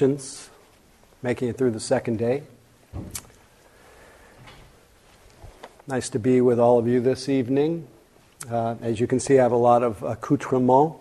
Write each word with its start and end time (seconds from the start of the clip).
Congratulations, 0.00 0.48
making 1.22 1.50
it 1.50 1.58
through 1.58 1.72
the 1.72 1.78
second 1.78 2.16
day. 2.16 2.42
Nice 5.86 6.08
to 6.08 6.18
be 6.18 6.40
with 6.40 6.58
all 6.58 6.78
of 6.78 6.88
you 6.88 7.02
this 7.02 7.28
evening. 7.28 7.86
Uh, 8.50 8.76
as 8.80 8.98
you 8.98 9.06
can 9.06 9.20
see, 9.20 9.38
I 9.38 9.42
have 9.42 9.52
a 9.52 9.56
lot 9.56 9.82
of 9.82 10.02
accoutrement. 10.02 10.94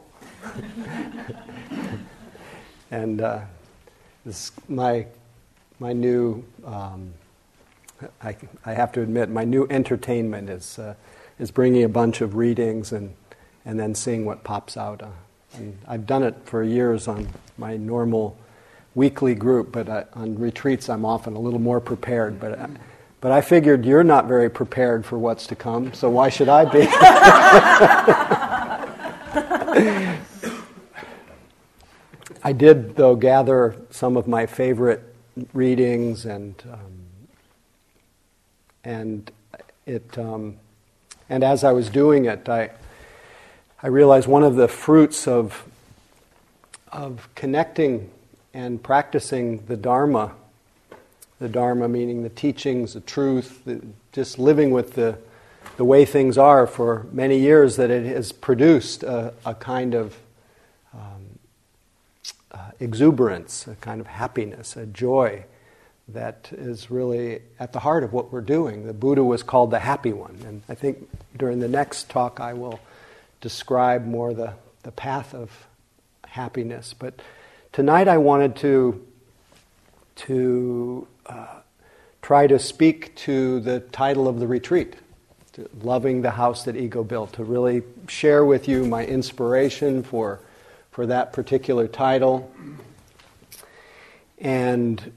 and 2.91 3.21
uh, 3.21 3.39
this 4.25 4.51
my, 4.67 5.05
my 5.79 5.93
new, 5.93 6.43
um, 6.65 7.13
I, 8.21 8.35
I 8.65 8.73
have 8.73 8.91
to 8.91 9.01
admit, 9.01 9.29
my 9.29 9.45
new 9.45 9.65
entertainment 9.69 10.49
is, 10.49 10.77
uh, 10.77 10.95
is 11.39 11.51
bringing 11.51 11.85
a 11.85 11.89
bunch 11.89 12.19
of 12.19 12.35
readings 12.35 12.91
and, 12.91 13.15
and 13.63 13.79
then 13.79 13.95
seeing 13.95 14.25
what 14.25 14.43
pops 14.43 14.75
out. 14.75 15.01
Uh, 15.01 15.07
and 15.53 15.77
I've 15.87 16.05
done 16.05 16.23
it 16.23 16.35
for 16.43 16.63
years 16.63 17.07
on 17.07 17.29
my 17.57 17.77
normal 17.77 18.37
weekly 18.99 19.33
group, 19.33 19.71
but 19.71 19.87
I, 19.87 20.03
on 20.13 20.37
retreats 20.37 20.89
I'm 20.89 21.05
often 21.05 21.37
a 21.37 21.39
little 21.39 21.59
more 21.59 21.79
prepared. 21.79 22.37
But, 22.37 22.59
I, 22.59 22.67
but 23.21 23.31
I 23.31 23.39
figured 23.39 23.85
you're 23.85 24.03
not 24.03 24.27
very 24.27 24.49
prepared 24.49 25.05
for 25.05 25.17
what's 25.17 25.47
to 25.47 25.55
come, 25.55 25.93
so 25.93 26.09
why 26.09 26.27
should 26.27 26.49
I 26.49 26.65
be? 26.65 26.81
I 32.43 32.51
did, 32.51 32.97
though, 32.97 33.15
gather 33.15 33.77
some 33.89 34.17
of 34.17 34.27
my 34.27 34.45
favorite 34.45 35.01
readings, 35.53 36.25
and 36.25 36.61
um, 36.69 36.91
and 38.83 39.31
it 39.85 40.17
um, 40.17 40.57
and 41.29 41.41
as 41.41 41.63
I 41.63 41.71
was 41.71 41.89
doing 41.89 42.25
it, 42.25 42.49
I 42.49 42.71
I 43.81 43.87
realized 43.87 44.27
one 44.27 44.43
of 44.43 44.57
the 44.57 44.67
fruits 44.67 45.25
of, 45.25 45.65
of 46.91 47.29
connecting 47.33 48.11
and 48.53 48.81
practicing 48.81 49.65
the 49.65 49.77
Dharma, 49.77 50.33
the 51.39 51.49
Dharma 51.49 51.87
meaning 51.87 52.23
the 52.23 52.29
teachings, 52.29 52.93
the 52.93 53.01
truth, 53.01 53.63
the, 53.65 53.81
just 54.11 54.39
living 54.39 54.71
with 54.71 54.93
the, 54.93 55.17
the 55.77 55.85
way 55.85 56.05
things 56.05 56.37
are 56.37 56.67
for 56.67 57.05
many 57.11 57.39
years, 57.39 57.75
that 57.77 57.89
it 57.89 58.05
has 58.05 58.31
produced 58.31 59.03
a, 59.03 59.33
a 59.45 59.53
kind 59.55 59.93
of 59.93 60.17
um, 60.93 61.39
uh, 62.51 62.71
exuberance, 62.79 63.67
a 63.67 63.75
kind 63.75 64.01
of 64.01 64.07
happiness, 64.07 64.75
a 64.75 64.85
joy 64.85 65.43
that 66.07 66.49
is 66.51 66.89
really 66.89 67.41
at 67.59 67.71
the 67.71 67.79
heart 67.79 68.03
of 68.03 68.11
what 68.11 68.31
we're 68.31 68.41
doing. 68.41 68.87
The 68.87 68.93
Buddha 68.93 69.23
was 69.23 69.43
called 69.43 69.71
the 69.71 69.79
happy 69.79 70.11
one, 70.11 70.37
and 70.45 70.63
I 70.67 70.75
think 70.75 71.07
during 71.37 71.59
the 71.59 71.67
next 71.67 72.09
talk 72.09 72.39
I 72.39 72.53
will 72.53 72.79
describe 73.41 74.05
more 74.05 74.33
the, 74.33 74.53
the 74.83 74.91
path 74.91 75.33
of 75.33 75.67
happiness. 76.25 76.95
But 76.97 77.21
tonight 77.71 78.07
I 78.07 78.17
wanted 78.17 78.55
to, 78.57 79.05
to 80.15 81.07
uh, 81.25 81.47
try 82.21 82.47
to 82.47 82.59
speak 82.59 83.15
to 83.15 83.59
the 83.59 83.79
title 83.79 84.27
of 84.27 84.39
the 84.39 84.47
retreat, 84.47 84.95
Loving 85.81 86.21
the 86.21 86.31
House 86.31 86.63
That 86.65 86.75
Ego 86.75 87.03
Built, 87.03 87.33
to 87.33 87.43
really 87.43 87.83
share 88.07 88.45
with 88.45 88.67
you 88.67 88.85
my 88.85 89.05
inspiration 89.05 90.03
for, 90.03 90.39
for 90.91 91.05
that 91.07 91.33
particular 91.33 91.87
title. 91.87 92.51
And 94.39 95.11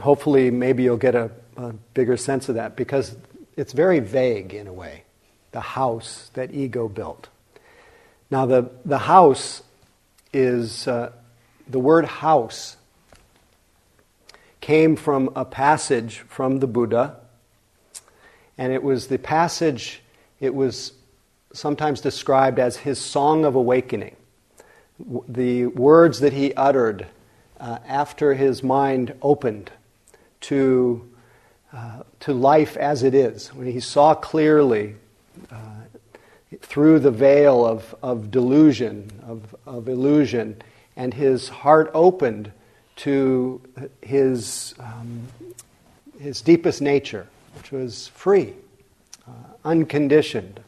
hopefully, 0.00 0.50
maybe 0.50 0.84
you'll 0.84 0.96
get 0.96 1.14
a, 1.14 1.30
a 1.56 1.72
bigger 1.94 2.16
sense 2.16 2.48
of 2.48 2.54
that 2.54 2.76
because 2.76 3.16
it's 3.56 3.72
very 3.72 3.98
vague 3.98 4.54
in 4.54 4.66
a 4.66 4.72
way 4.72 5.02
the 5.50 5.60
house 5.60 6.30
that 6.32 6.54
ego 6.54 6.88
built. 6.88 7.28
Now, 8.30 8.46
the, 8.46 8.70
the 8.86 8.98
house 8.98 9.62
is 10.32 10.88
uh, 10.88 11.12
the 11.72 11.80
word 11.80 12.04
house 12.04 12.76
came 14.60 14.94
from 14.94 15.30
a 15.34 15.44
passage 15.44 16.18
from 16.28 16.60
the 16.60 16.66
Buddha, 16.66 17.16
and 18.58 18.72
it 18.72 18.82
was 18.82 19.08
the 19.08 19.18
passage, 19.18 20.02
it 20.38 20.54
was 20.54 20.92
sometimes 21.52 22.00
described 22.00 22.58
as 22.58 22.76
his 22.76 22.98
song 22.98 23.44
of 23.44 23.54
awakening. 23.54 24.16
The 25.28 25.66
words 25.66 26.20
that 26.20 26.34
he 26.34 26.52
uttered 26.54 27.06
uh, 27.58 27.78
after 27.86 28.34
his 28.34 28.62
mind 28.62 29.14
opened 29.22 29.70
to, 30.42 31.10
uh, 31.72 32.02
to 32.20 32.34
life 32.34 32.76
as 32.76 33.02
it 33.02 33.14
is, 33.14 33.48
when 33.54 33.66
he 33.66 33.80
saw 33.80 34.14
clearly 34.14 34.96
uh, 35.50 35.56
through 36.60 36.98
the 36.98 37.10
veil 37.10 37.66
of, 37.66 37.94
of 38.02 38.30
delusion, 38.30 39.10
of, 39.26 39.56
of 39.66 39.88
illusion, 39.88 40.60
and 40.96 41.14
his 41.14 41.48
heart 41.48 41.90
opened 41.94 42.52
to 42.96 43.60
his, 44.02 44.74
um, 44.78 45.26
his 46.20 46.40
deepest 46.42 46.82
nature, 46.82 47.26
which 47.56 47.72
was 47.72 48.08
free, 48.08 48.54
uh, 49.26 49.32
unconditioned, 49.64 50.60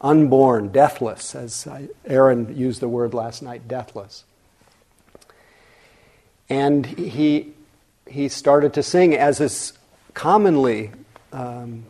unborn, 0.00 0.68
deathless, 0.68 1.34
as 1.34 1.66
Aaron 2.06 2.56
used 2.56 2.80
the 2.80 2.88
word 2.88 3.14
last 3.14 3.42
night, 3.42 3.66
deathless. 3.66 4.24
And 6.48 6.84
he, 6.84 7.54
he 8.06 8.28
started 8.28 8.74
to 8.74 8.82
sing 8.82 9.14
as 9.14 9.40
is 9.40 9.72
commonly, 10.12 10.90
um, 11.32 11.84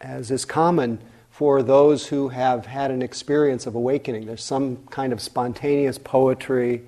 as 0.00 0.30
is 0.30 0.44
common 0.44 0.98
for 1.38 1.62
those 1.62 2.04
who 2.08 2.30
have 2.30 2.66
had 2.66 2.90
an 2.90 3.00
experience 3.00 3.68
of 3.68 3.76
awakening. 3.76 4.26
There's 4.26 4.42
some 4.42 4.76
kind 4.90 5.12
of 5.12 5.20
spontaneous 5.20 5.96
poetry. 5.96 6.82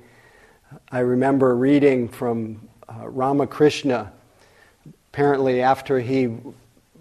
I 0.91 0.99
remember 0.99 1.55
reading 1.55 2.09
from 2.09 2.69
uh, 2.89 3.09
Ramakrishna, 3.09 4.11
apparently, 5.13 5.63
after 5.63 6.01
he 6.01 6.37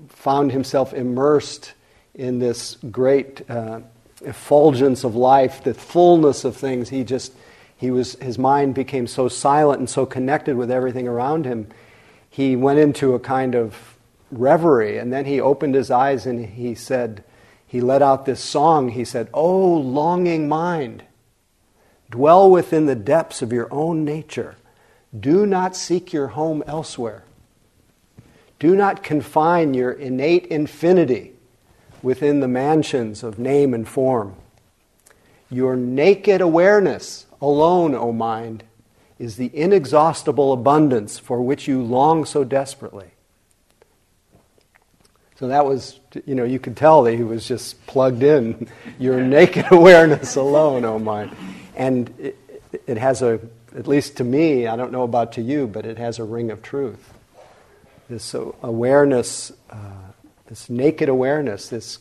found 0.09 0.51
himself 0.51 0.93
immersed 0.93 1.73
in 2.13 2.37
this 2.37 2.77
great 2.91 3.49
uh, 3.49 3.79
effulgence 4.21 5.03
of 5.03 5.15
life, 5.15 5.63
the 5.63 5.73
fullness 5.73 6.45
of 6.45 6.55
things, 6.55 6.89
he 6.89 7.03
just, 7.03 7.33
he 7.77 7.89
was, 7.89 8.13
his 8.21 8.37
mind 8.37 8.75
became 8.75 9.07
so 9.07 9.27
silent 9.27 9.79
and 9.79 9.89
so 9.89 10.05
connected 10.05 10.55
with 10.55 10.69
everything 10.69 11.07
around 11.07 11.45
him. 11.45 11.67
He 12.29 12.55
went 12.55 12.77
into 12.77 13.15
a 13.15 13.19
kind 13.19 13.55
of 13.55 13.75
reverie, 14.29 14.99
and 14.99 15.11
then 15.11 15.25
he 15.25 15.41
opened 15.41 15.73
his 15.73 15.89
eyes 15.89 16.27
and 16.27 16.45
he 16.45 16.75
said, 16.75 17.23
he 17.69 17.81
let 17.81 18.01
out 18.01 18.25
this 18.25 18.43
song. 18.43 18.89
He 18.89 19.05
said, 19.05 19.29
Oh, 19.31 19.75
longing 19.75 20.49
mind, 20.49 21.03
dwell 22.09 22.49
within 22.49 22.87
the 22.87 22.95
depths 22.95 23.43
of 23.43 23.53
your 23.53 23.71
own 23.71 24.03
nature. 24.03 24.55
Do 25.17 25.45
not 25.45 25.75
seek 25.75 26.11
your 26.11 26.29
home 26.29 26.63
elsewhere. 26.65 27.25
Do 28.57 28.75
not 28.75 29.03
confine 29.03 29.75
your 29.75 29.91
innate 29.91 30.47
infinity 30.47 31.33
within 32.01 32.39
the 32.39 32.47
mansions 32.47 33.21
of 33.21 33.37
name 33.37 33.75
and 33.75 33.87
form. 33.87 34.35
Your 35.51 35.75
naked 35.75 36.41
awareness 36.41 37.27
alone, 37.39 37.93
O 37.93 38.11
mind, 38.11 38.63
is 39.19 39.35
the 39.35 39.55
inexhaustible 39.55 40.51
abundance 40.53 41.19
for 41.19 41.39
which 41.43 41.67
you 41.67 41.83
long 41.83 42.25
so 42.25 42.43
desperately. 42.43 43.11
So 45.39 45.47
that 45.47 45.65
was, 45.65 46.01
you 46.25 46.35
know, 46.35 46.43
you 46.43 46.59
could 46.59 46.75
tell 46.75 47.03
that 47.03 47.15
he 47.15 47.23
was 47.23 47.47
just 47.47 47.87
plugged 47.87 48.23
in. 48.23 48.67
Your 48.99 49.21
naked 49.21 49.67
awareness 49.71 50.35
alone, 50.35 50.83
oh 50.83 50.99
my. 50.99 51.31
And 51.77 52.13
it, 52.19 52.37
it, 52.85 52.97
has 52.97 53.21
a, 53.21 53.39
at 53.73 53.87
least 53.87 54.17
to 54.17 54.25
me, 54.25 54.67
I 54.67 54.75
don't 54.75 54.91
know 54.91 55.03
about 55.03 55.31
to 55.33 55.41
you, 55.41 55.65
but 55.65 55.85
it 55.85 55.97
has 55.97 56.19
a 56.19 56.25
ring 56.25 56.51
of 56.51 56.61
truth. 56.61 57.13
This 58.09 58.33
awareness, 58.33 59.53
uh, 59.69 59.77
this 60.47 60.69
naked 60.69 61.07
awareness, 61.07 61.69
this, 61.69 61.99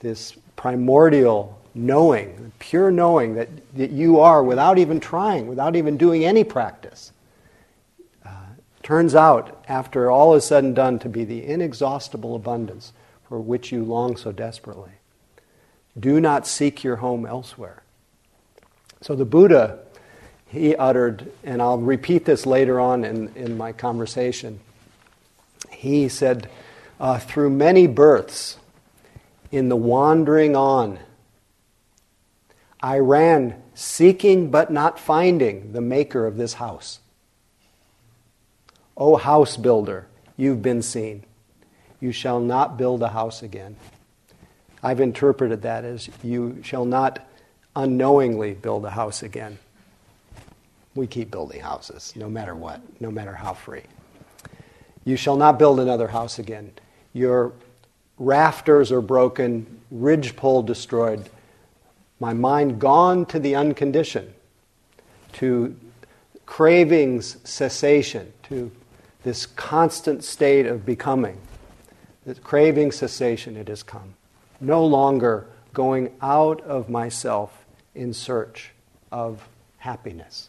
this 0.00 0.34
primordial 0.56 1.60
knowing, 1.76 2.50
pure 2.58 2.90
knowing 2.90 3.36
that, 3.36 3.48
that 3.76 3.90
you 3.90 4.18
are 4.18 4.42
without 4.42 4.78
even 4.78 4.98
trying, 4.98 5.46
without 5.46 5.76
even 5.76 5.96
doing 5.96 6.24
any 6.24 6.42
practice 6.42 7.12
turns 8.90 9.14
out, 9.14 9.64
after 9.68 10.10
all 10.10 10.34
is 10.34 10.44
said 10.44 10.64
and 10.64 10.74
done, 10.74 10.98
to 10.98 11.08
be 11.08 11.24
the 11.24 11.46
inexhaustible 11.46 12.34
abundance 12.34 12.92
for 13.28 13.38
which 13.38 13.70
you 13.70 13.84
long 13.84 14.16
so 14.16 14.32
desperately. 14.32 14.90
Do 15.96 16.20
not 16.20 16.44
seek 16.44 16.82
your 16.82 16.96
home 16.96 17.24
elsewhere. 17.24 17.84
So 19.00 19.14
the 19.14 19.24
Buddha, 19.24 19.78
he 20.48 20.74
uttered, 20.74 21.30
and 21.44 21.62
I'll 21.62 21.78
repeat 21.78 22.24
this 22.24 22.46
later 22.46 22.80
on 22.80 23.04
in, 23.04 23.32
in 23.36 23.56
my 23.56 23.70
conversation. 23.70 24.58
He 25.70 26.08
said, 26.08 26.50
uh, 26.98 27.20
Through 27.20 27.50
many 27.50 27.86
births, 27.86 28.58
in 29.52 29.68
the 29.68 29.76
wandering 29.76 30.56
on, 30.56 30.98
I 32.82 32.98
ran 32.98 33.62
seeking 33.72 34.50
but 34.50 34.72
not 34.72 34.98
finding 34.98 35.74
the 35.74 35.80
maker 35.80 36.26
of 36.26 36.36
this 36.36 36.54
house. 36.54 36.98
O 39.00 39.16
house 39.16 39.56
builder, 39.56 40.06
you've 40.36 40.60
been 40.60 40.82
seen. 40.82 41.24
You 42.00 42.12
shall 42.12 42.38
not 42.38 42.76
build 42.76 43.02
a 43.02 43.08
house 43.08 43.42
again. 43.42 43.76
I've 44.82 45.00
interpreted 45.00 45.62
that 45.62 45.84
as 45.84 46.10
you 46.22 46.60
shall 46.62 46.84
not 46.84 47.26
unknowingly 47.74 48.52
build 48.52 48.84
a 48.84 48.90
house 48.90 49.22
again. 49.22 49.58
We 50.94 51.06
keep 51.06 51.30
building 51.30 51.62
houses, 51.62 52.12
no 52.14 52.28
matter 52.28 52.54
what, 52.54 52.82
no 53.00 53.10
matter 53.10 53.34
how 53.34 53.54
free. 53.54 53.84
You 55.04 55.16
shall 55.16 55.36
not 55.36 55.58
build 55.58 55.80
another 55.80 56.08
house 56.08 56.38
again. 56.38 56.72
Your 57.14 57.52
rafters 58.18 58.92
are 58.92 59.00
broken, 59.00 59.80
ridgepole 59.90 60.62
destroyed. 60.62 61.30
My 62.18 62.34
mind 62.34 62.78
gone 62.78 63.24
to 63.26 63.38
the 63.38 63.54
unconditioned, 63.54 64.34
to 65.34 65.74
cravings 66.44 67.38
cessation, 67.44 68.32
to 68.44 68.70
this 69.22 69.46
constant 69.46 70.24
state 70.24 70.66
of 70.66 70.86
becoming. 70.86 71.38
The 72.26 72.34
craving 72.34 72.92
cessation, 72.92 73.56
it 73.56 73.68
has 73.68 73.82
come. 73.82 74.14
No 74.60 74.84
longer 74.84 75.46
going 75.72 76.12
out 76.20 76.60
of 76.62 76.88
myself 76.88 77.64
in 77.94 78.12
search 78.12 78.72
of 79.10 79.48
happiness. 79.78 80.48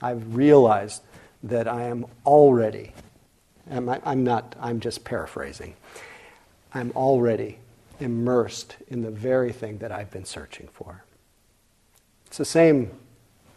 I've 0.00 0.34
realized 0.34 1.02
that 1.44 1.68
I 1.68 1.84
am 1.84 2.06
already, 2.26 2.92
I'm 3.70 4.24
not, 4.24 4.56
I'm 4.60 4.80
just 4.80 5.04
paraphrasing, 5.04 5.74
I'm 6.74 6.92
already 6.96 7.58
immersed 8.00 8.76
in 8.88 9.02
the 9.02 9.10
very 9.10 9.52
thing 9.52 9.78
that 9.78 9.92
I've 9.92 10.10
been 10.10 10.24
searching 10.24 10.68
for. 10.72 11.04
It's 12.26 12.38
the 12.38 12.44
same, 12.44 12.90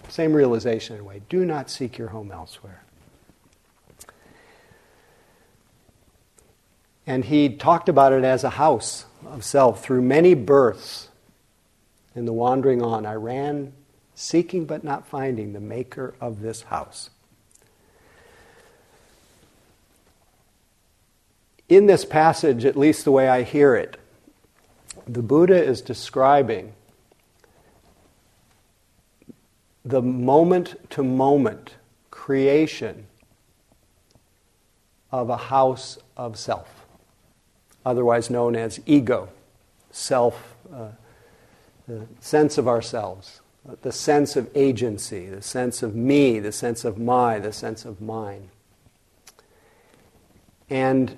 same 0.10 0.34
realization 0.34 0.96
in 0.96 1.02
a 1.02 1.04
way. 1.04 1.22
Do 1.30 1.46
not 1.46 1.70
seek 1.70 1.98
your 1.98 2.10
home 2.10 2.32
elsewhere. 2.32 2.84
And 7.08 7.26
he 7.26 7.50
talked 7.50 7.90
about 7.90 8.14
it 8.14 8.24
as 8.24 8.44
a 8.44 8.52
house 8.52 9.06
of 9.26 9.44
self 9.44 9.84
through 9.84 10.02
many 10.02 10.34
births. 10.34 11.10
In 12.16 12.26
the 12.26 12.34
wandering 12.34 12.82
on, 12.82 13.06
I 13.06 13.14
ran 13.14 13.74
seeking 14.16 14.66
but 14.66 14.84
not 14.84 15.08
finding 15.08 15.54
the 15.54 15.60
maker 15.60 16.16
of 16.22 16.42
this 16.42 16.64
house. 16.64 17.10
In 21.68 21.88
this 21.88 22.06
passage, 22.06 22.64
at 22.64 22.78
least 22.78 23.06
the 23.06 23.12
way 23.12 23.28
I 23.28 23.44
hear 23.44 23.76
it, 23.76 23.98
the 25.08 25.22
Buddha 25.22 25.62
is 25.62 25.82
describing 25.82 26.74
the 29.84 30.02
moment 30.02 30.90
to 30.92 31.04
moment 31.04 31.76
creation 32.10 33.06
of 35.12 35.30
a 35.30 35.38
house 35.38 35.98
of 36.18 36.38
self, 36.38 36.75
otherwise 37.86 38.30
known 38.30 38.56
as 38.56 38.80
ego, 38.86 39.30
self, 39.92 40.56
uh, 40.74 40.90
the 41.88 42.08
sense 42.20 42.58
of 42.58 42.68
ourselves, 42.68 43.42
the 43.82 43.92
sense 43.92 44.36
of 44.36 44.50
agency, 44.56 45.28
the 45.28 45.42
sense 45.42 45.84
of 45.84 45.96
me, 45.96 46.40
the 46.40 46.52
sense 46.52 46.84
of 46.84 46.98
my, 46.98 47.40
the 47.40 47.54
sense 47.54 47.86
of 47.86 48.02
mine. 48.02 48.50
And 50.70 51.16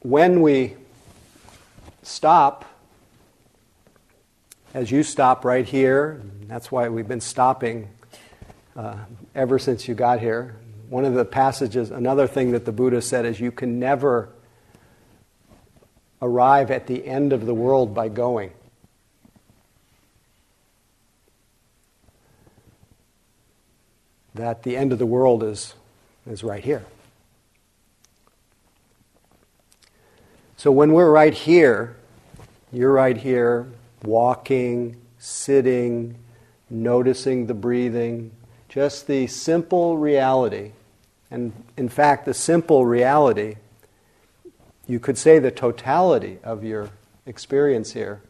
when 0.00 0.42
we 0.42 0.76
stop, 2.02 2.64
as 4.74 4.90
you 4.90 5.02
stop 5.02 5.44
right 5.44 5.66
here, 5.66 6.20
that's 6.46 6.70
why 6.70 6.88
we've 6.88 7.08
been 7.08 7.20
stopping 7.20 7.88
uh, 8.76 8.96
ever 9.34 9.58
since 9.58 9.88
you 9.88 9.94
got 9.94 10.20
here. 10.20 10.56
One 10.88 11.04
of 11.06 11.14
the 11.14 11.24
passages, 11.24 11.90
another 11.90 12.26
thing 12.26 12.50
that 12.52 12.66
the 12.66 12.72
Buddha 12.72 13.00
said 13.00 13.24
is 13.24 13.40
you 13.40 13.52
can 13.52 13.78
never 13.78 14.28
arrive 16.22 16.70
at 16.70 16.86
the 16.86 17.06
end 17.06 17.32
of 17.32 17.44
the 17.44 17.52
world 17.52 17.94
by 17.94 18.08
going. 18.08 18.52
That 24.34 24.62
the 24.62 24.76
end 24.76 24.92
of 24.92 24.98
the 24.98 25.06
world 25.06 25.42
is, 25.42 25.74
is 26.26 26.42
right 26.42 26.64
here. 26.64 26.84
So 30.56 30.70
when 30.70 30.92
we're 30.92 31.10
right 31.10 31.34
here, 31.34 31.96
you're 32.72 32.92
right 32.92 33.16
here, 33.16 33.66
walking, 34.04 34.96
sitting, 35.18 36.14
noticing 36.70 37.46
the 37.46 37.54
breathing, 37.54 38.30
just 38.68 39.08
the 39.08 39.26
simple 39.26 39.98
reality. 39.98 40.70
And 41.30 41.52
in 41.76 41.88
fact, 41.88 42.24
the 42.24 42.32
simple 42.32 42.86
reality, 42.86 43.56
you 44.86 44.98
could 44.98 45.16
say 45.16 45.38
the 45.38 45.50
totality 45.50 46.38
of 46.42 46.64
your 46.64 46.90
experience 47.26 47.92
here, 47.92 48.20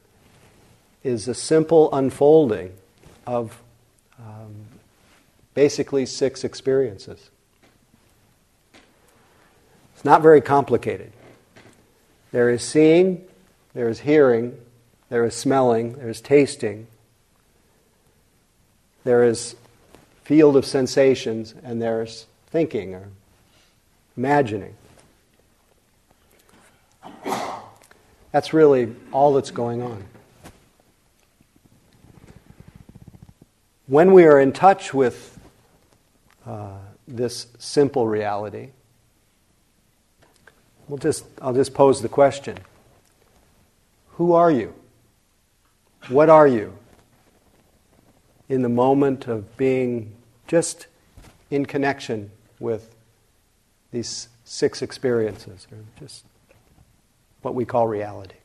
is 1.02 1.26
a 1.26 1.34
simple 1.34 1.93
unfolding 1.93 2.72
of 3.26 3.60
um, 4.19 4.54
basically 5.54 6.06
six 6.06 6.44
experiences. 6.44 7.31
It's 9.94 10.04
not 10.04 10.22
very 10.22 10.40
complicated. 10.40 11.12
There 12.31 12.50
is 12.50 12.62
seeing, 12.62 13.25
there 13.75 13.88
is 13.88 14.00
hearing, 14.00 14.58
there 15.08 15.25
is 15.25 15.34
smelling, 15.34 15.94
there 15.94 16.08
is 16.08 16.20
tasting, 16.20 16.87
there 19.04 19.25
is 19.25 19.56
field 20.25 20.56
of 20.56 20.64
sensations, 20.64 21.54
and 21.62 21.82
there's 21.82 22.26
thinking 22.46 22.94
or 22.94 23.08
imagining. 24.16 24.75
That's 28.32 28.52
really 28.52 28.94
all 29.12 29.34
that's 29.34 29.50
going 29.50 29.82
on. 29.82 30.04
When 33.86 34.12
we 34.12 34.24
are 34.24 34.40
in 34.40 34.52
touch 34.52 34.94
with 34.94 35.38
uh, 36.46 36.78
this 37.06 37.48
simple 37.58 38.06
reality, 38.06 38.70
We'll 40.92 40.98
just, 40.98 41.24
I'll 41.40 41.54
just 41.54 41.72
pose 41.72 42.02
the 42.02 42.08
question 42.10 42.58
Who 44.16 44.32
are 44.34 44.50
you? 44.50 44.75
What 46.08 46.28
are 46.28 46.46
you? 46.46 46.76
In 48.48 48.60
the 48.60 48.68
moment 48.68 49.26
of 49.26 49.56
being 49.56 50.14
just 50.46 50.88
in 51.50 51.64
connection 51.64 52.30
with 52.58 52.94
these 53.90 54.28
six 54.44 54.82
experiences, 54.82 55.66
or 55.72 55.78
just 55.98 56.26
what 57.42 57.54
we 57.54 57.64
call 57.64 57.86
reality. 57.86 58.36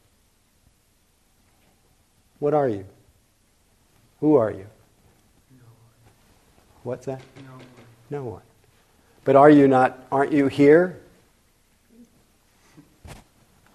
What 2.39 2.53
are 2.53 2.67
you? 2.67 2.85
Who 4.19 4.35
are 4.35 4.51
you? 4.51 4.67
No 5.51 5.63
What's 6.83 7.05
that? 7.05 7.21
No 7.45 7.53
one. 7.53 7.65
No 8.09 8.23
one. 8.23 8.41
But 9.23 9.35
are 9.35 9.49
you 9.49 9.67
not, 9.67 9.99
aren't 10.11 10.31
you 10.31 10.47
here 10.47 10.99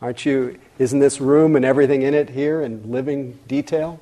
Aren't 0.02 0.26
you, 0.26 0.58
isn't 0.80 0.98
this 0.98 1.20
room 1.20 1.54
and 1.54 1.64
everything 1.64 2.02
in 2.02 2.12
it 2.12 2.28
here 2.28 2.60
in 2.60 2.90
living 2.90 3.38
detail? 3.46 4.00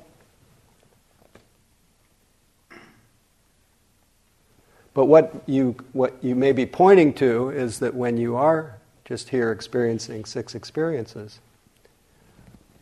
But 4.95 5.05
what 5.05 5.43
you, 5.45 5.75
what 5.93 6.15
you 6.23 6.33
may 6.33 6.53
be 6.53 6.65
pointing 6.65 7.13
to 7.13 7.51
is 7.51 7.77
that 7.79 7.93
when 7.93 8.17
you 8.17 8.35
are 8.35 8.79
just 9.05 9.29
here 9.29 9.51
experiencing 9.51 10.25
six 10.25 10.55
experiences, 10.55 11.39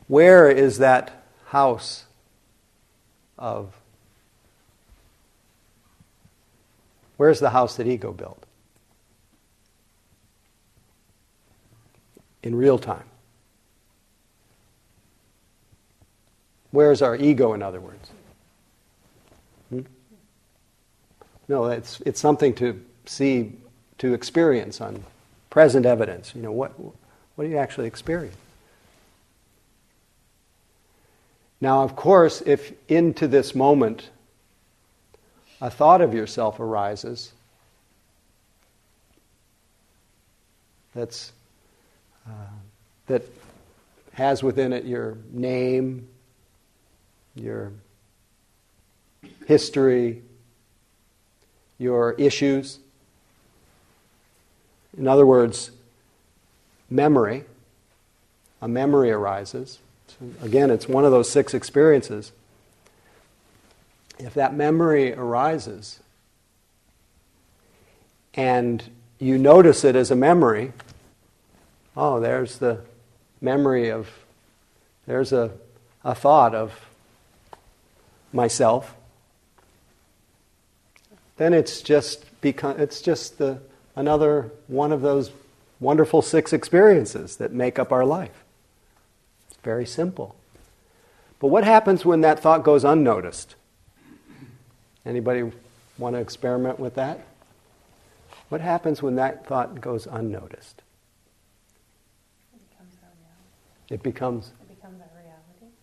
where 0.07 0.49
is 0.49 0.79
that 0.79 1.23
house 1.47 2.05
of? 3.37 3.73
Where's 7.17 7.39
the 7.39 7.49
house 7.49 7.75
that 7.77 7.87
ego 7.87 8.11
built? 8.11 8.45
In 12.41 12.55
real 12.55 12.79
time. 12.79 13.03
Where's 16.71 17.01
our 17.01 17.15
ego, 17.15 17.53
in 17.53 17.61
other 17.61 17.81
words? 17.81 18.09
Hmm? 19.69 19.81
No, 21.47 21.65
it's, 21.65 22.01
it's 22.05 22.19
something 22.19 22.53
to 22.55 22.83
see, 23.05 23.53
to 23.97 24.13
experience 24.13 24.79
on 24.79 25.03
present 25.49 25.85
evidence. 25.85 26.33
You 26.35 26.41
know, 26.41 26.51
what, 26.51 26.73
what 26.79 27.43
do 27.43 27.49
you 27.49 27.57
actually 27.57 27.87
experience? 27.87 28.35
Now, 31.61 31.83
of 31.83 31.95
course, 31.95 32.41
if 32.45 32.71
into 32.87 33.27
this 33.27 33.53
moment 33.53 34.09
a 35.61 35.69
thought 35.69 36.01
of 36.01 36.13
yourself 36.13 36.59
arises 36.59 37.33
that's, 40.95 41.33
uh, 42.25 42.31
that 43.07 43.23
has 44.13 44.41
within 44.41 44.71
it 44.71 44.85
your 44.85 45.17
name, 45.31 46.07
your 47.35 47.73
history, 49.47 50.21
your 51.77 52.13
issues. 52.13 52.79
In 54.99 55.07
other 55.07 55.25
words, 55.25 55.71
memory. 56.89 57.45
A 58.61 58.67
memory 58.67 59.09
arises. 59.09 59.79
So 60.07 60.17
again, 60.43 60.69
it's 60.69 60.89
one 60.89 61.05
of 61.05 61.11
those 61.11 61.29
six 61.29 61.53
experiences. 61.53 62.33
If 64.19 64.33
that 64.33 64.53
memory 64.53 65.13
arises, 65.13 66.01
and 68.33 68.83
you 69.17 69.37
notice 69.37 69.85
it 69.85 69.95
as 69.95 70.11
a 70.11 70.15
memory, 70.17 70.73
oh, 71.95 72.19
there's 72.19 72.57
the 72.57 72.81
memory 73.39 73.89
of, 73.89 74.09
there's 75.07 75.31
a, 75.31 75.51
a 76.03 76.13
thought 76.13 76.53
of 76.53 76.89
myself, 78.33 78.93
then 81.37 81.53
it's 81.53 81.81
just 81.81 82.25
become, 82.41 82.77
it's 82.77 83.01
just 83.01 83.37
the, 83.37 83.61
another 83.99 84.49
one 84.67 84.93
of 84.93 85.01
those 85.01 85.29
wonderful 85.81 86.21
six 86.21 86.53
experiences 86.53 87.35
that 87.35 87.51
make 87.51 87.77
up 87.77 87.91
our 87.91 88.05
life. 88.05 88.45
It's 89.49 89.59
very 89.59 89.85
simple. 89.85 90.37
But 91.39 91.47
what 91.47 91.65
happens 91.65 92.05
when 92.05 92.21
that 92.21 92.39
thought 92.39 92.63
goes 92.63 92.85
unnoticed? 92.85 93.55
Anybody 95.05 95.51
want 95.97 96.15
to 96.15 96.21
experiment 96.21 96.79
with 96.79 96.95
that? 96.95 97.25
What 98.47 98.61
happens 98.61 99.03
when 99.03 99.15
that 99.17 99.45
thought 99.45 99.81
goes 99.81 100.07
unnoticed? 100.07 100.81
It 102.53 102.61
becomes 102.69 102.95
It 103.89 104.01
becomes, 104.01 104.51
It 104.61 104.75
becomes 104.77 105.01
our 105.01 105.21
reality. 105.21 105.73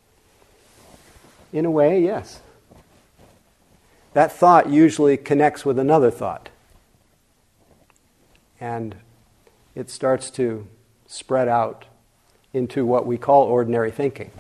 in 1.52 1.66
a 1.66 1.70
way, 1.70 2.00
yes. 2.00 2.40
That 4.14 4.32
thought 4.32 4.70
usually 4.70 5.18
connects 5.18 5.66
with 5.66 5.78
another 5.78 6.10
thought. 6.10 6.48
And 8.60 8.96
it 9.74 9.90
starts 9.90 10.30
to 10.32 10.66
spread 11.06 11.48
out 11.48 11.84
into 12.52 12.86
what 12.86 13.06
we 13.06 13.18
call 13.18 13.44
ordinary 13.44 13.90
thinking, 13.90 14.30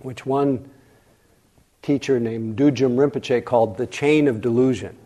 which 0.00 0.24
one 0.24 0.70
teacher 1.82 2.20
named 2.20 2.56
Dudjom 2.56 2.96
Rinpoche 2.96 3.44
called 3.44 3.76
the 3.76 3.86
chain 3.86 4.28
of 4.28 4.40
delusion. 4.40 4.96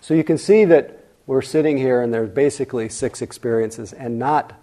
So 0.00 0.14
you 0.14 0.24
can 0.24 0.38
see 0.38 0.64
that 0.64 1.04
we're 1.26 1.42
sitting 1.42 1.76
here 1.76 2.00
and 2.00 2.14
there's 2.14 2.30
basically 2.30 2.88
six 2.88 3.20
experiences 3.20 3.92
and 3.92 4.18
not 4.18 4.54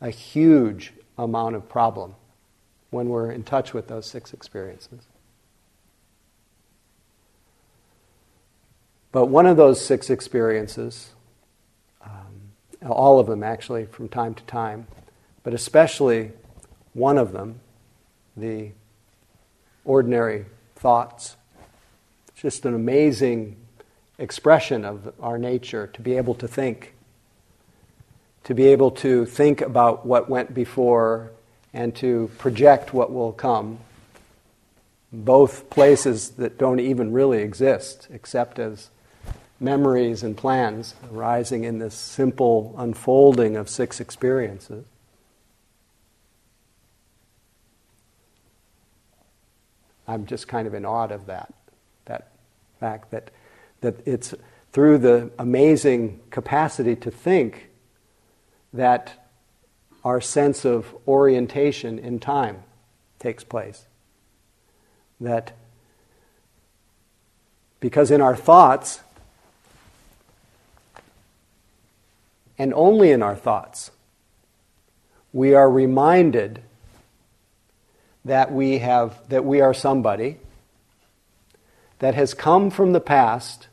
a 0.00 0.10
huge 0.10 0.92
amount 1.16 1.54
of 1.54 1.68
problem 1.68 2.14
when 2.90 3.08
we're 3.08 3.30
in 3.30 3.44
touch 3.44 3.72
with 3.72 3.88
those 3.88 4.06
six 4.06 4.32
experiences. 4.32 5.07
But 9.10 9.26
one 9.26 9.46
of 9.46 9.56
those 9.56 9.84
six 9.84 10.10
experiences, 10.10 11.10
um, 12.04 12.52
all 12.86 13.18
of 13.18 13.26
them 13.26 13.42
actually 13.42 13.86
from 13.86 14.08
time 14.08 14.34
to 14.34 14.42
time, 14.44 14.86
but 15.42 15.54
especially 15.54 16.32
one 16.92 17.16
of 17.16 17.32
them, 17.32 17.60
the 18.36 18.72
ordinary 19.84 20.44
thoughts, 20.76 21.36
it's 22.28 22.42
just 22.42 22.66
an 22.66 22.74
amazing 22.74 23.56
expression 24.18 24.84
of 24.84 25.14
our 25.20 25.38
nature 25.38 25.86
to 25.86 26.02
be 26.02 26.16
able 26.16 26.34
to 26.34 26.46
think, 26.46 26.94
to 28.44 28.54
be 28.54 28.66
able 28.66 28.90
to 28.90 29.24
think 29.24 29.62
about 29.62 30.04
what 30.04 30.28
went 30.28 30.52
before 30.52 31.30
and 31.72 31.94
to 31.96 32.30
project 32.36 32.92
what 32.92 33.12
will 33.12 33.32
come. 33.32 33.78
Both 35.10 35.70
places 35.70 36.30
that 36.32 36.58
don't 36.58 36.80
even 36.80 37.12
really 37.12 37.38
exist 37.38 38.08
except 38.12 38.58
as 38.58 38.90
memories 39.60 40.22
and 40.22 40.36
plans 40.36 40.94
arising 41.12 41.64
in 41.64 41.78
this 41.78 41.94
simple 41.94 42.74
unfolding 42.78 43.56
of 43.56 43.68
six 43.68 44.00
experiences. 44.00 44.84
I'm 50.06 50.24
just 50.26 50.48
kind 50.48 50.66
of 50.66 50.74
in 50.74 50.86
awe 50.86 51.08
of 51.08 51.26
that, 51.26 51.52
that 52.06 52.30
fact 52.80 53.10
that, 53.10 53.30
that 53.82 53.96
it's 54.06 54.34
through 54.72 54.98
the 54.98 55.30
amazing 55.38 56.20
capacity 56.30 56.96
to 56.96 57.10
think 57.10 57.68
that 58.72 59.28
our 60.04 60.20
sense 60.20 60.64
of 60.64 60.94
orientation 61.06 61.98
in 61.98 62.18
time 62.20 62.62
takes 63.18 63.44
place. 63.44 63.86
That 65.20 65.52
because 67.80 68.10
in 68.10 68.20
our 68.20 68.36
thoughts, 68.36 69.00
and 72.58 72.74
only 72.74 73.10
in 73.10 73.22
our 73.22 73.36
thoughts, 73.36 73.90
we 75.32 75.54
are 75.54 75.70
reminded 75.70 76.62
that 78.24 78.52
we 78.52 78.78
have 78.78 79.16
that 79.28 79.44
we 79.44 79.60
are 79.60 79.72
somebody 79.72 80.38
that 82.00 82.14
has 82.14 82.34
come 82.34 82.70
from 82.70 82.92
the 82.92 83.00
past 83.00 83.68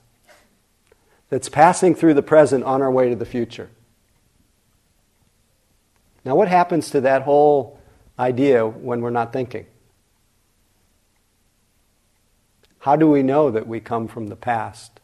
that's 1.30 1.50
passing 1.50 1.96
through 1.96 2.14
the 2.14 2.22
present 2.22 2.64
on 2.64 2.82
our 2.82 2.92
way 2.92 3.10
to 3.10 3.16
the 3.16 3.26
future. 3.26 3.70
Now 6.24 6.36
what 6.36 6.48
happens 6.48 6.90
to 6.92 7.02
that 7.02 7.24
whole 7.24 7.80
idea 8.18 8.66
when 8.66 9.02
we're 9.02 9.10
not 9.10 9.34
thinking? 9.34 9.66
How 12.80 12.96
do 12.96 13.10
we 13.10 13.24
know 13.24 13.50
that 13.50 13.68
we 13.68 13.80
come 13.80 14.08
from 14.08 14.28
the 14.28 14.36
past 14.36 15.00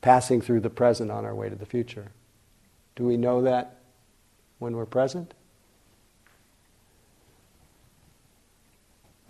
passing 0.00 0.40
through 0.40 0.60
the 0.60 0.70
present 0.70 1.10
on 1.10 1.24
our 1.24 1.34
way 1.34 1.48
to 1.48 1.56
the 1.56 1.66
future? 1.66 2.08
Do 2.96 3.04
we 3.04 3.16
know 3.16 3.42
that 3.42 3.78
when 4.58 4.76
we're 4.76 4.86
present? 4.86 5.34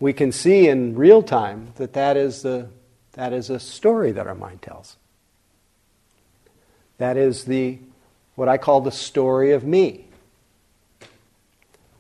we 0.05 0.13
can 0.13 0.33
see 0.33 0.69
in 0.69 0.95
real 0.95 1.23
time 1.23 1.73
that 1.77 1.95
that 1.95 2.15
is, 2.17 2.43
the, 2.43 2.69
that 3.13 3.33
is 3.33 3.49
a 3.49 3.59
story 3.59 4.13
that 4.13 4.27
our 4.27 4.35
mind 4.35 4.61
tells. 4.61 4.99
That 6.99 7.17
is 7.17 7.45
the, 7.45 7.79
what 8.35 8.47
I 8.47 8.59
call 8.59 8.83
the 8.83 8.93
story 8.93 9.53
of 9.53 9.65
me. 9.65 10.05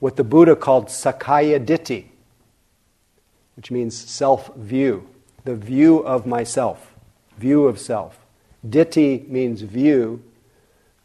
What 0.01 0.17
the 0.17 0.25
Buddha 0.25 0.55
called 0.55 0.89
Sakkaya 0.89 1.65
Ditti, 1.65 2.11
which 3.57 3.71
means 3.71 3.97
self 3.97 4.55
view, 4.55 5.09
the 5.45 5.55
view 5.55 6.01
of 6.01 6.27
myself, 6.27 6.93
view 7.39 7.65
of 7.65 7.79
self. 7.79 8.19
Ditti 8.69 9.27
means 9.29 9.63
view, 9.63 10.23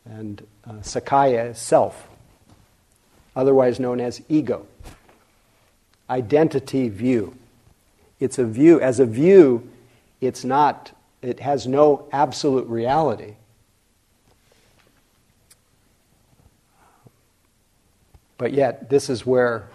and 0.10 0.46
uh, 0.66 0.74
Sakkaya 0.74 1.52
is 1.52 1.60
self, 1.60 2.10
otherwise 3.36 3.80
known 3.80 4.00
as 4.00 4.22
ego 4.28 4.66
identity 6.10 6.90
view. 6.90 7.36
It's 8.20 8.40
a 8.40 8.46
view, 8.46 8.82
as 8.82 9.00
a 9.00 9.06
view, 9.06 9.70
it's 10.20 10.44
not, 10.44 10.92
it 11.22 11.40
has 11.40 11.68
no 11.68 12.08
absolute 12.12 12.68
reality. 12.68 13.36
But 18.38 18.54
yet, 18.54 18.90
this 18.90 19.10
is 19.10 19.26
where 19.26 19.70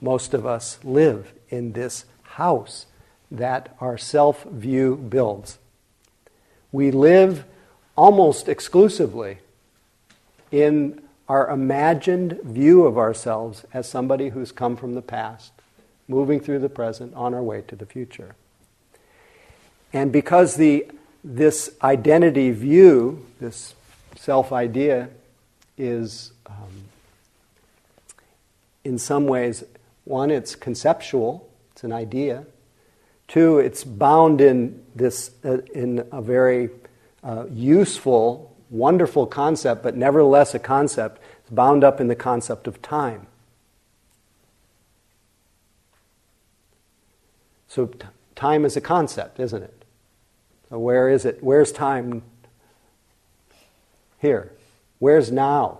most 0.00 0.34
of 0.34 0.46
us 0.46 0.78
live 0.84 1.32
in 1.48 1.72
this 1.72 2.04
house 2.22 2.86
that 3.30 3.74
our 3.80 3.96
self 3.96 4.44
view 4.44 4.96
builds. 4.96 5.58
We 6.70 6.90
live 6.90 7.44
almost 7.96 8.48
exclusively 8.48 9.38
in 10.50 11.00
our 11.28 11.48
imagined 11.48 12.40
view 12.42 12.84
of 12.84 12.98
ourselves 12.98 13.64
as 13.72 13.88
somebody 13.88 14.30
who's 14.30 14.50
come 14.52 14.76
from 14.76 14.94
the 14.94 15.02
past 15.02 15.52
moving 16.08 16.40
through 16.40 16.58
the 16.58 16.68
present 16.68 17.14
on 17.14 17.32
our 17.32 17.42
way 17.42 17.62
to 17.68 17.76
the 17.76 17.86
future. 17.86 18.34
And 19.92 20.12
because 20.12 20.56
the, 20.56 20.86
this 21.22 21.70
identity 21.82 22.50
view, 22.50 23.26
this 23.40 23.74
self 24.16 24.52
idea, 24.52 25.08
is 25.78 26.32
um, 26.46 26.84
in 28.84 28.98
some 28.98 29.26
ways, 29.26 29.64
one, 30.04 30.30
it's 30.30 30.54
conceptual, 30.54 31.48
it's 31.72 31.84
an 31.84 31.92
idea. 31.92 32.44
Two, 33.28 33.58
it's 33.58 33.84
bound 33.84 34.40
in 34.40 34.82
this 34.94 35.30
uh, 35.44 35.58
in 35.72 36.06
a 36.10 36.20
very 36.20 36.70
uh, 37.22 37.46
useful, 37.50 38.49
wonderful 38.70 39.26
concept, 39.26 39.82
but 39.82 39.96
nevertheless 39.96 40.54
a 40.54 40.58
concept. 40.58 41.20
Bound 41.50 41.82
up 41.82 42.00
in 42.00 42.06
the 42.06 42.14
concept 42.14 42.68
of 42.68 42.80
time. 42.80 43.26
So 47.66 47.86
t- 47.86 48.06
time 48.36 48.64
is 48.64 48.76
a 48.76 48.80
concept, 48.80 49.40
isn't 49.40 49.62
it? 49.62 49.84
So 50.68 50.78
where 50.78 51.08
is 51.08 51.24
it? 51.24 51.38
Where's 51.42 51.72
time 51.72 52.22
here? 54.18 54.52
Where's 55.00 55.32
now? 55.32 55.78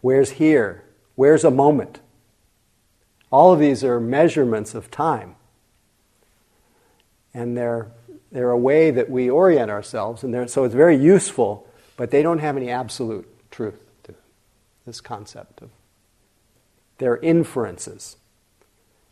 Where's 0.00 0.30
here? 0.32 0.84
Where's 1.14 1.44
a 1.44 1.50
moment? 1.50 2.00
All 3.30 3.52
of 3.52 3.58
these 3.58 3.82
are 3.82 3.98
measurements 3.98 4.74
of 4.74 4.90
time. 4.90 5.34
And 7.34 7.56
they're, 7.56 7.88
they're 8.32 8.50
a 8.50 8.58
way 8.58 8.90
that 8.90 9.10
we 9.10 9.30
orient 9.30 9.70
ourselves, 9.70 10.24
and 10.24 10.50
so 10.50 10.64
it's 10.64 10.74
very 10.74 10.96
useful, 10.96 11.66
but 11.96 12.10
they 12.10 12.22
don't 12.22 12.38
have 12.38 12.56
any 12.56 12.70
absolute 12.70 13.26
truth 13.50 13.82
to 14.04 14.14
this 14.84 15.00
concept 15.00 15.62
of. 15.62 15.70
They're 16.98 17.18
inferences. 17.18 18.16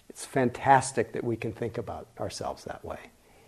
It's 0.09 0.25
fantastic 0.25 1.13
that 1.13 1.25
we 1.25 1.37
can 1.37 1.53
think 1.53 1.77
about 1.79 2.07
ourselves 2.19 2.65
that 2.65 2.85
way. 2.85 2.99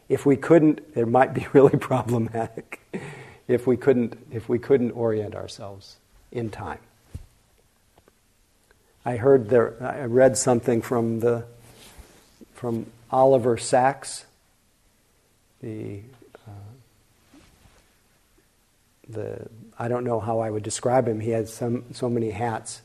If 0.08 0.24
we 0.24 0.36
couldn't, 0.36 0.80
it 0.94 1.08
might 1.08 1.34
be 1.34 1.46
really 1.52 1.78
problematic. 1.78 2.80
if 3.48 3.66
we 3.66 3.76
couldn't, 3.76 4.16
if 4.30 4.48
we 4.48 4.58
couldn't 4.58 4.92
orient 4.92 5.34
ourselves 5.34 5.96
in 6.32 6.50
time. 6.50 6.78
I 9.04 9.16
heard 9.16 9.48
there, 9.48 9.74
I 9.80 10.04
read 10.04 10.36
something 10.36 10.82
from 10.82 11.20
the, 11.20 11.44
from 12.54 12.86
Oliver 13.10 13.56
Sacks, 13.56 14.25
the, 15.62 16.00
uh, 16.46 17.38
the, 19.08 19.48
I 19.78 19.88
don't 19.88 20.04
know 20.04 20.20
how 20.20 20.40
I 20.40 20.50
would 20.50 20.62
describe 20.62 21.08
him. 21.08 21.20
He 21.20 21.30
had 21.30 21.48
some, 21.48 21.84
so 21.92 22.08
many 22.08 22.30
hats. 22.30 22.82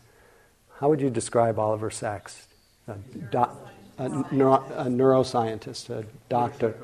How 0.79 0.89
would 0.89 1.01
you 1.01 1.09
describe 1.09 1.59
Oliver 1.59 1.91
Sacks? 1.91 2.47
A, 2.87 2.95
doc, 3.31 3.55
a, 3.97 4.09
neuro, 4.33 4.63
a 4.75 4.85
neuroscientist, 4.85 5.89
a 5.89 6.05
doctor. 6.29 6.75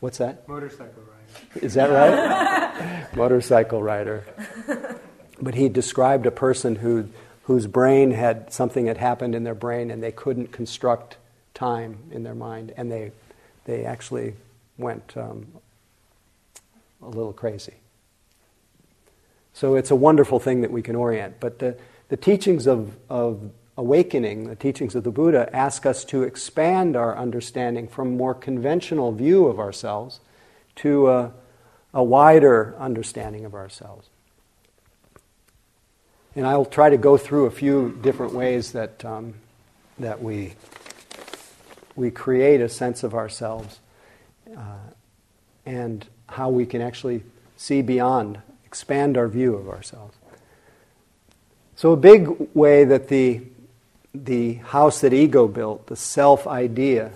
What's 0.00 0.18
that? 0.18 0.46
Motorcycle 0.48 1.02
rider. 1.02 1.64
Is 1.66 1.74
that 1.74 1.90
right? 1.90 3.06
Motorcycle 3.16 3.82
rider. 3.82 4.24
But 5.40 5.54
he 5.54 5.68
described 5.68 6.26
a 6.26 6.30
person 6.30 6.76
who, 6.76 7.08
whose 7.44 7.66
brain 7.66 8.10
had 8.10 8.52
something 8.52 8.86
had 8.86 8.98
happened 8.98 9.34
in 9.34 9.44
their 9.44 9.54
brain 9.54 9.90
and 9.90 10.02
they 10.02 10.12
couldn't 10.12 10.52
construct 10.52 11.16
time 11.54 11.98
in 12.10 12.22
their 12.22 12.34
mind, 12.34 12.72
and 12.76 12.90
they, 12.90 13.12
they 13.64 13.84
actually 13.84 14.34
went 14.80 15.16
um, 15.16 15.46
a 17.02 17.08
little 17.08 17.32
crazy. 17.32 17.74
So 19.52 19.74
it's 19.74 19.90
a 19.90 19.96
wonderful 19.96 20.40
thing 20.40 20.60
that 20.62 20.70
we 20.70 20.82
can 20.82 20.96
orient. 20.96 21.40
But 21.40 21.58
the, 21.58 21.76
the 22.08 22.16
teachings 22.16 22.66
of, 22.66 22.96
of 23.08 23.50
awakening, 23.76 24.48
the 24.48 24.56
teachings 24.56 24.94
of 24.94 25.04
the 25.04 25.10
Buddha, 25.10 25.48
ask 25.54 25.86
us 25.86 26.04
to 26.06 26.22
expand 26.22 26.96
our 26.96 27.16
understanding 27.16 27.88
from 27.88 28.08
a 28.08 28.10
more 28.12 28.34
conventional 28.34 29.12
view 29.12 29.46
of 29.46 29.58
ourselves 29.58 30.20
to 30.76 31.10
a, 31.10 31.32
a 31.92 32.02
wider 32.02 32.74
understanding 32.78 33.44
of 33.44 33.54
ourselves. 33.54 34.08
And 36.36 36.46
I'll 36.46 36.64
try 36.64 36.90
to 36.90 36.96
go 36.96 37.16
through 37.16 37.46
a 37.46 37.50
few 37.50 37.98
different 38.02 38.32
ways 38.34 38.72
that, 38.72 39.04
um, 39.04 39.34
that 39.98 40.22
we, 40.22 40.54
we 41.96 42.10
create 42.10 42.60
a 42.60 42.68
sense 42.68 43.02
of 43.02 43.14
ourselves 43.14 43.80
uh, 44.56 44.90
and 45.66 46.06
how 46.28 46.50
we 46.50 46.66
can 46.66 46.80
actually 46.80 47.22
see 47.56 47.82
beyond, 47.82 48.40
expand 48.64 49.16
our 49.16 49.28
view 49.28 49.54
of 49.54 49.68
ourselves. 49.68 50.16
So, 51.76 51.92
a 51.92 51.96
big 51.96 52.28
way 52.54 52.84
that 52.84 53.08
the 53.08 53.42
the 54.14 54.54
house 54.54 55.00
that 55.02 55.12
ego 55.12 55.46
built, 55.46 55.86
the 55.86 55.96
self 55.96 56.46
idea, 56.46 57.12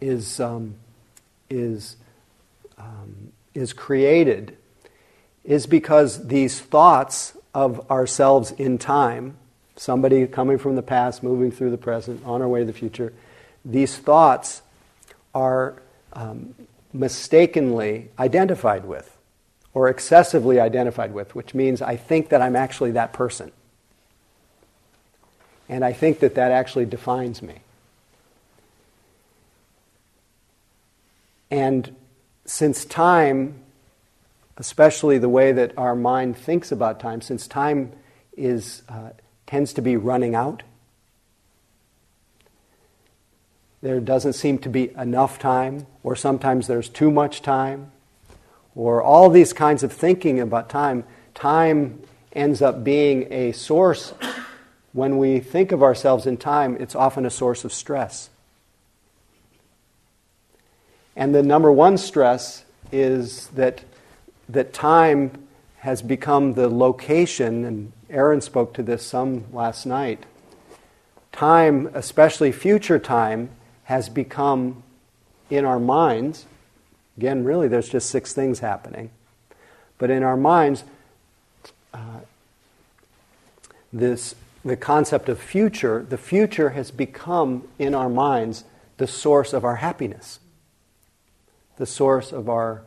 is, 0.00 0.40
um, 0.40 0.74
is, 1.50 1.96
um, 2.78 3.32
is 3.54 3.72
created 3.72 4.56
is 5.44 5.66
because 5.66 6.26
these 6.26 6.60
thoughts 6.60 7.36
of 7.54 7.88
ourselves 7.90 8.50
in 8.52 8.78
time, 8.78 9.36
somebody 9.76 10.26
coming 10.26 10.58
from 10.58 10.76
the 10.76 10.82
past, 10.82 11.22
moving 11.22 11.50
through 11.50 11.70
the 11.70 11.78
present, 11.78 12.20
on 12.24 12.42
our 12.42 12.48
way 12.48 12.60
to 12.60 12.66
the 12.66 12.72
future, 12.72 13.12
these 13.64 13.96
thoughts 13.96 14.62
are 15.36 15.82
um, 16.14 16.54
mistakenly 16.94 18.08
identified 18.18 18.86
with 18.86 19.18
or 19.74 19.90
excessively 19.90 20.58
identified 20.58 21.12
with, 21.12 21.34
which 21.34 21.54
means 21.54 21.82
I 21.82 21.96
think 21.96 22.30
that 22.30 22.40
I'm 22.40 22.56
actually 22.56 22.92
that 22.92 23.12
person. 23.12 23.52
And 25.68 25.84
I 25.84 25.92
think 25.92 26.20
that 26.20 26.36
that 26.36 26.52
actually 26.52 26.86
defines 26.86 27.42
me. 27.42 27.56
And 31.50 31.94
since 32.46 32.86
time, 32.86 33.60
especially 34.56 35.18
the 35.18 35.28
way 35.28 35.52
that 35.52 35.76
our 35.76 35.94
mind 35.94 36.38
thinks 36.38 36.72
about 36.72 36.98
time, 36.98 37.20
since 37.20 37.46
time 37.46 37.92
is, 38.38 38.82
uh, 38.88 39.10
tends 39.46 39.74
to 39.74 39.82
be 39.82 39.98
running 39.98 40.34
out, 40.34 40.62
there 43.82 44.00
doesn't 44.00 44.32
seem 44.32 44.58
to 44.58 44.68
be 44.68 44.90
enough 44.96 45.38
time, 45.38 45.86
or 46.02 46.16
sometimes 46.16 46.66
there's 46.66 46.88
too 46.88 47.10
much 47.10 47.42
time, 47.42 47.92
or 48.74 49.02
all 49.02 49.30
these 49.30 49.52
kinds 49.52 49.82
of 49.82 49.92
thinking 49.92 50.40
about 50.40 50.68
time, 50.68 51.04
time 51.34 52.02
ends 52.32 52.60
up 52.60 52.84
being 52.84 53.32
a 53.32 53.52
source 53.52 54.12
when 54.96 55.18
we 55.18 55.40
think 55.40 55.72
of 55.72 55.82
ourselves 55.82 56.26
in 56.26 56.38
time, 56.38 56.74
it's 56.80 56.94
often 56.94 57.26
a 57.26 57.30
source 57.30 57.64
of 57.66 57.72
stress. 57.72 58.30
And 61.14 61.34
the 61.34 61.42
number 61.42 61.70
one 61.70 61.98
stress 61.98 62.64
is 62.90 63.48
that, 63.48 63.82
that 64.48 64.72
time 64.72 65.46
has 65.80 66.00
become 66.00 66.54
the 66.54 66.68
location, 66.68 67.66
and 67.66 67.92
Aaron 68.08 68.40
spoke 68.40 68.72
to 68.72 68.82
this 68.82 69.04
some 69.04 69.44
last 69.52 69.84
night. 69.84 70.24
Time, 71.30 71.90
especially 71.92 72.50
future 72.50 72.98
time, 72.98 73.50
has 73.86 74.08
become 74.08 74.82
in 75.48 75.64
our 75.64 75.78
minds. 75.78 76.44
Again, 77.16 77.44
really, 77.44 77.68
there's 77.68 77.88
just 77.88 78.10
six 78.10 78.32
things 78.32 78.58
happening. 78.58 79.10
But 79.98 80.10
in 80.10 80.22
our 80.24 80.36
minds, 80.36 80.84
uh, 81.94 82.20
this 83.92 84.34
the 84.64 84.76
concept 84.76 85.28
of 85.28 85.38
future, 85.38 86.04
the 86.08 86.18
future 86.18 86.70
has 86.70 86.90
become 86.90 87.68
in 87.78 87.94
our 87.94 88.08
minds 88.08 88.64
the 88.96 89.06
source 89.06 89.52
of 89.52 89.64
our 89.64 89.76
happiness, 89.76 90.40
the 91.76 91.86
source 91.86 92.32
of 92.32 92.48
our 92.48 92.82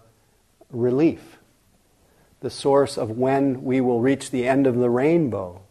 relief, 0.69 1.37
the 2.41 2.49
source 2.49 2.97
of 2.97 3.11
when 3.11 3.63
we 3.63 3.79
will 3.79 4.01
reach 4.01 4.31
the 4.31 4.45
end 4.45 4.67
of 4.67 4.75
the 4.75 4.89
rainbow, 4.89 5.61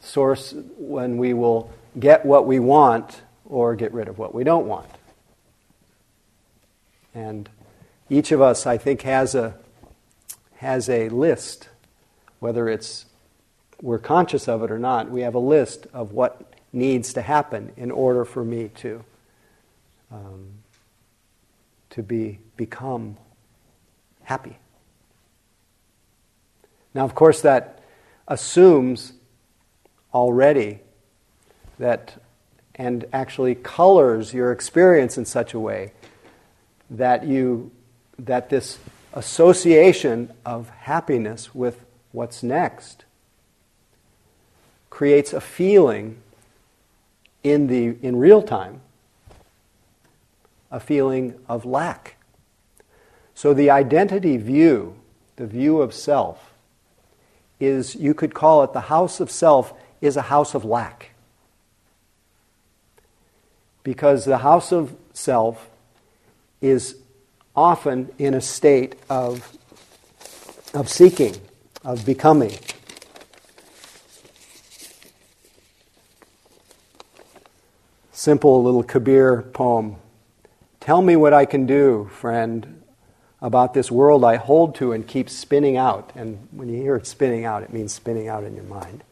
source 0.00 0.54
when 0.78 1.18
we 1.18 1.34
will 1.34 1.70
get 1.98 2.24
what 2.24 2.46
we 2.46 2.58
want 2.58 3.20
or 3.50 3.74
get 3.74 3.92
rid 3.92 4.08
of 4.08 4.16
what 4.16 4.34
we 4.34 4.44
don't 4.44 4.66
want. 4.66 4.88
And 7.14 7.48
each 8.08 8.32
of 8.32 8.40
us, 8.40 8.66
I 8.66 8.78
think, 8.78 9.02
has 9.02 9.34
a, 9.34 9.54
has 10.56 10.88
a 10.88 11.08
list, 11.08 11.68
whether 12.38 12.68
it's 12.68 13.06
we're 13.82 13.98
conscious 13.98 14.46
of 14.46 14.62
it 14.62 14.70
or 14.70 14.78
not, 14.78 15.10
we 15.10 15.22
have 15.22 15.34
a 15.34 15.40
list 15.40 15.86
of 15.92 16.12
what 16.12 16.54
needs 16.72 17.14
to 17.14 17.22
happen 17.22 17.72
in 17.76 17.90
order 17.90 18.24
for 18.24 18.44
me 18.44 18.70
to, 18.76 19.04
um, 20.12 20.50
to 21.90 22.02
be, 22.02 22.38
become 22.56 23.16
happy. 24.22 24.56
Now, 26.94 27.04
of 27.04 27.14
course, 27.14 27.42
that 27.42 27.82
assumes 28.28 29.12
already 30.12 30.80
that, 31.78 32.19
and 32.80 33.04
actually 33.12 33.54
colors 33.54 34.32
your 34.32 34.50
experience 34.50 35.18
in 35.18 35.26
such 35.26 35.52
a 35.52 35.60
way 35.60 35.92
that 36.88 37.26
you, 37.26 37.70
that 38.18 38.48
this 38.48 38.78
association 39.12 40.32
of 40.46 40.70
happiness 40.70 41.54
with 41.54 41.84
what's 42.12 42.42
next 42.42 43.04
creates 44.88 45.34
a 45.34 45.42
feeling 45.42 46.16
in, 47.42 47.66
the, 47.66 47.98
in 48.00 48.16
real 48.16 48.40
time, 48.40 48.80
a 50.70 50.80
feeling 50.80 51.34
of 51.50 51.66
lack. 51.66 52.16
So 53.34 53.52
the 53.52 53.68
identity 53.68 54.38
view, 54.38 54.96
the 55.36 55.46
view 55.46 55.82
of 55.82 55.92
self, 55.92 56.54
is, 57.60 57.94
you 57.94 58.14
could 58.14 58.32
call 58.32 58.64
it 58.64 58.72
the 58.72 58.80
house 58.80 59.20
of 59.20 59.30
self, 59.30 59.74
is 60.00 60.16
a 60.16 60.22
house 60.22 60.54
of 60.54 60.64
lack. 60.64 61.09
Because 63.82 64.24
the 64.24 64.38
house 64.38 64.72
of 64.72 64.94
self 65.12 65.68
is 66.60 66.96
often 67.56 68.10
in 68.18 68.34
a 68.34 68.40
state 68.40 68.96
of, 69.08 69.56
of 70.74 70.88
seeking, 70.88 71.34
of 71.84 72.04
becoming, 72.04 72.52
simple 78.12 78.62
little 78.62 78.82
Kabir 78.82 79.42
poem. 79.54 79.96
Tell 80.78 81.00
me 81.00 81.16
what 81.16 81.32
I 81.32 81.46
can 81.46 81.64
do, 81.64 82.10
friend, 82.12 82.82
about 83.40 83.72
this 83.72 83.90
world 83.90 84.24
I 84.24 84.36
hold 84.36 84.74
to 84.76 84.92
and 84.92 85.06
keep 85.06 85.30
spinning 85.30 85.78
out. 85.78 86.12
And 86.14 86.46
when 86.50 86.68
you 86.68 86.82
hear 86.82 86.96
it 86.96 87.06
spinning 87.06 87.46
out, 87.46 87.62
it 87.62 87.72
means 87.72 87.94
spinning 87.94 88.28
out 88.28 88.44
in 88.44 88.54
your 88.54 88.64
mind. 88.64 89.02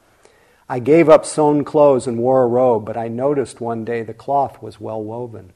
I 0.68 0.78
gave 0.80 1.08
up 1.08 1.24
sewn 1.24 1.64
clothes 1.64 2.06
and 2.06 2.18
wore 2.18 2.42
a 2.42 2.46
robe, 2.46 2.84
but 2.84 2.96
I 2.96 3.08
noticed 3.08 3.60
one 3.60 3.84
day 3.84 4.02
the 4.02 4.12
cloth 4.12 4.62
was 4.62 4.80
well 4.80 5.02
woven. 5.02 5.52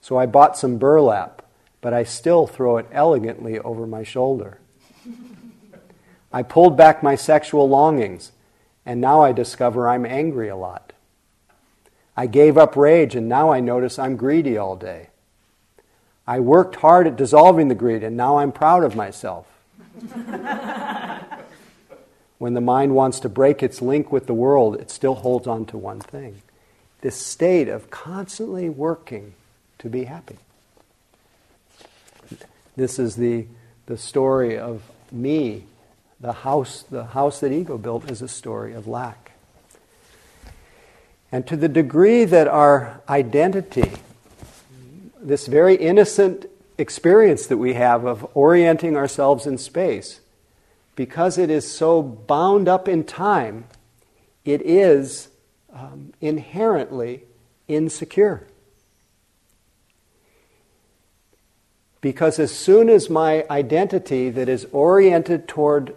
So 0.00 0.18
I 0.18 0.26
bought 0.26 0.58
some 0.58 0.78
burlap, 0.78 1.42
but 1.80 1.94
I 1.94 2.04
still 2.04 2.46
throw 2.46 2.76
it 2.76 2.86
elegantly 2.92 3.58
over 3.58 3.86
my 3.86 4.02
shoulder. 4.02 4.58
I 6.32 6.42
pulled 6.42 6.76
back 6.76 7.02
my 7.02 7.14
sexual 7.14 7.68
longings, 7.68 8.32
and 8.84 9.00
now 9.00 9.22
I 9.22 9.32
discover 9.32 9.88
I'm 9.88 10.04
angry 10.04 10.48
a 10.48 10.56
lot. 10.56 10.92
I 12.16 12.26
gave 12.26 12.58
up 12.58 12.76
rage 12.76 13.14
and 13.14 13.28
now 13.28 13.50
I 13.50 13.60
notice 13.60 13.98
I'm 13.98 14.16
greedy 14.16 14.58
all 14.58 14.76
day. 14.76 15.08
I 16.26 16.38
worked 16.40 16.76
hard 16.76 17.06
at 17.06 17.16
dissolving 17.16 17.68
the 17.68 17.74
greed 17.74 18.02
and 18.02 18.16
now 18.16 18.38
I'm 18.38 18.52
proud 18.52 18.84
of 18.84 18.94
myself. 18.94 19.46
when 22.40 22.54
the 22.54 22.60
mind 22.62 22.94
wants 22.94 23.20
to 23.20 23.28
break 23.28 23.62
its 23.62 23.82
link 23.82 24.10
with 24.10 24.26
the 24.26 24.32
world, 24.32 24.74
it 24.76 24.90
still 24.90 25.14
holds 25.14 25.46
on 25.46 25.66
to 25.66 25.76
one 25.76 26.00
thing 26.00 26.40
this 27.02 27.14
state 27.14 27.68
of 27.68 27.90
constantly 27.90 28.68
working 28.68 29.34
to 29.78 29.88
be 29.88 30.04
happy. 30.04 30.36
This 32.76 32.98
is 32.98 33.16
the, 33.16 33.46
the 33.86 33.96
story 33.96 34.58
of 34.58 34.82
me. 35.12 35.64
The 36.20 36.32
house, 36.32 36.82
the 36.82 37.04
house 37.04 37.40
that 37.40 37.52
ego 37.52 37.78
built 37.78 38.10
is 38.10 38.20
a 38.20 38.28
story 38.28 38.74
of 38.74 38.86
lack. 38.86 39.32
And 41.32 41.46
to 41.46 41.56
the 41.56 41.68
degree 41.68 42.24
that 42.24 42.48
our 42.48 43.00
identity, 43.08 43.92
this 45.18 45.46
very 45.46 45.76
innocent 45.76 46.46
experience 46.76 47.46
that 47.46 47.56
we 47.56 47.74
have 47.74 48.04
of 48.04 48.30
orienting 48.34 48.96
ourselves 48.96 49.46
in 49.46 49.56
space, 49.56 50.19
because 51.00 51.38
it 51.38 51.48
is 51.48 51.66
so 51.66 52.02
bound 52.02 52.68
up 52.68 52.86
in 52.86 53.02
time, 53.02 53.64
it 54.44 54.60
is 54.60 55.28
um, 55.72 56.12
inherently 56.20 57.22
insecure. 57.68 58.46
Because 62.02 62.38
as 62.38 62.52
soon 62.52 62.90
as 62.90 63.08
my 63.08 63.46
identity 63.48 64.28
that 64.28 64.46
is 64.46 64.66
oriented 64.72 65.48
toward 65.48 65.96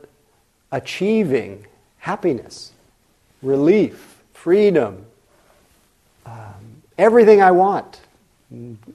achieving 0.71 1.67
happiness, 1.97 2.71
relief, 3.41 4.21
freedom, 4.31 5.05
um, 6.25 6.81
everything 6.97 7.41
I 7.41 7.51
want, 7.51 7.99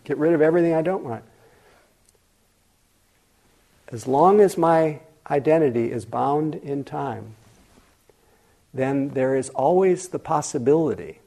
get 0.05 0.17
rid 0.17 0.33
of 0.33 0.41
everything 0.41 0.73
I 0.73 0.81
don't 0.81 1.05
want. 1.05 1.25
As 3.89 4.07
long 4.07 4.41
as 4.41 4.57
my 4.57 5.01
identity 5.31 5.91
is 5.93 6.05
bound 6.05 6.55
in 6.55 6.85
time, 6.85 7.35
then 8.73 9.11
there 9.11 9.35
is 9.35 9.49
always 9.51 10.09
the 10.09 10.19
possibility 10.19 11.21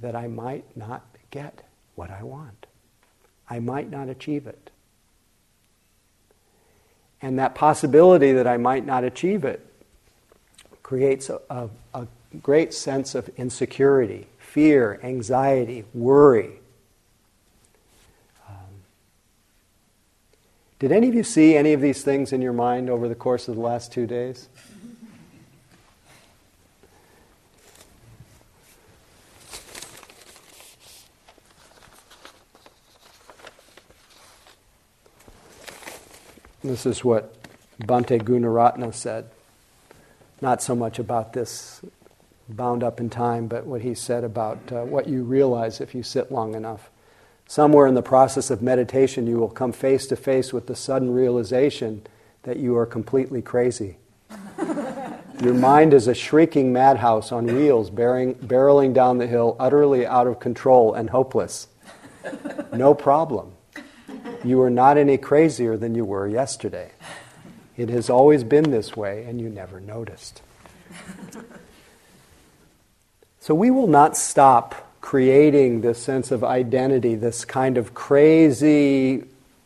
that 0.00 0.14
I 0.14 0.26
might 0.26 0.76
not 0.76 1.04
get 1.30 1.62
what 1.94 2.10
I 2.10 2.22
want. 2.22 2.66
I 3.50 3.58
might 3.58 3.90
not 3.90 4.08
achieve 4.08 4.46
it. 4.46 4.70
And 7.20 7.38
that 7.38 7.54
possibility 7.54 8.32
that 8.32 8.46
I 8.46 8.56
might 8.56 8.86
not 8.86 9.04
achieve 9.04 9.44
it 9.44 9.64
creates 10.82 11.28
a, 11.28 11.40
a, 11.50 11.68
a 11.92 12.06
great 12.42 12.72
sense 12.72 13.14
of 13.14 13.28
insecurity, 13.36 14.26
fear, 14.38 15.00
anxiety, 15.02 15.84
worry. 15.92 16.60
Did 20.78 20.92
any 20.92 21.08
of 21.08 21.14
you 21.14 21.24
see 21.24 21.56
any 21.56 21.72
of 21.72 21.80
these 21.80 22.04
things 22.04 22.32
in 22.32 22.40
your 22.40 22.52
mind 22.52 22.88
over 22.88 23.08
the 23.08 23.16
course 23.16 23.48
of 23.48 23.56
the 23.56 23.60
last 23.60 23.92
two 23.92 24.06
days? 24.06 24.48
This 36.62 36.86
is 36.86 37.02
what 37.02 37.34
Bhante 37.80 38.20
Gunaratana 38.20 38.94
said. 38.94 39.30
Not 40.40 40.62
so 40.62 40.76
much 40.76 41.00
about 41.00 41.32
this 41.32 41.80
bound 42.48 42.84
up 42.84 43.00
in 43.00 43.10
time, 43.10 43.48
but 43.48 43.66
what 43.66 43.80
he 43.80 43.94
said 43.94 44.22
about 44.22 44.58
uh, 44.70 44.84
what 44.84 45.08
you 45.08 45.24
realize 45.24 45.80
if 45.80 45.94
you 45.94 46.04
sit 46.04 46.30
long 46.30 46.54
enough. 46.54 46.90
Somewhere 47.48 47.86
in 47.86 47.94
the 47.94 48.02
process 48.02 48.50
of 48.50 48.60
meditation, 48.60 49.26
you 49.26 49.38
will 49.38 49.48
come 49.48 49.72
face 49.72 50.06
to 50.08 50.16
face 50.16 50.52
with 50.52 50.66
the 50.66 50.76
sudden 50.76 51.10
realization 51.10 52.06
that 52.42 52.58
you 52.58 52.76
are 52.76 52.84
completely 52.84 53.40
crazy. 53.40 53.96
Your 55.42 55.54
mind 55.54 55.94
is 55.94 56.06
a 56.08 56.14
shrieking 56.14 56.74
madhouse 56.74 57.32
on 57.32 57.46
wheels, 57.46 57.88
bearing, 57.88 58.34
barreling 58.34 58.92
down 58.92 59.16
the 59.16 59.26
hill, 59.26 59.56
utterly 59.58 60.06
out 60.06 60.26
of 60.26 60.38
control 60.38 60.94
and 60.94 61.10
hopeless. 61.10 61.66
No 62.70 62.92
problem. 62.92 63.52
You 64.44 64.60
are 64.60 64.68
not 64.68 64.98
any 64.98 65.16
crazier 65.16 65.78
than 65.78 65.94
you 65.94 66.04
were 66.04 66.28
yesterday. 66.28 66.92
It 67.78 67.88
has 67.88 68.10
always 68.10 68.44
been 68.44 68.70
this 68.70 68.94
way, 68.94 69.24
and 69.24 69.40
you 69.40 69.48
never 69.48 69.80
noticed. 69.80 70.42
So 73.40 73.54
we 73.54 73.70
will 73.70 73.86
not 73.86 74.14
stop 74.14 74.87
creating 75.08 75.80
this 75.80 75.98
sense 75.98 76.30
of 76.30 76.44
identity, 76.44 77.14
this 77.14 77.42
kind 77.46 77.78
of 77.78 77.94
crazy, 77.94 79.24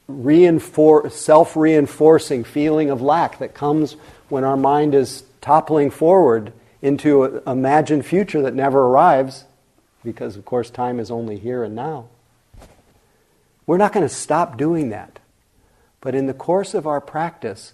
reinfor- 0.09 1.11
self 1.11 1.57
reinforcing 1.57 2.45
feeling 2.45 2.91
of 2.91 3.03
lack 3.03 3.41
that 3.41 3.53
comes 3.53 3.95
when 4.29 4.45
our 4.45 4.57
mind 4.57 4.95
is 4.95 5.25
toppling 5.41 5.91
forward 5.91 6.53
into 6.81 7.25
an 7.25 7.43
imagined 7.45 8.07
future 8.07 8.41
that 8.41 8.55
never 8.55 8.83
arrives, 8.83 9.45
because, 10.05 10.37
of 10.37 10.45
course, 10.45 10.71
time 10.71 11.01
is 11.01 11.11
only 11.11 11.37
here 11.41 11.65
and 11.65 11.75
now. 11.75 12.07
We're 13.67 13.79
not 13.79 13.93
going 13.93 14.07
to 14.07 14.15
stop 14.15 14.57
doing 14.57 14.91
that. 14.91 15.19
But 16.01 16.15
in 16.15 16.29
the 16.29 16.35
course 16.35 16.73
of 16.73 16.87
our 16.87 17.01
practice, 17.01 17.73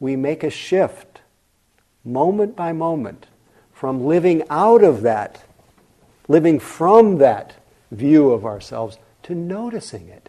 we 0.00 0.16
make 0.16 0.42
a 0.42 0.48
shift, 0.48 1.20
moment 2.06 2.56
by 2.56 2.72
moment, 2.72 3.26
from 3.74 4.06
living 4.06 4.44
out 4.48 4.82
of 4.82 5.02
that, 5.02 5.44
living 6.28 6.58
from 6.58 7.18
that 7.18 7.54
view 7.90 8.30
of 8.30 8.44
ourselves, 8.44 8.98
to 9.22 9.34
noticing 9.34 10.08
it. 10.08 10.28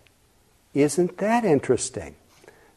Isn't 0.74 1.18
that 1.18 1.46
interesting? 1.46 2.16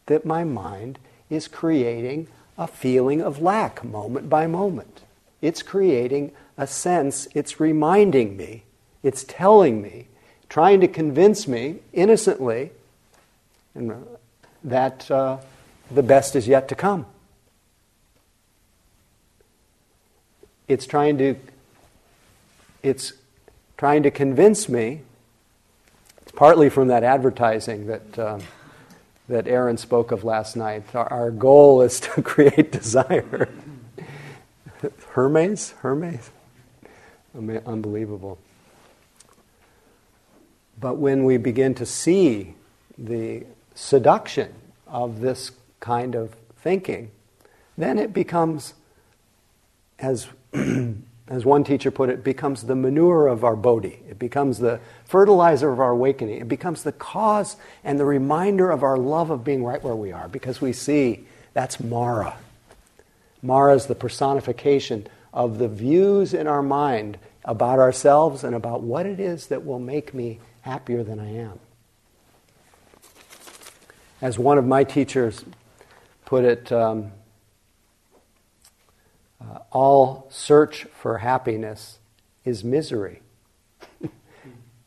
That 0.06 0.24
my 0.24 0.44
mind 0.44 0.98
is 1.28 1.48
creating 1.48 2.28
a 2.56 2.66
feeling 2.66 3.20
of 3.20 3.42
lack 3.42 3.84
moment 3.84 4.28
by 4.28 4.46
moment. 4.46 5.02
It's 5.42 5.62
creating 5.62 6.32
a 6.56 6.66
sense, 6.66 7.28
it's 7.34 7.60
reminding 7.60 8.36
me, 8.36 8.62
it's 9.02 9.24
telling 9.24 9.82
me 9.82 10.06
trying 10.48 10.80
to 10.80 10.88
convince 10.88 11.48
me 11.48 11.76
innocently 11.92 12.70
that 14.64 15.10
uh, 15.10 15.38
the 15.90 16.02
best 16.02 16.36
is 16.36 16.48
yet 16.48 16.68
to 16.68 16.74
come. 16.74 17.06
It's 20.68 20.86
trying 20.86 21.18
to 21.18 21.36
it's 22.86 23.12
trying 23.76 24.02
to 24.04 24.10
convince 24.10 24.68
me. 24.68 25.02
It's 26.22 26.32
partly 26.32 26.70
from 26.70 26.88
that 26.88 27.02
advertising 27.02 27.86
that 27.86 28.18
um, 28.18 28.40
that 29.28 29.48
Aaron 29.48 29.76
spoke 29.76 30.12
of 30.12 30.24
last 30.24 30.56
night. 30.56 30.94
Our, 30.94 31.12
our 31.12 31.30
goal 31.30 31.82
is 31.82 32.00
to 32.00 32.22
create 32.22 32.72
desire. 32.72 33.48
Hermes, 35.10 35.70
Hermes, 35.80 36.30
unbelievable. 37.34 38.38
But 40.78 40.98
when 40.98 41.24
we 41.24 41.38
begin 41.38 41.74
to 41.76 41.86
see 41.86 42.54
the 42.98 43.44
seduction 43.74 44.52
of 44.86 45.20
this 45.20 45.52
kind 45.80 46.14
of 46.14 46.36
thinking, 46.58 47.10
then 47.78 47.98
it 47.98 48.12
becomes, 48.12 48.74
as, 49.98 50.28
as 51.28 51.44
one 51.44 51.64
teacher 51.64 51.90
put 51.90 52.08
it, 52.08 52.14
it 52.14 52.24
becomes 52.24 52.62
the 52.62 52.76
manure 52.76 53.26
of 53.26 53.42
our 53.42 53.56
bodhi. 53.56 53.98
It 54.08 54.18
becomes 54.18 54.58
the 54.58 54.78
fertilizer 55.04 55.72
of 55.72 55.80
our 55.80 55.90
awakening. 55.90 56.40
It 56.40 56.48
becomes 56.48 56.84
the 56.84 56.92
cause 56.92 57.56
and 57.82 57.98
the 57.98 58.04
reminder 58.04 58.70
of 58.70 58.84
our 58.84 58.96
love 58.96 59.30
of 59.30 59.42
being 59.42 59.64
right 59.64 59.82
where 59.82 59.96
we 59.96 60.12
are 60.12 60.28
because 60.28 60.60
we 60.60 60.72
see 60.72 61.26
that's 61.52 61.80
Mara. 61.80 62.36
Mara 63.42 63.74
is 63.74 63.86
the 63.86 63.94
personification 63.94 65.08
of 65.32 65.58
the 65.58 65.68
views 65.68 66.32
in 66.32 66.46
our 66.46 66.62
mind 66.62 67.18
about 67.44 67.78
ourselves 67.78 68.44
and 68.44 68.54
about 68.54 68.82
what 68.82 69.04
it 69.04 69.18
is 69.18 69.48
that 69.48 69.64
will 69.64 69.78
make 69.78 70.14
me 70.14 70.38
happier 70.60 71.02
than 71.02 71.18
I 71.18 71.32
am. 71.34 71.58
As 74.22 74.38
one 74.38 74.58
of 74.58 74.66
my 74.66 74.84
teachers 74.84 75.44
put 76.24 76.44
it, 76.44 76.70
um, 76.72 77.12
uh, 79.40 79.58
all 79.72 80.26
search 80.30 80.84
for 80.84 81.18
happiness 81.18 81.98
is 82.44 82.64
misery 82.64 83.20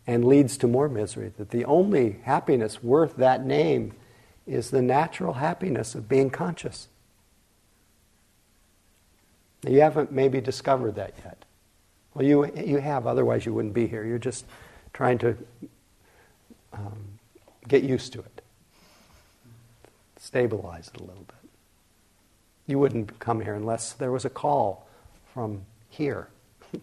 and 0.07 0.25
leads 0.25 0.57
to 0.57 0.67
more 0.67 0.89
misery. 0.89 1.31
That 1.37 1.51
the 1.51 1.65
only 1.65 2.19
happiness 2.23 2.83
worth 2.83 3.15
that 3.17 3.45
name 3.45 3.93
is 4.47 4.71
the 4.71 4.81
natural 4.81 5.33
happiness 5.33 5.93
of 5.93 6.09
being 6.09 6.29
conscious. 6.29 6.87
You 9.67 9.81
haven't 9.81 10.11
maybe 10.11 10.41
discovered 10.41 10.95
that 10.95 11.13
yet. 11.23 11.45
Well, 12.13 12.25
you, 12.25 12.51
you 12.55 12.77
have, 12.77 13.05
otherwise, 13.05 13.45
you 13.45 13.53
wouldn't 13.53 13.73
be 13.73 13.87
here. 13.87 14.03
You're 14.03 14.17
just 14.17 14.45
trying 14.93 15.19
to 15.19 15.37
um, 16.73 17.19
get 17.67 17.83
used 17.83 18.13
to 18.13 18.19
it, 18.19 18.41
stabilize 20.17 20.89
it 20.93 20.99
a 20.99 21.03
little 21.03 21.23
bit. 21.23 21.38
You 22.69 22.77
wouldn't 22.77 23.17
come 23.17 23.41
here 23.41 23.55
unless 23.55 23.93
there 23.93 24.11
was 24.11 24.25
a 24.25 24.29
call 24.29 24.87
from 25.33 25.65
here. 25.89 26.27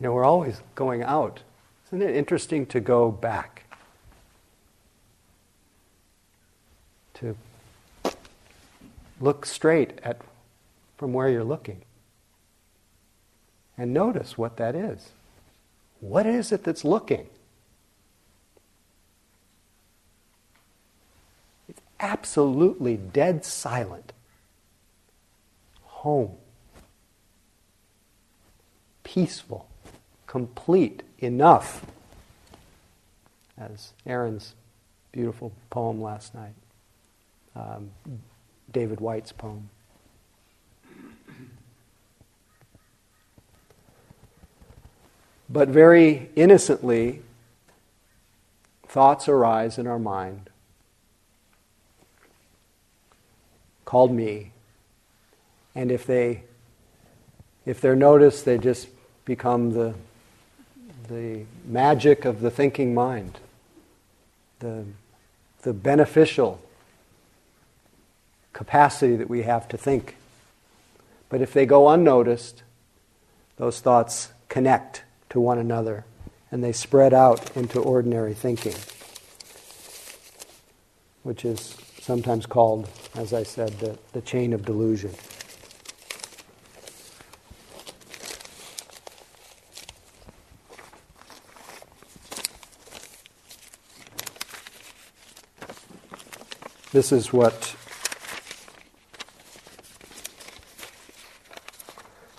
You 0.00 0.08
know, 0.08 0.12
we're 0.12 0.24
always 0.24 0.60
going 0.74 1.02
out. 1.02 1.40
Isn't 1.86 2.02
it 2.02 2.16
interesting 2.16 2.66
to 2.66 2.80
go 2.80 3.10
back? 3.10 3.64
To 7.14 7.36
look 9.20 9.46
straight 9.46 10.00
at 10.02 10.20
from 10.96 11.12
where 11.12 11.28
you're 11.28 11.44
looking. 11.44 11.82
And 13.78 13.92
notice 13.94 14.36
what 14.36 14.56
that 14.56 14.74
is. 14.74 15.10
What 16.00 16.26
is 16.26 16.52
it 16.52 16.64
that's 16.64 16.84
looking? 16.84 17.28
It's 21.68 21.80
absolutely 22.04 22.98
dead 22.98 23.44
silent. 23.46 24.12
Home. 25.82 26.32
Peaceful. 29.02 29.66
Complete. 30.26 31.02
Enough. 31.18 31.86
As 33.56 33.94
Aaron's 34.04 34.54
beautiful 35.12 35.52
poem 35.70 36.02
last 36.02 36.34
night, 36.34 36.54
um, 37.56 37.90
David 38.70 39.00
Whyte's 39.00 39.32
poem. 39.32 39.70
But 45.48 45.68
very 45.68 46.30
innocently, 46.36 47.22
thoughts 48.86 49.28
arise 49.28 49.78
in 49.78 49.86
our 49.86 49.98
mind 49.98 50.50
called 53.84 54.12
me. 54.12 54.52
And 55.74 55.90
if 55.90 56.06
they 56.06 56.44
if 57.66 57.80
they're 57.80 57.96
noticed, 57.96 58.44
they 58.44 58.58
just 58.58 58.88
become 59.24 59.72
the 59.72 59.94
the 61.08 61.44
magic 61.66 62.24
of 62.24 62.40
the 62.40 62.50
thinking 62.50 62.94
mind, 62.94 63.38
the, 64.60 64.84
the 65.62 65.72
beneficial 65.72 66.60
capacity 68.52 69.16
that 69.16 69.28
we 69.28 69.42
have 69.42 69.68
to 69.68 69.76
think. 69.76 70.16
But 71.28 71.42
if 71.42 71.52
they 71.52 71.66
go 71.66 71.88
unnoticed, 71.88 72.62
those 73.56 73.80
thoughts 73.80 74.32
connect 74.48 75.02
to 75.30 75.40
one 75.40 75.58
another 75.58 76.04
and 76.50 76.62
they 76.62 76.72
spread 76.72 77.12
out 77.12 77.54
into 77.56 77.80
ordinary 77.80 78.34
thinking, 78.34 78.74
which 81.22 81.44
is 81.44 81.76
sometimes 82.04 82.44
called, 82.44 82.86
as 83.14 83.32
I 83.32 83.44
said, 83.44 83.70
the, 83.78 83.98
the 84.12 84.20
chain 84.20 84.52
of 84.52 84.62
delusion. 84.62 85.10
This 96.92 97.10
is 97.10 97.32
what 97.32 97.74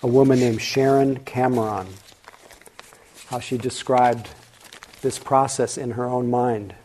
a 0.00 0.06
woman 0.06 0.38
named 0.38 0.62
Sharon 0.62 1.16
Cameron 1.24 1.88
how 3.30 3.40
she 3.40 3.58
described 3.58 4.28
this 5.02 5.18
process 5.18 5.76
in 5.76 5.90
her 5.90 6.04
own 6.04 6.30
mind. 6.30 6.76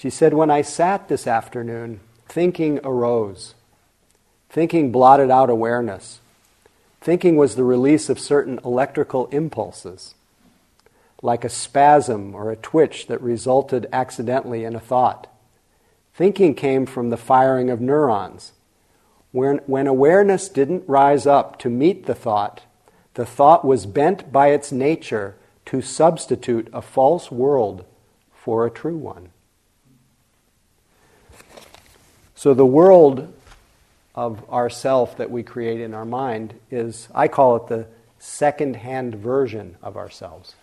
She 0.00 0.08
said, 0.08 0.32
When 0.32 0.50
I 0.50 0.62
sat 0.62 1.08
this 1.08 1.26
afternoon, 1.26 2.00
thinking 2.26 2.80
arose. 2.82 3.52
Thinking 4.48 4.90
blotted 4.90 5.30
out 5.30 5.50
awareness. 5.50 6.20
Thinking 7.02 7.36
was 7.36 7.54
the 7.54 7.64
release 7.64 8.08
of 8.08 8.18
certain 8.18 8.58
electrical 8.64 9.26
impulses, 9.26 10.14
like 11.20 11.44
a 11.44 11.50
spasm 11.50 12.34
or 12.34 12.50
a 12.50 12.56
twitch 12.56 13.08
that 13.08 13.20
resulted 13.20 13.90
accidentally 13.92 14.64
in 14.64 14.74
a 14.74 14.80
thought. 14.80 15.26
Thinking 16.14 16.54
came 16.54 16.86
from 16.86 17.10
the 17.10 17.18
firing 17.18 17.68
of 17.68 17.82
neurons. 17.82 18.52
When, 19.32 19.58
when 19.66 19.86
awareness 19.86 20.48
didn't 20.48 20.88
rise 20.88 21.26
up 21.26 21.58
to 21.58 21.68
meet 21.68 22.06
the 22.06 22.14
thought, 22.14 22.62
the 23.14 23.26
thought 23.26 23.66
was 23.66 23.84
bent 23.84 24.32
by 24.32 24.48
its 24.48 24.72
nature 24.72 25.36
to 25.66 25.82
substitute 25.82 26.70
a 26.72 26.80
false 26.80 27.30
world 27.30 27.84
for 28.32 28.64
a 28.64 28.70
true 28.70 28.96
one. 28.96 29.28
So 32.40 32.54
the 32.54 32.64
world 32.64 33.30
of 34.14 34.48
ourself 34.48 35.18
that 35.18 35.30
we 35.30 35.42
create 35.42 35.78
in 35.78 35.92
our 35.92 36.06
mind 36.06 36.54
is, 36.70 37.06
I 37.14 37.28
call 37.28 37.56
it 37.56 37.66
the 37.66 37.86
second 38.18 38.76
hand 38.76 39.14
version 39.14 39.76
of 39.82 39.98
ourselves. 39.98 40.54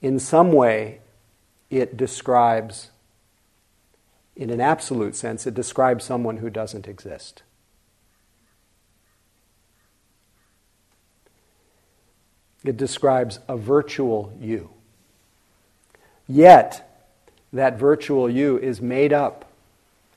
In 0.00 0.20
some 0.20 0.52
way, 0.52 1.00
it 1.70 1.96
describes, 1.96 2.92
in 4.36 4.50
an 4.50 4.60
absolute 4.60 5.16
sense, 5.16 5.44
it 5.44 5.54
describes 5.54 6.04
someone 6.04 6.36
who 6.36 6.50
doesn't 6.50 6.86
exist. 6.86 7.42
It 12.64 12.76
describes 12.76 13.40
a 13.48 13.56
virtual 13.56 14.32
you. 14.40 14.70
Yet, 16.28 16.88
that 17.52 17.76
virtual 17.76 18.30
you 18.30 18.56
is 18.56 18.80
made 18.80 19.12
up, 19.12 19.46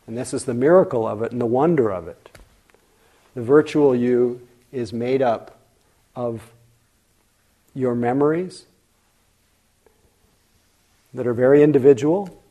and 0.08 0.18
this 0.18 0.34
is 0.34 0.46
the 0.46 0.54
miracle 0.54 1.08
of 1.08 1.22
it 1.22 1.32
and 1.32 1.40
the 1.40 1.46
wonder 1.46 1.92
of 1.92 2.08
it. 2.08 2.38
The 3.36 3.42
virtual 3.42 3.96
you 3.96 4.48
is 4.72 4.92
made 4.92 5.22
up 5.22 5.60
of 6.16 6.52
your 7.74 7.96
memories 7.96 8.66
that 11.14 11.28
are 11.28 11.34
very 11.34 11.64
individual, 11.64 12.42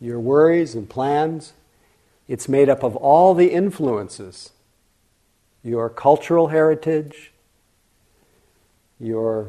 your 0.00 0.20
worries 0.20 0.74
and 0.74 0.88
plans. 0.88 1.52
It's 2.28 2.48
made 2.48 2.68
up 2.68 2.82
of 2.82 2.96
all 2.96 3.34
the 3.34 3.50
influences 3.52 4.50
your 5.64 5.88
cultural 5.88 6.48
heritage, 6.48 7.30
your, 8.98 9.48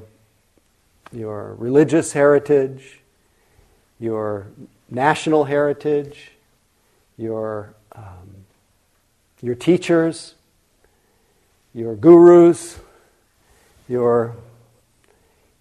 your 1.12 1.56
religious 1.56 2.14
heritage, 2.14 3.00
your 4.00 4.46
national 4.90 5.46
heritage, 5.46 6.32
your, 7.18 7.74
um, 7.94 8.46
your 9.42 9.56
teachers, 9.56 10.36
your 11.74 11.96
gurus, 11.96 12.80
your 13.88 14.36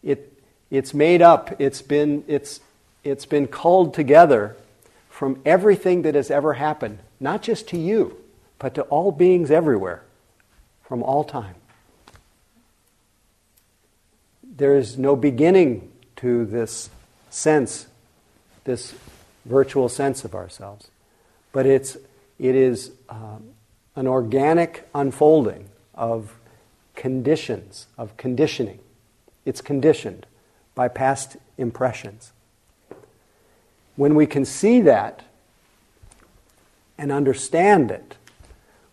it, 0.02 0.32
it's 0.70 0.92
made 0.92 1.22
up, 1.22 1.60
it's 1.60 1.82
been, 1.82 2.24
it's, 2.26 2.60
it's 3.04 3.26
been 3.26 3.46
culled 3.46 3.94
together 3.94 4.56
from 5.08 5.40
everything 5.44 6.02
that 6.02 6.14
has 6.14 6.30
ever 6.30 6.54
happened, 6.54 6.98
not 7.20 7.42
just 7.42 7.68
to 7.68 7.78
you, 7.78 8.16
but 8.58 8.74
to 8.74 8.82
all 8.82 9.12
beings 9.12 9.50
everywhere, 9.50 10.02
from 10.84 11.02
all 11.02 11.24
time. 11.24 11.54
There 14.42 14.76
is 14.76 14.98
no 14.98 15.16
beginning 15.16 15.90
to 16.16 16.44
this 16.44 16.90
sense, 17.30 17.86
this 18.64 18.94
virtual 19.44 19.88
sense 19.88 20.24
of 20.24 20.34
ourselves. 20.34 20.88
But 21.52 21.66
it's, 21.66 21.96
it 22.38 22.54
is 22.54 22.92
um, 23.08 23.50
an 23.96 24.06
organic 24.06 24.88
unfolding 24.94 25.68
of 25.94 26.34
conditions, 26.94 27.86
of 27.98 28.16
conditioning. 28.16 28.78
It's 29.44 29.60
conditioned 29.60 30.26
by 30.74 30.88
past 30.88 31.36
impressions. 31.58 32.32
When 33.96 34.14
we 34.14 34.26
can 34.26 34.44
see 34.44 34.80
that 34.82 35.22
and 36.96 37.12
understand 37.12 37.90
it, 37.90 38.16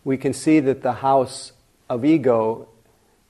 we 0.04 0.16
can 0.16 0.32
see 0.32 0.60
that 0.60 0.82
the 0.82 0.94
house 0.94 1.52
of 1.88 2.04
ego 2.04 2.68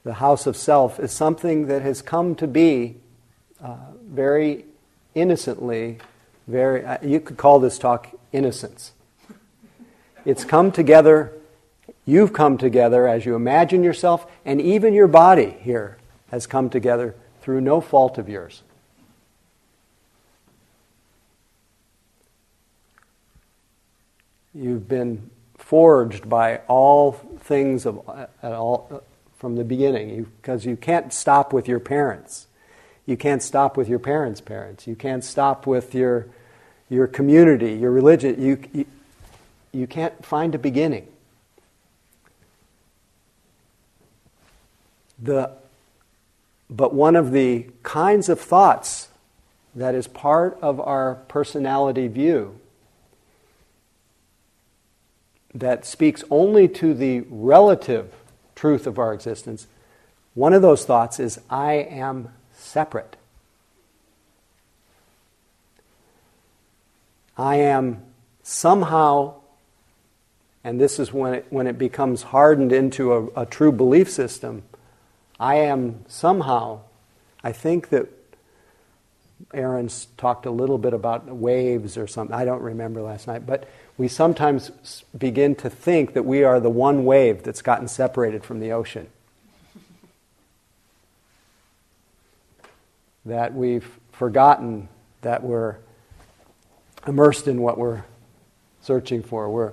the 0.03 0.15
house 0.15 0.47
of 0.47 0.57
self 0.57 0.99
is 0.99 1.13
something 1.13 1.67
that 1.67 1.83
has 1.83 2.01
come 2.01 2.35
to 2.37 2.47
be 2.47 2.97
uh, 3.63 3.77
very 4.07 4.65
innocently, 5.15 5.99
very, 6.51 6.85
uh, 6.85 6.99
you 7.03 7.21
could 7.21 7.37
call 7.37 7.61
this 7.61 7.79
talk 7.79 8.09
innocence. 8.33 8.93
It's 10.25 10.45
come 10.45 10.71
together, 10.73 11.33
you've 12.05 12.33
come 12.33 12.59
together 12.59 13.09
as 13.09 13.25
you 13.25 13.35
imagine 13.35 13.83
yourself, 13.83 14.27
and 14.45 14.61
even 14.61 14.93
your 14.93 15.09
body 15.09 15.57
here 15.61 15.97
has 16.31 16.47
come 16.47 16.69
together 16.69 17.15
through 17.41 17.61
no 17.61 17.81
fault 17.81 18.19
of 18.19 18.29
yours. 18.29 18.63
You've 24.53 24.89
been 24.89 25.31
forged 25.57 26.29
by 26.29 26.59
all 26.67 27.13
things 27.13 27.87
of 27.87 28.01
uh, 28.09 28.27
all, 28.43 29.03
from 29.39 29.57
the 29.57 29.65
beginning 29.65 30.25
because 30.43 30.65
you, 30.65 30.73
you 30.73 30.77
can't 30.77 31.13
stop 31.13 31.53
with 31.53 31.69
your 31.69 31.81
parents. 31.81 32.47
You 33.07 33.17
can't 33.17 33.43
stop 33.43 33.77
with 33.77 33.89
your 33.89 33.99
parents' 33.99 34.41
parents. 34.41 34.87
You 34.87 34.95
can't 34.95 35.25
stop 35.25 35.67
with 35.67 35.95
your, 35.95 36.27
your 36.91 37.07
community, 37.07 37.73
your 37.73 37.93
religion. 37.93 38.43
You, 38.43 38.59
you, 38.73 38.85
you 39.73 39.87
can't 39.87 40.25
find 40.25 40.55
a 40.55 40.59
beginning. 40.59 41.07
The, 45.23 45.53
but 46.69 46.93
one 46.93 47.17
of 47.17 47.31
the 47.31 47.67
kinds 47.83 48.29
of 48.29 48.41
thoughts 48.41 49.09
that 49.75 49.95
is 49.95 50.09
part 50.09 50.59
of 50.61 50.81
our 50.81 51.15
personality 51.29 52.09
view 52.09 52.59
that 55.55 55.85
speaks 55.85 56.25
only 56.31 56.67
to 56.69 56.95
the 56.95 57.21
relative 57.29 58.13
truth 58.55 58.87
of 58.87 58.99
our 58.99 59.13
existence, 59.13 59.67
one 60.35 60.53
of 60.53 60.63
those 60.63 60.85
thoughts 60.85 61.21
is, 61.21 61.41
I 61.49 61.75
am 61.75 62.31
separate. 62.55 63.17
I 67.41 67.57
am 67.57 68.03
somehow, 68.43 69.37
and 70.63 70.79
this 70.79 70.99
is 70.99 71.11
when 71.11 71.33
it, 71.33 71.47
when 71.49 71.67
it 71.67 71.79
becomes 71.79 72.21
hardened 72.21 72.71
into 72.71 73.15
a, 73.15 73.45
a 73.45 73.47
true 73.47 73.73
belief 73.73 74.11
system, 74.11 74.63
I 75.39 75.55
am 75.55 76.05
somehow, 76.07 76.81
I 77.43 77.53
think 77.53 77.89
that 77.89 78.09
Aaron's 79.55 80.09
talked 80.19 80.45
a 80.45 80.51
little 80.51 80.77
bit 80.77 80.93
about 80.93 81.35
waves 81.35 81.97
or 81.97 82.07
something. 82.07 82.37
I 82.37 82.45
don't 82.45 82.61
remember 82.61 83.01
last 83.01 83.27
night, 83.27 83.47
but 83.47 83.67
we 83.97 84.07
sometimes 84.07 85.03
begin 85.17 85.55
to 85.57 85.71
think 85.71 86.13
that 86.13 86.25
we 86.25 86.45
are 86.45 86.61
the 86.61 86.69
one 86.69 87.07
wave 87.07 87.43
that's 87.43 87.63
gotten 87.63 87.89
separated 87.89 88.45
from 88.45 88.61
the 88.61 88.73
ocean. 88.73 89.07
that 93.25 93.55
we've 93.55 93.99
forgotten 94.13 94.89
that 95.23 95.43
we're 95.43 95.77
immersed 97.07 97.49
in 97.49 97.61
what 97.61 97.79
we're 97.79 98.05
searching 98.83 99.23
for. 99.23 99.49
We're, 99.49 99.73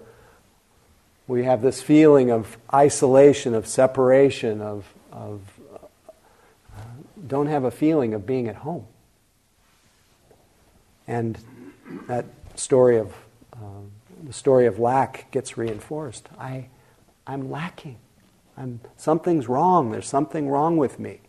we 1.28 1.44
have 1.44 1.62
this 1.62 1.82
feeling 1.82 2.32
of 2.32 2.58
isolation, 2.74 3.54
of 3.54 3.68
separation, 3.68 4.62
of, 4.62 4.86
of 5.12 5.42
uh, 5.74 6.82
don't 7.28 7.48
have 7.48 7.64
a 7.64 7.72
feeling 7.72 8.14
of 8.14 8.26
being 8.26 8.48
at 8.48 8.56
home. 8.58 8.86
And 11.08 11.38
that 12.08 12.26
story 12.56 12.98
of 12.98 13.14
um, 13.54 13.92
the 14.24 14.34
story 14.34 14.66
of 14.66 14.80
lack 14.80 15.32
gets 15.32 15.58
reinforced. 15.58 16.28
I, 16.40 16.68
I'm 17.26 17.50
lacking. 17.50 17.98
I'm, 18.58 18.80
something's 18.98 19.48
wrong. 19.48 19.92
There's 19.92 20.08
something 20.08 20.50
wrong 20.50 20.78
with 20.78 21.00
me. 21.00 21.20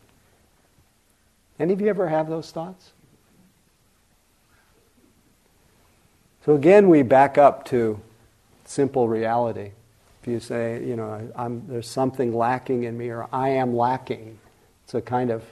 Any 1.58 1.72
of 1.72 1.80
you 1.80 1.88
ever 1.88 2.08
have 2.08 2.28
those 2.28 2.50
thoughts? 2.50 2.92
So 6.48 6.54
again, 6.54 6.88
we 6.88 7.02
back 7.02 7.36
up 7.36 7.66
to 7.66 8.00
simple 8.64 9.06
reality. 9.06 9.72
If 10.22 10.28
you 10.28 10.40
say, 10.40 10.82
you 10.82 10.96
know, 10.96 11.30
I'm, 11.36 11.62
there's 11.68 11.86
something 11.86 12.34
lacking 12.34 12.84
in 12.84 12.96
me, 12.96 13.10
or 13.10 13.28
I 13.30 13.50
am 13.50 13.76
lacking, 13.76 14.38
it's 14.82 14.94
a 14.94 15.02
kind 15.02 15.30
of 15.30 15.44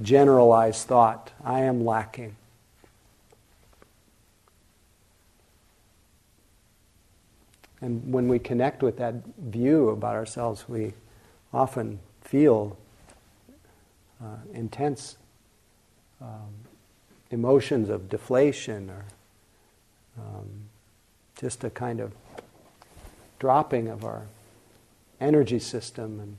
generalized 0.00 0.86
thought. 0.86 1.32
I 1.44 1.60
am 1.60 1.84
lacking. 1.84 2.36
And 7.82 8.10
when 8.10 8.28
we 8.28 8.38
connect 8.38 8.82
with 8.82 8.96
that 8.96 9.16
view 9.36 9.90
about 9.90 10.14
ourselves, 10.14 10.70
we 10.70 10.94
often 11.52 12.00
feel 12.22 12.78
uh, 14.24 14.36
intense 14.54 15.18
um, 16.18 16.48
emotions 17.30 17.90
of 17.90 18.08
deflation 18.08 18.88
or 18.88 19.04
um, 20.18 20.48
just 21.38 21.64
a 21.64 21.70
kind 21.70 22.00
of 22.00 22.12
dropping 23.38 23.88
of 23.88 24.04
our 24.04 24.22
energy 25.20 25.58
system. 25.58 26.20
And 26.20 26.36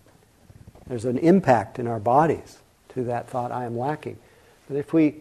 there's 0.88 1.06
an 1.06 1.18
impact 1.18 1.80
in 1.80 1.88
our 1.88 2.00
bodies 2.00 2.60
to 2.90 3.04
that 3.06 3.30
thought, 3.30 3.52
I 3.52 3.66
am 3.66 3.78
lacking. 3.78 4.18
But 4.68 4.78
if 4.78 4.94
we, 4.94 5.16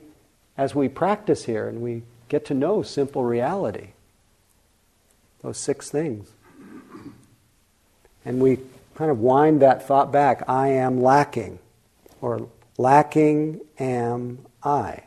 as 0.56 0.74
we 0.74 0.88
practice 0.88 1.44
here 1.44 1.68
and 1.68 1.80
we 1.80 2.02
get 2.28 2.44
to 2.46 2.54
know 2.54 2.82
simple 2.82 3.24
reality, 3.24 3.88
those 5.42 5.58
six 5.58 5.90
things, 5.90 6.30
and 8.24 8.40
we 8.40 8.58
kind 8.94 9.10
of 9.10 9.20
wind 9.20 9.62
that 9.62 9.86
thought 9.86 10.12
back, 10.12 10.42
I 10.48 10.68
am 10.68 11.00
lacking 11.00 11.58
or 12.20 12.48
lacking 12.76 13.60
am 13.78 14.44
I. 14.62 15.04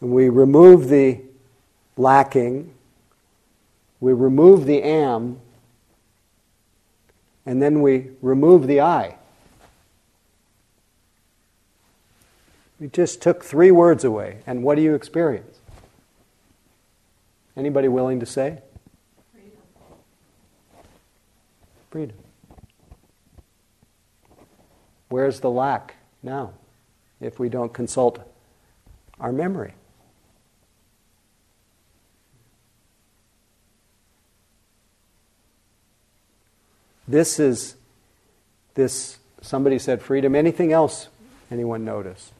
And 0.00 0.12
we 0.12 0.28
remove 0.28 0.88
the 0.88 1.20
lacking, 1.98 2.72
we 4.00 4.12
remove 4.12 4.64
the 4.64 4.82
am, 4.82 5.40
and 7.44 7.60
then 7.60 7.82
we 7.82 8.10
remove 8.22 8.66
the 8.66 8.80
I. 8.80 9.16
We 12.78 12.86
just 12.88 13.20
took 13.20 13.42
three 13.42 13.72
words 13.72 14.04
away, 14.04 14.38
and 14.46 14.62
what 14.62 14.76
do 14.76 14.82
you 14.82 14.94
experience? 14.94 15.58
Anybody 17.56 17.88
willing 17.88 18.20
to 18.20 18.26
say? 18.26 18.58
Freedom. 19.32 19.58
Freedom. 21.90 22.16
Where's 25.08 25.40
the 25.40 25.50
lack 25.50 25.96
now 26.22 26.52
if 27.20 27.40
we 27.40 27.48
don't 27.48 27.72
consult 27.72 28.20
our 29.18 29.32
memory? 29.32 29.74
This 37.08 37.40
is 37.40 37.74
this 38.74 39.18
somebody 39.40 39.78
said 39.78 40.02
freedom. 40.02 40.34
Anything 40.34 40.72
else 40.72 41.08
anyone 41.50 41.84
notice? 41.84 42.32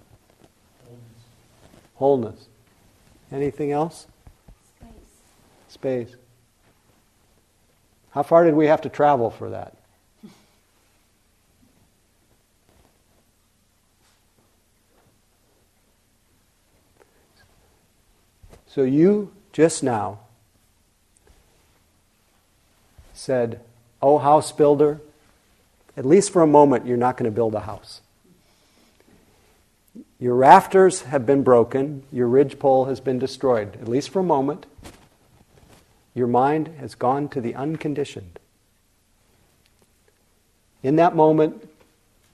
Wholeness. 1.94 2.36
Wholeness. 2.36 2.48
Anything 3.32 3.72
else? 3.72 4.06
Space. 4.78 4.90
Space. 5.68 6.16
How 8.10 8.22
far 8.22 8.44
did 8.44 8.54
we 8.54 8.66
have 8.66 8.82
to 8.82 8.88
travel 8.88 9.30
for 9.30 9.50
that? 9.50 9.74
So 18.66 18.82
you 18.82 19.32
just 19.52 19.82
now 19.82 20.20
said, 23.12 23.60
Oh, 24.00 24.18
house 24.18 24.52
builder, 24.52 25.00
at 25.96 26.04
least 26.04 26.32
for 26.32 26.42
a 26.42 26.46
moment, 26.46 26.86
you're 26.86 26.96
not 26.96 27.16
going 27.16 27.30
to 27.30 27.34
build 27.34 27.54
a 27.54 27.60
house. 27.60 28.00
Your 30.20 30.34
rafters 30.34 31.02
have 31.02 31.26
been 31.26 31.42
broken, 31.42 32.02
your 32.12 32.28
ridgepole 32.28 32.86
has 32.86 33.00
been 33.00 33.18
destroyed, 33.18 33.76
at 33.80 33.88
least 33.88 34.10
for 34.10 34.20
a 34.20 34.24
moment. 34.24 34.66
Your 36.14 36.26
mind 36.26 36.68
has 36.80 36.94
gone 36.94 37.28
to 37.30 37.40
the 37.40 37.54
unconditioned. 37.54 38.38
In 40.82 40.96
that 40.96 41.14
moment, 41.14 41.68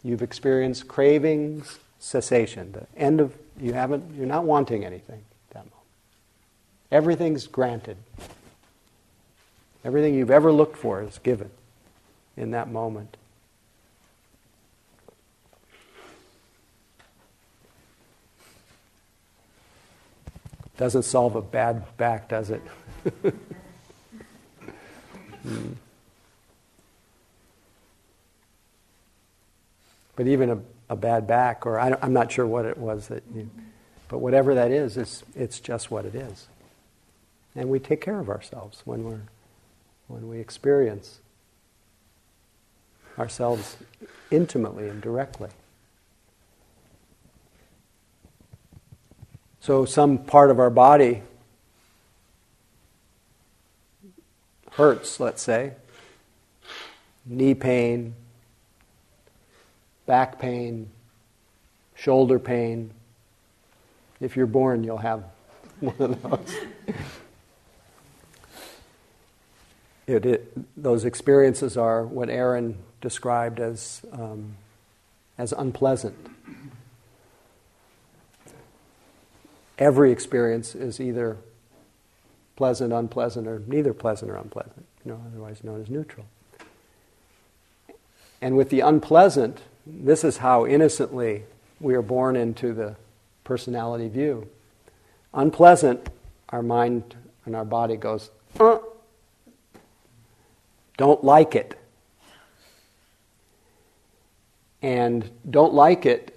you've 0.03 0.23
experienced 0.23 0.89
cravings, 0.89 1.79
cessation, 1.99 2.73
the 2.73 2.87
end 3.01 3.21
of 3.21 3.35
you 3.59 3.73
haven't 3.73 4.15
you're 4.15 4.27
not 4.27 4.45
wanting 4.45 4.85
anything. 4.85 5.23
At 5.49 5.55
that 5.55 5.65
moment. 5.65 5.89
Everything's 6.91 7.47
granted. 7.47 7.97
Everything 9.85 10.15
you've 10.15 10.31
ever 10.31 10.51
looked 10.51 10.77
for 10.77 11.03
is 11.03 11.19
given 11.19 11.51
in 12.37 12.53
that 12.53 12.71
moment. 12.71 13.17
Doesn't 20.77 21.05
solve 21.05 21.37
a 21.37 21.43
bad 21.43 21.97
back, 21.97 22.29
does 22.29 22.51
it? 22.51 22.63
hmm. 25.43 25.73
But 30.17 30.27
even 30.27 30.51
a, 30.51 30.59
a 30.89 30.97
bad 30.97 31.27
back, 31.27 31.67
or 31.67 31.79
I, 31.79 31.97
am 32.03 32.13
not 32.13 32.33
sure 32.33 32.47
what 32.47 32.65
it 32.65 32.77
was 32.77 33.09
that, 33.09 33.23
you, 33.35 33.49
but 34.09 34.19
whatever 34.19 34.55
that 34.55 34.71
is, 34.71 34.97
it's, 34.97 35.23
it's 35.37 35.61
just 35.61 35.91
what 35.91 36.05
it 36.05 36.15
is. 36.15 36.49
And 37.55 37.69
we 37.69 37.79
take 37.79 38.01
care 38.01 38.19
of 38.19 38.29
ourselves 38.29 38.83
when, 38.85 39.05
we're, 39.05 39.21
when 40.09 40.29
we 40.29 40.39
experience 40.39 41.21
ourselves 43.19 43.77
intimately 44.31 44.89
and 44.89 45.01
directly. 45.01 45.51
So, 49.61 49.85
some 49.85 50.19
part 50.19 50.51
of 50.51 50.59
our 50.59 50.69
body 50.69 51.23
hurts, 54.73 55.21
let's 55.21 55.43
say, 55.43 55.73
knee 57.25 57.55
pain, 57.55 58.15
back 60.07 60.39
pain, 60.39 60.91
shoulder 61.95 62.39
pain. 62.39 62.91
If 64.21 64.37
you're 64.37 64.47
born, 64.47 64.85
you'll 64.85 64.99
have 64.99 65.25
one 65.81 65.97
of 65.99 66.23
those. 66.23 66.55
It, 70.07 70.27
it, 70.27 70.83
those 70.83 71.05
experiences 71.05 71.77
are 71.77 72.05
what 72.05 72.29
Aaron 72.29 72.77
described 73.01 73.61
as, 73.61 74.03
um, 74.13 74.57
as 75.39 75.53
unpleasant. 75.53 76.15
Every 79.79 80.13
experience 80.13 80.75
is 80.75 81.01
either 81.01 81.37
pleasant, 82.57 82.93
unpleasant, 82.93 83.49
or 83.49 83.63
neither 83.67 83.93
pleasant 83.93 84.31
or 84.31 84.37
unpleasant, 84.37 84.87
you 85.05 85.13
know, 85.13 85.21
otherwise 85.27 85.65
known 85.65 85.81
as 85.81 85.91
neutral. 85.91 86.27
And 88.41 88.57
with 88.57 88.71
the 88.71 88.81
unpleasant, 88.81 89.63
this 89.87 90.23
is 90.23 90.39
how 90.39 90.67
innocently 90.67 91.45
we 91.81 91.95
are 91.95 92.03
born 92.03 92.37
into 92.37 92.73
the 92.73 92.97
personality 93.43 94.09
view. 94.09 94.49
Unpleasant, 95.33 96.09
our 96.51 96.63
mind 96.63 97.17
and 97.45 97.57
our 97.57 97.65
body 97.65 97.97
goes, 97.97 98.31
uh, 98.61 98.79
don't 100.97 101.23
like 101.25 101.55
it. 101.55 101.79
And 104.83 105.31
don't 105.49 105.73
like 105.75 106.05
it, 106.05 106.35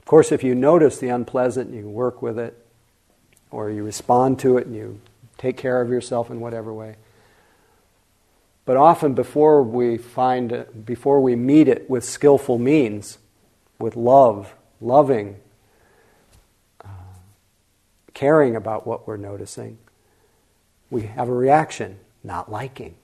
of 0.00 0.04
course, 0.06 0.32
if 0.32 0.42
you 0.42 0.54
notice 0.54 0.98
the 0.98 1.10
unpleasant, 1.10 1.72
you 1.72 1.88
work 1.88 2.22
with 2.22 2.38
it, 2.38 2.56
or 3.50 3.70
you 3.70 3.84
respond 3.84 4.38
to 4.40 4.56
it 4.56 4.66
and 4.66 4.74
you 4.74 5.00
take 5.38 5.56
care 5.56 5.80
of 5.80 5.90
yourself 5.90 6.30
in 6.30 6.40
whatever 6.40 6.72
way. 6.72 6.96
But 8.64 8.76
often, 8.76 9.14
before 9.14 9.62
we 9.62 9.98
find, 9.98 10.66
before 10.84 11.20
we 11.20 11.36
meet 11.36 11.68
it 11.68 11.88
with 11.88 12.04
skillful 12.04 12.58
means, 12.58 13.18
with 13.78 13.94
love, 13.94 14.54
loving, 14.80 15.36
uh, 16.84 16.88
caring 18.14 18.56
about 18.56 18.86
what 18.86 19.06
we're 19.06 19.16
noticing, 19.16 19.78
we 20.90 21.02
have 21.02 21.28
a 21.28 21.34
reaction, 21.34 21.98
not 22.22 22.50
liking. 22.50 22.94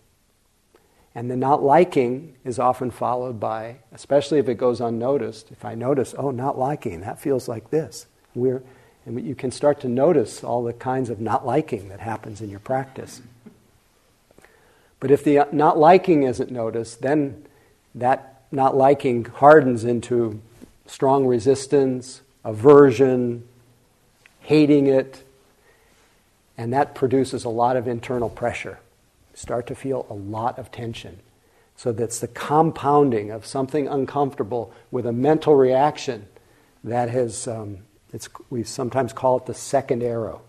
And 1.17 1.31
the 1.31 1.37
not 1.37 1.63
liking 1.63 2.35
is 2.45 2.59
often 2.59 2.91
followed 2.91 3.41
by, 3.41 3.77
especially 3.91 4.39
if 4.39 4.51
it 4.51 4.57
goes 4.57 4.83
unnoticed, 4.83 5.51
if 5.51 5.65
I 5.65 5.75
notice, 5.75 6.15
oh, 6.19 6.31
not 6.31 6.59
liking, 6.59 7.01
that 7.01 7.19
feels 7.19 7.49
like 7.49 7.71
this. 7.71 8.07
We're, 8.35 8.63
and 9.07 9.27
you 9.27 9.35
can 9.35 9.51
start 9.51 9.81
to 9.81 9.89
notice 9.89 10.45
all 10.45 10.63
the 10.63 10.75
kinds 10.75 11.09
of 11.09 11.19
not 11.19 11.47
liking 11.47 11.89
that 11.89 12.01
happens 12.01 12.43
in 12.43 12.51
your 12.51 12.61
practice. 12.61 13.23
But 15.01 15.11
if 15.11 15.25
the 15.25 15.49
not 15.53 15.79
liking 15.79 16.25
isn't 16.25 16.51
noticed, 16.51 17.01
then 17.01 17.47
that 17.95 18.43
not 18.53 18.77
liking 18.77 19.25
hardens 19.25 19.85
into 19.85 20.43
strong 20.87 21.27
resistance, 21.27 22.21
aversion, 22.45 23.43
hating 24.41 24.87
it, 24.87 25.25
and 26.59 26.75
that 26.75 26.95
produces 26.95 27.45
a 27.45 27.49
lot 27.49 27.79
of 27.79 27.89
internal 27.89 28.29
pressure. 28.29 28.81
Start 29.37 29.67
to 29.67 29.75
feel 29.75 30.07
a 30.09 30.15
lot 30.15 30.59
of 30.59 30.73
tension. 30.73 31.21
So 31.77 31.93
that's 31.93 32.21
the 32.21 32.29
compounding 32.29 33.31
of 33.31 33.45
something 33.45 33.87
uncomfortable 33.87 34.73
with 34.91 35.05
a 35.05 35.13
mental 35.13 35.55
reaction 35.55 36.27
that 36.83 37.11
has, 37.11 37.47
um, 37.47 37.81
we 38.49 38.65
sometimes 38.65 39.13
call 39.13 39.37
it 39.37 39.47
the 39.47 39.53
second 39.53 40.03
arrow. 40.03 40.41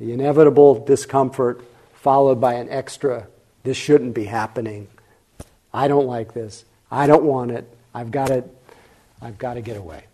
The 0.00 0.12
inevitable 0.12 0.84
discomfort 0.84 1.64
followed 1.92 2.40
by 2.40 2.54
an 2.54 2.68
extra, 2.68 3.28
this 3.62 3.76
shouldn't 3.76 4.14
be 4.14 4.24
happening. 4.24 4.88
I 5.72 5.86
don't 5.86 6.06
like 6.06 6.34
this. 6.34 6.64
I 6.90 7.06
don't 7.06 7.22
want 7.22 7.52
it. 7.52 7.72
I've 7.94 8.10
got 8.10 8.28
to, 8.28 8.44
I've 9.22 9.38
got 9.38 9.54
to 9.54 9.60
get 9.60 9.76
away. 9.76 10.04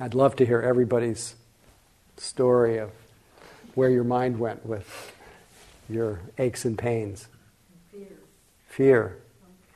I'd 0.00 0.14
love 0.14 0.34
to 0.36 0.46
hear 0.46 0.60
everybody's 0.60 1.36
story 2.16 2.78
of 2.78 2.90
where 3.76 3.90
your 3.90 4.04
mind 4.04 4.40
went 4.40 4.66
with 4.66 5.11
your 5.88 6.20
aches 6.38 6.64
and 6.64 6.78
pains. 6.78 7.28
Fear. 7.90 8.06
Fear. 8.68 9.18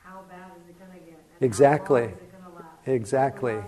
How 0.02 0.22
bad 0.28 0.50
is 0.56 0.70
it 0.70 0.78
going 0.78 0.90
to 0.92 1.06
get? 1.06 1.18
And 1.40 1.46
exactly. 1.46 2.14
Exactly. 2.86 3.62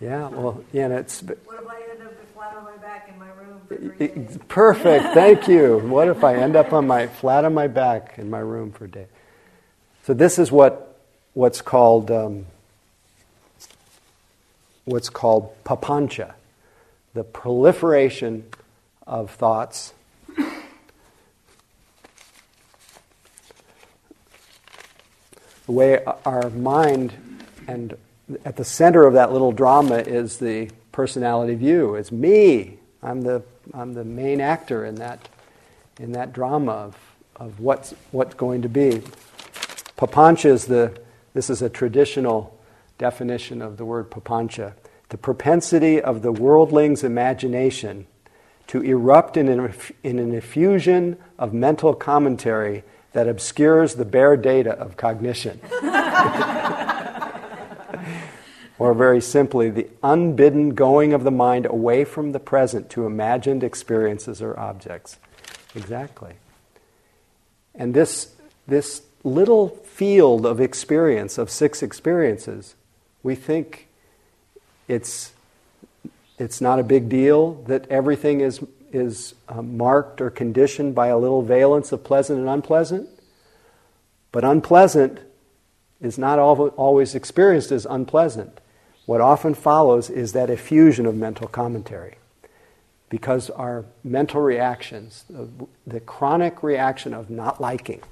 Yeah, 0.00 0.28
well, 0.28 0.64
yeah, 0.72 0.86
and 0.86 0.94
it's. 0.94 1.20
What 1.20 1.36
if 1.38 1.68
I 1.68 1.82
end 1.90 2.02
up 2.02 2.14
flat 2.34 2.56
on 2.56 2.64
my 2.64 2.76
back 2.78 3.10
in 3.12 3.18
my 3.18 3.28
room 3.28 3.60
for 3.68 3.76
days? 3.76 4.38
Perfect, 4.48 5.04
thank 5.14 5.46
you. 5.46 5.78
What 5.78 6.08
if 6.08 6.24
I 6.24 6.36
end 6.36 6.56
up 6.56 6.72
on 6.72 6.86
my 6.86 7.06
flat 7.06 7.44
on 7.44 7.52
my 7.52 7.66
back 7.66 8.14
in 8.18 8.30
my 8.30 8.38
room 8.38 8.72
for 8.72 8.86
a 8.86 8.90
day? 8.90 9.06
So 10.04 10.14
this 10.14 10.38
is 10.38 10.50
what 10.50 10.98
what's 11.34 11.60
called 11.60 12.10
um, 12.10 12.46
what's 14.86 15.10
called 15.10 15.52
papancha 15.64 16.32
the 17.14 17.24
proliferation 17.24 18.44
of 19.06 19.30
thoughts. 19.30 19.94
The 25.70 25.76
way 25.76 26.04
our 26.24 26.50
mind, 26.50 27.12
and 27.68 27.96
at 28.44 28.56
the 28.56 28.64
center 28.64 29.06
of 29.06 29.14
that 29.14 29.30
little 29.30 29.52
drama 29.52 29.98
is 29.98 30.38
the 30.38 30.68
personality 30.90 31.54
view. 31.54 31.94
It's 31.94 32.10
me. 32.10 32.78
I'm 33.04 33.22
the, 33.22 33.44
I'm 33.72 33.94
the 33.94 34.02
main 34.02 34.40
actor 34.40 34.84
in 34.84 34.96
that, 34.96 35.28
in 36.00 36.10
that 36.10 36.32
drama 36.32 36.72
of, 36.72 36.96
of 37.36 37.60
what's, 37.60 37.94
what's 38.10 38.34
going 38.34 38.62
to 38.62 38.68
be. 38.68 39.00
Papancha 39.96 40.46
is 40.46 40.64
the, 40.64 41.00
this 41.34 41.48
is 41.48 41.62
a 41.62 41.70
traditional 41.70 42.58
definition 42.98 43.62
of 43.62 43.76
the 43.76 43.84
word 43.84 44.10
papancha 44.10 44.72
the 45.10 45.18
propensity 45.18 46.02
of 46.02 46.22
the 46.22 46.32
worldling's 46.32 47.04
imagination 47.04 48.08
to 48.66 48.80
erupt 48.82 49.36
in 49.36 49.46
an, 49.48 49.72
in 50.02 50.18
an 50.18 50.34
effusion 50.34 51.16
of 51.38 51.54
mental 51.54 51.94
commentary 51.94 52.82
that 53.12 53.28
obscures 53.28 53.94
the 53.94 54.04
bare 54.04 54.36
data 54.36 54.72
of 54.72 54.96
cognition. 54.96 55.60
or 58.78 58.94
very 58.94 59.20
simply, 59.20 59.68
the 59.68 59.88
unbidden 60.02 60.70
going 60.70 61.12
of 61.12 61.24
the 61.24 61.30
mind 61.30 61.66
away 61.66 62.04
from 62.04 62.32
the 62.32 62.40
present 62.40 62.88
to 62.90 63.04
imagined 63.04 63.62
experiences 63.62 64.40
or 64.40 64.58
objects. 64.58 65.18
Exactly. 65.74 66.34
And 67.74 67.94
this, 67.94 68.34
this 68.66 69.02
little 69.22 69.68
field 69.68 70.46
of 70.46 70.60
experience, 70.60 71.36
of 71.38 71.50
six 71.50 71.82
experiences, 71.82 72.74
we 73.22 73.34
think 73.34 73.88
it's, 74.88 75.32
it's 76.38 76.60
not 76.60 76.78
a 76.78 76.82
big 76.82 77.08
deal 77.08 77.54
that 77.64 77.86
everything 77.90 78.40
is, 78.40 78.60
is 78.92 79.34
uh, 79.48 79.62
marked 79.62 80.20
or 80.20 80.30
conditioned 80.30 80.94
by 80.94 81.08
a 81.08 81.18
little 81.18 81.42
valence 81.42 81.92
of 81.92 82.04
pleasant 82.04 82.38
and 82.38 82.48
unpleasant. 82.48 83.08
But 84.32 84.44
unpleasant 84.44 85.20
is 86.00 86.18
not 86.18 86.38
always 86.38 87.14
experienced 87.14 87.72
as 87.72 87.86
unpleasant. 87.86 88.60
What 89.06 89.20
often 89.20 89.54
follows 89.54 90.08
is 90.08 90.32
that 90.32 90.50
effusion 90.50 91.06
of 91.06 91.14
mental 91.14 91.48
commentary. 91.48 92.16
Because 93.08 93.50
our 93.50 93.84
mental 94.04 94.40
reactions, 94.40 95.24
the, 95.28 95.48
the 95.86 96.00
chronic 96.00 96.62
reaction 96.62 97.12
of 97.12 97.28
not 97.28 97.60
liking, 97.60 98.02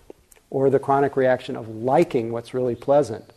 or 0.51 0.71
the 0.71 0.81
chronic 0.81 1.17
reaction 1.17 1.55
of 1.55 1.69
liking 1.69 2.33
what's 2.33 2.53
really 2.53 2.75
pleasant, 2.75 3.33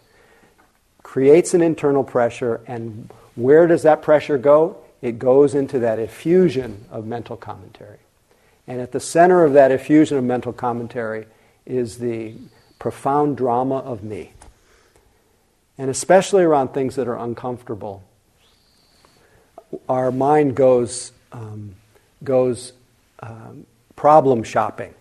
creates 1.03 1.53
an 1.53 1.61
internal 1.61 2.03
pressure 2.03 2.61
and 2.67 3.09
where 3.35 3.67
does 3.67 3.83
that 3.83 4.01
pressure 4.01 4.37
go? 4.37 4.77
It 5.01 5.17
goes 5.17 5.55
into 5.55 5.79
that 5.79 5.99
effusion 5.99 6.85
of 6.91 7.05
mental 7.05 7.35
commentary. 7.35 7.99
And 8.67 8.79
at 8.79 8.91
the 8.91 8.99
center 8.99 9.43
of 9.43 9.53
that 9.53 9.71
effusion 9.71 10.17
of 10.17 10.23
mental 10.23 10.53
commentary 10.53 11.25
is 11.65 11.97
the 11.97 12.35
profound 12.79 13.37
drama 13.37 13.77
of 13.77 14.03
me. 14.03 14.33
And 15.77 15.89
especially 15.89 16.43
around 16.43 16.69
things 16.69 16.95
that 16.95 17.07
are 17.07 17.17
uncomfortable, 17.17 18.03
our 19.89 20.11
mind 20.11 20.55
goes, 20.55 21.11
um, 21.31 21.75
goes 22.23 22.73
um, 23.21 23.65
problem 23.95 24.43
shopping. 24.43 24.93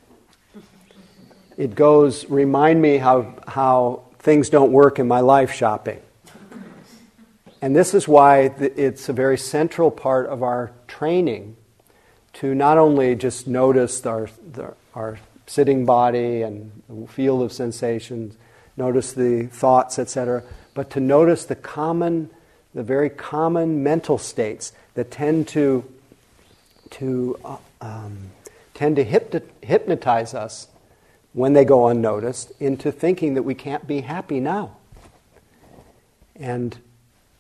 It 1.59 1.75
goes, 1.75 2.25
remind 2.31 2.81
me 2.81 2.97
how, 2.97 3.35
how 3.47 4.05
things 4.19 4.49
don't 4.49 4.73
work 4.73 4.99
in 4.99 5.07
my 5.07 5.21
life 5.21 5.53
shopping. 5.53 6.01
And 7.63 7.77
this 7.77 7.93
is 7.93 8.09
why 8.09 8.53
it's 8.59 9.09
a 9.09 9.13
very 9.13 9.37
central 9.37 9.91
part 9.91 10.27
of 10.27 10.43
our 10.43 10.73
training 10.89 11.57
to 12.35 12.55
not 12.55 12.79
only 12.79 13.15
just 13.15 13.47
notice 13.47 14.05
our, 14.07 14.31
our 14.95 15.19
sitting 15.47 15.85
body 15.85 16.43
and 16.43 16.71
field 17.11 17.43
of 17.43 17.53
sensations, 17.53 18.37
notice 18.77 19.13
the 19.13 19.47
thoughts, 19.47 19.99
etc., 19.99 20.43
but 20.73 20.91
to 20.91 21.01
notice 21.01 21.45
the 21.45 21.57
common, 21.57 22.31
the 22.73 22.83
very 22.83 23.11
common 23.11 23.83
mental 23.83 24.17
states 24.17 24.73
that 24.95 25.11
tend 25.11 25.49
to, 25.49 25.85
to, 26.91 27.39
uh, 27.45 27.57
um, 27.81 28.31
tend 28.73 28.97
to 28.97 29.05
hypnotize 29.05 30.33
us 30.33 30.69
when 31.33 31.53
they 31.53 31.65
go 31.65 31.89
unnoticed 31.89 32.53
into 32.61 32.91
thinking 32.91 33.35
that 33.35 33.43
we 33.43 33.55
can't 33.55 33.87
be 33.87 34.01
happy 34.01 34.41
now. 34.41 34.77
And 36.37 36.79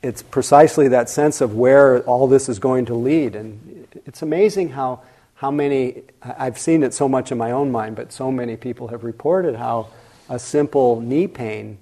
it's 0.03 0.23
precisely 0.23 0.89
that 0.89 1.09
sense 1.11 1.41
of 1.41 1.55
where 1.55 2.01
all 2.01 2.27
this 2.27 2.49
is 2.49 2.59
going 2.59 2.87
to 2.87 2.95
lead. 2.95 3.37
And 3.37 3.87
it's 4.07 4.23
amazing 4.23 4.71
how, 4.71 5.03
how 5.35 5.51
many, 5.51 6.03
I've 6.23 6.59
seen 6.59 6.83
it 6.83 6.95
so 6.95 7.09
much 7.09 7.31
in 7.31 7.39
my 7.39 7.51
own 7.51 7.71
mind, 7.71 7.97
but 7.97 8.13
so 8.13 8.33
many 8.33 8.57
people 8.57 8.89
have 8.89 9.05
reported 9.05 9.57
how 9.57 9.89
a 10.29 10.39
simple 10.39 11.01
knee 11.01 11.27
pain, 11.27 11.79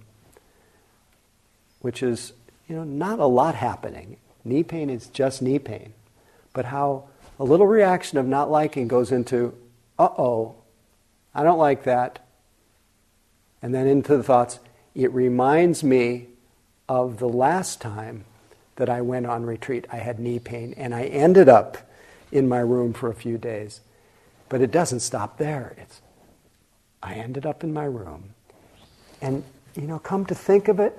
which 1.80 2.02
is, 2.02 2.32
you 2.68 2.74
know, 2.74 2.84
not 2.84 3.20
a 3.20 3.26
lot 3.26 3.54
happening. 3.54 4.16
Knee 4.44 4.64
pain 4.64 4.90
is 4.90 5.06
just 5.08 5.40
knee 5.40 5.58
pain. 5.58 5.92
But 6.52 6.66
how 6.66 7.04
a 7.38 7.44
little 7.44 7.66
reaction 7.66 8.18
of 8.18 8.26
not 8.26 8.50
liking 8.50 8.88
goes 8.88 9.12
into, 9.12 9.54
uh 9.98 10.08
oh, 10.18 10.56
I 11.34 11.44
don't 11.44 11.58
like 11.58 11.84
that. 11.84 12.26
And 13.62 13.72
then 13.72 13.86
into 13.86 14.16
the 14.16 14.22
thoughts, 14.24 14.58
it 14.94 15.12
reminds 15.12 15.84
me 15.84 16.27
of 16.88 17.18
the 17.18 17.28
last 17.28 17.80
time 17.80 18.24
that 18.76 18.88
I 18.88 19.00
went 19.00 19.26
on 19.26 19.44
retreat. 19.44 19.86
I 19.92 19.96
had 19.96 20.18
knee 20.18 20.38
pain 20.38 20.74
and 20.76 20.94
I 20.94 21.04
ended 21.04 21.48
up 21.48 21.78
in 22.30 22.48
my 22.48 22.60
room 22.60 22.92
for 22.92 23.10
a 23.10 23.14
few 23.14 23.38
days. 23.38 23.80
But 24.48 24.62
it 24.62 24.70
doesn't 24.70 25.00
stop 25.00 25.36
there. 25.36 25.74
It's, 25.78 26.00
I 27.02 27.14
ended 27.14 27.44
up 27.44 27.62
in 27.62 27.72
my 27.72 27.84
room. 27.84 28.30
And, 29.20 29.44
you 29.74 29.82
know, 29.82 29.98
come 29.98 30.24
to 30.26 30.34
think 30.34 30.68
of 30.68 30.80
it, 30.80 30.98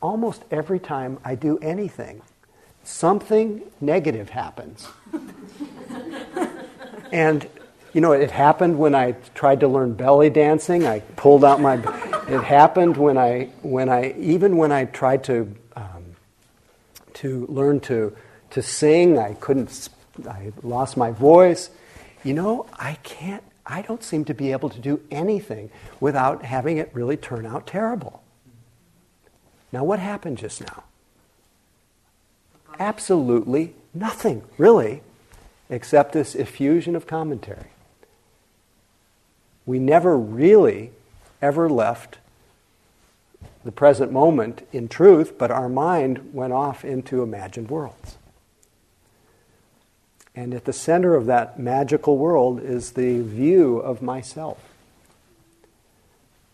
almost 0.00 0.44
every 0.50 0.80
time 0.80 1.18
I 1.24 1.34
do 1.34 1.58
anything, 1.58 2.20
something 2.84 3.62
negative 3.80 4.30
happens. 4.30 4.88
and, 7.12 7.48
you 7.92 8.00
know, 8.00 8.12
it 8.12 8.30
happened 8.30 8.78
when 8.78 8.94
I 8.94 9.12
tried 9.34 9.60
to 9.60 9.68
learn 9.68 9.94
belly 9.94 10.30
dancing. 10.30 10.86
I 10.86 11.00
pulled 11.00 11.44
out 11.44 11.60
my. 11.60 11.76
It 12.28 12.42
happened 12.42 12.96
when 12.96 13.18
I, 13.18 13.50
when 13.62 13.88
I, 13.88 14.14
even 14.18 14.56
when 14.56 14.70
I 14.72 14.84
tried 14.84 15.24
to, 15.24 15.54
um, 15.76 16.04
to 17.14 17.46
learn 17.48 17.80
to, 17.80 18.16
to 18.50 18.62
sing. 18.62 19.18
I 19.18 19.34
couldn't 19.34 19.88
I 20.28 20.52
lost 20.62 20.96
my 20.96 21.10
voice. 21.10 21.70
You 22.24 22.34
know, 22.34 22.66
I 22.74 22.94
can't, 23.02 23.42
I 23.66 23.82
don't 23.82 24.02
seem 24.02 24.24
to 24.26 24.34
be 24.34 24.52
able 24.52 24.68
to 24.70 24.80
do 24.80 25.00
anything 25.10 25.70
without 26.00 26.44
having 26.44 26.78
it 26.78 26.90
really 26.92 27.16
turn 27.16 27.46
out 27.46 27.66
terrible. 27.66 28.22
Now, 29.72 29.84
what 29.84 29.98
happened 29.98 30.38
just 30.38 30.60
now? 30.60 30.84
Absolutely 32.78 33.74
nothing, 33.94 34.42
really, 34.58 35.02
except 35.70 36.12
this 36.12 36.34
effusion 36.34 36.94
of 36.94 37.06
commentary. 37.06 37.70
We 39.64 39.78
never 39.78 40.16
really 40.18 40.92
ever 41.42 41.68
left 41.68 42.18
the 43.64 43.72
present 43.72 44.10
moment 44.10 44.66
in 44.72 44.88
truth, 44.88 45.36
but 45.36 45.50
our 45.50 45.68
mind 45.68 46.32
went 46.32 46.52
off 46.52 46.84
into 46.84 47.22
imagined 47.22 47.68
worlds. 47.68 48.16
And 50.34 50.54
at 50.54 50.64
the 50.64 50.72
center 50.72 51.14
of 51.14 51.26
that 51.26 51.58
magical 51.58 52.16
world 52.16 52.60
is 52.60 52.92
the 52.92 53.20
view 53.20 53.78
of 53.78 54.00
myself. 54.00 54.58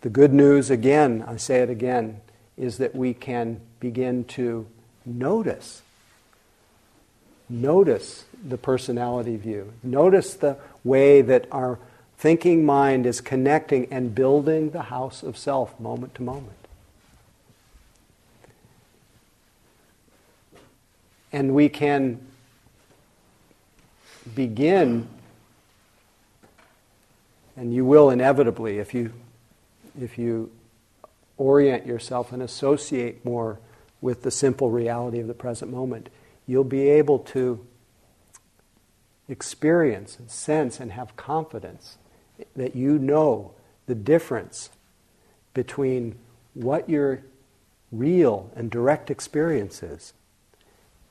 The 0.00 0.10
good 0.10 0.32
news, 0.32 0.70
again, 0.70 1.24
I 1.26 1.36
say 1.36 1.60
it 1.60 1.70
again, 1.70 2.20
is 2.56 2.78
that 2.78 2.94
we 2.94 3.14
can 3.14 3.60
begin 3.78 4.24
to 4.24 4.66
notice. 5.06 5.82
Notice 7.48 8.24
the 8.46 8.58
personality 8.58 9.36
view. 9.36 9.72
Notice 9.82 10.34
the 10.34 10.56
way 10.84 11.22
that 11.22 11.46
our 11.50 11.78
thinking 12.18 12.66
mind 12.66 13.06
is 13.06 13.20
connecting 13.20 13.86
and 13.92 14.12
building 14.12 14.70
the 14.70 14.82
house 14.82 15.22
of 15.22 15.38
self 15.38 15.78
moment 15.78 16.16
to 16.16 16.22
moment. 16.22 16.52
And 21.32 21.54
we 21.54 21.68
can 21.68 22.26
begin, 24.34 25.06
and 27.56 27.72
you 27.72 27.84
will 27.84 28.10
inevitably 28.10 28.78
if 28.78 28.92
you, 28.92 29.12
if 30.00 30.18
you 30.18 30.50
orient 31.36 31.86
yourself 31.86 32.32
and 32.32 32.42
associate 32.42 33.24
more 33.24 33.60
with 34.00 34.22
the 34.22 34.30
simple 34.30 34.70
reality 34.70 35.20
of 35.20 35.28
the 35.28 35.34
present 35.34 35.70
moment, 35.70 36.08
you'll 36.46 36.64
be 36.64 36.88
able 36.88 37.18
to 37.20 37.64
experience 39.28 40.18
and 40.18 40.30
sense 40.30 40.80
and 40.80 40.92
have 40.92 41.14
confidence 41.14 41.98
that 42.56 42.76
you 42.76 42.98
know 42.98 43.52
the 43.86 43.94
difference 43.94 44.70
between 45.54 46.14
what 46.54 46.88
your 46.88 47.22
real 47.90 48.50
and 48.54 48.70
direct 48.70 49.10
experience 49.10 49.82
is 49.82 50.12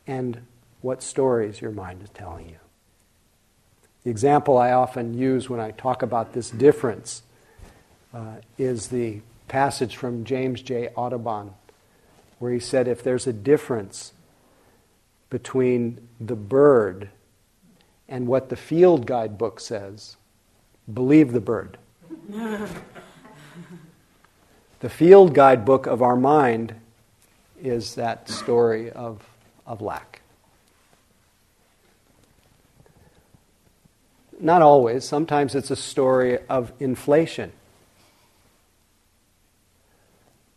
and 0.05 0.41
what 0.82 1.01
stories 1.01 1.59
your 1.59 1.71
mind 1.71 2.03
is 2.03 2.09
telling 2.09 2.49
you. 2.49 2.57
The 4.03 4.11
example 4.11 4.57
I 4.57 4.71
often 4.71 5.17
use 5.17 5.49
when 5.49 5.59
I 5.59 5.71
talk 5.71 6.01
about 6.01 6.34
this 6.34 6.49
difference 6.49 7.23
uh, 8.13 8.36
is 8.57 8.88
the 8.88 9.21
passage 9.47 9.95
from 9.95 10.23
James 10.23 10.61
J. 10.61 10.89
Audubon, 10.95 11.53
where 12.39 12.53
he 12.53 12.59
said, 12.59 12.88
If 12.88 13.03
there's 13.03 13.28
a 13.28 13.34
difference 13.34 14.13
between 15.30 16.07
the 16.19 16.36
bird 16.36 17.09
and 18.07 18.28
what 18.28 18.49
the 18.49 18.55
field 18.55 19.05
guide 19.05 19.38
book 19.38 19.59
says, 19.59 20.15
believe 20.91 21.33
the 21.33 21.41
bird. 21.41 21.77
the 24.79 24.89
field 24.89 25.33
guidebook 25.33 25.85
of 25.85 26.01
our 26.01 26.15
mind 26.15 26.75
is 27.61 27.95
that 27.95 28.29
story 28.29 28.91
of, 28.91 29.23
of 29.65 29.81
lack. 29.81 30.21
Not 34.39 34.61
always. 34.61 35.03
Sometimes 35.03 35.55
it's 35.55 35.71
a 35.71 35.75
story 35.75 36.38
of 36.47 36.71
inflation. 36.79 37.51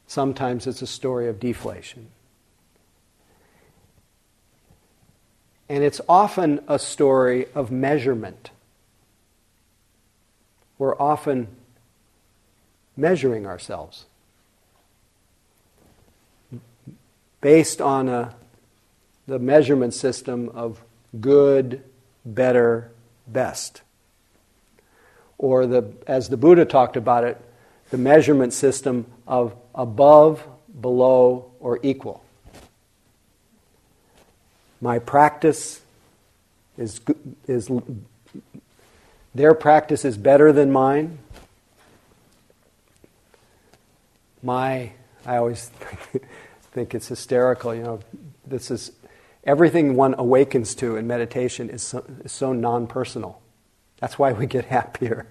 Sometimes 0.06 0.66
it's 0.66 0.82
a 0.82 0.86
story 0.86 1.28
of 1.28 1.40
deflation. 1.40 2.08
And 5.68 5.84
it's 5.84 6.00
often 6.08 6.60
a 6.66 6.78
story 6.78 7.46
of 7.54 7.70
measurement. 7.70 8.50
We're 10.80 10.98
often 10.98 11.48
measuring 12.96 13.46
ourselves 13.46 14.06
based 17.42 17.82
on 17.82 18.08
a, 18.08 18.34
the 19.26 19.38
measurement 19.38 19.92
system 19.92 20.48
of 20.48 20.82
good, 21.20 21.84
better, 22.24 22.92
best. 23.26 23.82
Or 25.36 25.66
the, 25.66 25.92
as 26.06 26.30
the 26.30 26.38
Buddha 26.38 26.64
talked 26.64 26.96
about 26.96 27.24
it, 27.24 27.38
the 27.90 27.98
measurement 27.98 28.54
system 28.54 29.04
of 29.26 29.54
above, 29.74 30.46
below, 30.80 31.50
or 31.60 31.78
equal. 31.82 32.24
My 34.80 34.98
practice 34.98 35.82
is, 36.78 37.02
is 37.46 37.68
their 39.34 39.54
practice 39.54 40.04
is 40.04 40.16
better 40.16 40.52
than 40.52 40.70
mine. 40.72 41.18
My, 44.42 44.92
I 45.24 45.36
always 45.36 45.70
think 46.72 46.94
it's 46.94 47.08
hysterical, 47.08 47.74
you 47.74 47.82
know, 47.82 48.00
this 48.46 48.70
is 48.70 48.92
everything 49.44 49.94
one 49.94 50.14
awakens 50.18 50.74
to 50.76 50.96
in 50.96 51.06
meditation 51.06 51.70
is 51.70 51.82
so, 51.82 52.04
is 52.24 52.32
so 52.32 52.52
non 52.52 52.86
personal. 52.86 53.40
That's 53.98 54.18
why 54.18 54.32
we 54.32 54.46
get 54.46 54.64
happier. 54.76 55.26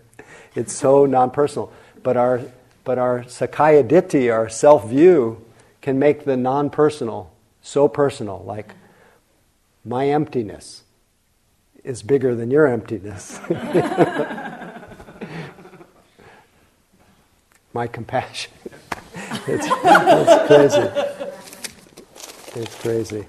It's 0.55 0.73
so 0.73 1.05
non 1.05 1.31
personal. 1.31 1.71
But 2.01 2.17
our, 2.17 2.41
but 2.83 2.97
our 2.97 3.23
Sakkaya 3.23 3.83
Ditthi, 3.87 4.33
our 4.33 4.49
self 4.49 4.87
view, 4.87 5.43
can 5.81 5.99
make 5.99 6.23
the 6.23 6.37
non 6.37 6.69
personal 6.69 7.31
so 7.61 7.87
personal. 7.87 8.43
Like, 8.45 8.73
my 9.83 10.09
emptiness 10.09 10.83
is 11.89 12.03
bigger 12.03 12.35
than 12.35 12.51
your 12.51 12.67
emptiness. 12.67 13.39
my 17.73 17.87
compassion. 17.87 18.53
it's, 19.47 19.65
it's 19.67 20.47
crazy. 20.47 20.87
It's 22.61 22.75
crazy. 22.79 23.25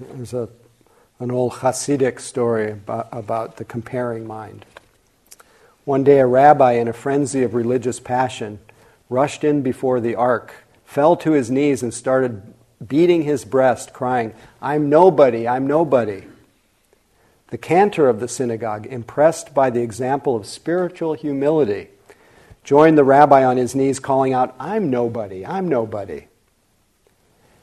There's 0.00 0.34
a, 0.34 0.48
an 1.20 1.30
old 1.30 1.52
Hasidic 1.52 2.18
story 2.18 2.72
about, 2.72 3.08
about 3.12 3.56
the 3.58 3.64
comparing 3.64 4.26
mind. 4.26 4.66
One 5.88 6.04
day, 6.04 6.18
a 6.18 6.26
rabbi, 6.26 6.72
in 6.72 6.86
a 6.86 6.92
frenzy 6.92 7.42
of 7.44 7.54
religious 7.54 7.98
passion, 7.98 8.58
rushed 9.08 9.42
in 9.42 9.62
before 9.62 10.00
the 10.00 10.16
ark, 10.16 10.52
fell 10.84 11.16
to 11.16 11.32
his 11.32 11.50
knees, 11.50 11.82
and 11.82 11.94
started 11.94 12.42
beating 12.86 13.22
his 13.22 13.46
breast, 13.46 13.94
crying, 13.94 14.34
I'm 14.60 14.90
nobody, 14.90 15.48
I'm 15.48 15.66
nobody. 15.66 16.24
The 17.46 17.56
cantor 17.56 18.06
of 18.06 18.20
the 18.20 18.28
synagogue, 18.28 18.84
impressed 18.84 19.54
by 19.54 19.70
the 19.70 19.80
example 19.80 20.36
of 20.36 20.44
spiritual 20.44 21.14
humility, 21.14 21.88
joined 22.64 22.98
the 22.98 23.02
rabbi 23.02 23.42
on 23.42 23.56
his 23.56 23.74
knees, 23.74 23.98
calling 23.98 24.34
out, 24.34 24.54
I'm 24.60 24.90
nobody, 24.90 25.46
I'm 25.46 25.68
nobody. 25.68 26.26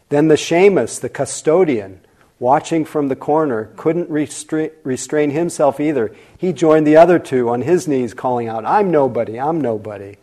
Then 0.10 0.30
the 0.30 0.34
shamus, 0.34 1.00
the 1.00 1.10
custodian, 1.10 2.04
watching 2.40 2.86
from 2.86 3.08
the 3.08 3.16
corner, 3.16 3.72
couldn't 3.78 4.10
restra- 4.10 4.72
restrain 4.84 5.32
himself 5.32 5.80
either. 5.80 6.14
He 6.38 6.54
joined 6.54 6.86
the 6.86 6.98
other 6.98 7.20
two 7.20 7.50
on 7.50 7.62
his 7.62 7.88
knees, 7.88 8.14
calling 8.14 8.48
out, 8.48 8.66
I'm 8.66 8.92
nobody, 8.92 9.40
I'm 9.40 9.62
nobody. 9.62 10.18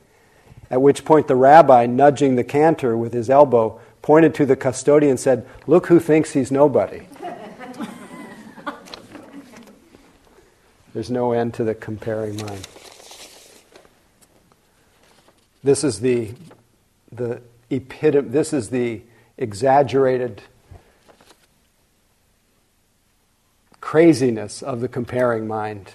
At 0.71 0.83
which 0.83 1.05
point 1.05 1.29
the 1.29 1.37
rabbi, 1.37 1.87
nudging 1.87 2.37
the 2.37 2.45
cantor 2.45 2.97
with 2.97 3.13
his 3.13 3.29
elbow, 3.29 3.81
pointed 4.01 4.35
to 4.37 4.47
the 4.47 4.57
custodian 4.57 5.11
and 5.11 5.21
said, 5.21 5.47
Look 5.67 5.87
who 5.87 6.01
thinks 6.01 6.33
he's 6.33 6.51
nobody. 6.51 7.07
There's 10.93 11.11
no 11.11 11.33
end 11.33 11.55
to 11.55 11.65
the 11.65 11.75
comparing 11.75 12.37
mind. 12.37 12.69
This 15.65 15.85
is 15.85 16.01
the, 16.01 16.33
the 17.11 17.41
epitome, 17.71 18.29
this 18.29 18.53
is 18.53 18.69
the 18.71 19.03
exaggerated 19.39 20.43
craziness 23.93 24.63
of 24.63 24.81
the 24.81 24.89
comparing 24.89 25.47
mind. 25.47 25.93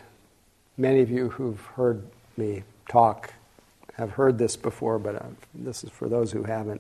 Many 0.78 1.00
of 1.02 1.10
you 1.10 1.30
who've 1.30 1.60
heard 1.60 2.04
me 2.38 2.62
talk 2.88 3.34
have 3.96 4.12
heard 4.12 4.38
this 4.38 4.56
before, 4.56 5.00
but 5.00 5.16
uh, 5.16 5.26
this 5.52 5.84
is 5.84 5.90
for 5.90 6.08
those 6.08 6.32
who 6.32 6.44
haven't. 6.44 6.80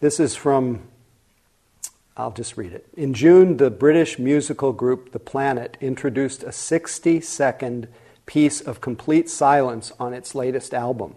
This 0.00 0.18
is 0.18 0.34
from, 0.34 0.80
I'll 2.16 2.32
just 2.32 2.56
read 2.56 2.72
it. 2.72 2.88
In 2.96 3.14
June, 3.14 3.58
the 3.58 3.70
British 3.70 4.18
musical 4.18 4.72
group 4.72 5.12
The 5.12 5.20
Planets 5.20 5.78
introduced 5.80 6.42
a 6.42 6.50
60 6.50 7.20
second 7.20 7.86
piece 8.26 8.60
of 8.60 8.80
complete 8.80 9.30
silence 9.30 9.92
on 10.00 10.12
its 10.12 10.34
latest 10.34 10.74
album. 10.74 11.14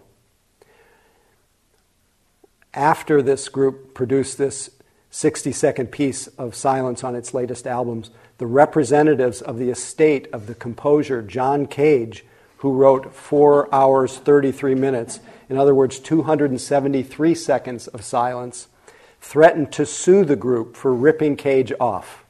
After 2.72 3.22
this 3.22 3.48
group 3.48 3.92
produced 3.92 4.38
this 4.38 4.70
60 5.10 5.50
second 5.50 5.88
piece 5.88 6.28
of 6.28 6.54
silence 6.54 7.02
on 7.02 7.16
its 7.16 7.34
latest 7.34 7.66
albums, 7.66 8.10
the 8.40 8.46
representatives 8.46 9.42
of 9.42 9.58
the 9.58 9.68
estate 9.68 10.26
of 10.32 10.46
the 10.46 10.54
composer 10.54 11.20
John 11.20 11.66
Cage, 11.66 12.24
who 12.56 12.72
wrote 12.72 13.14
4 13.14 13.72
hours 13.72 14.16
33 14.16 14.74
minutes, 14.74 15.20
in 15.50 15.58
other 15.58 15.74
words, 15.74 15.98
273 15.98 17.34
seconds 17.34 17.86
of 17.88 18.02
silence, 18.02 18.68
threatened 19.20 19.70
to 19.72 19.84
sue 19.84 20.24
the 20.24 20.36
group 20.36 20.74
for 20.74 20.94
ripping 20.94 21.36
Cage 21.36 21.70
off. 21.78 22.24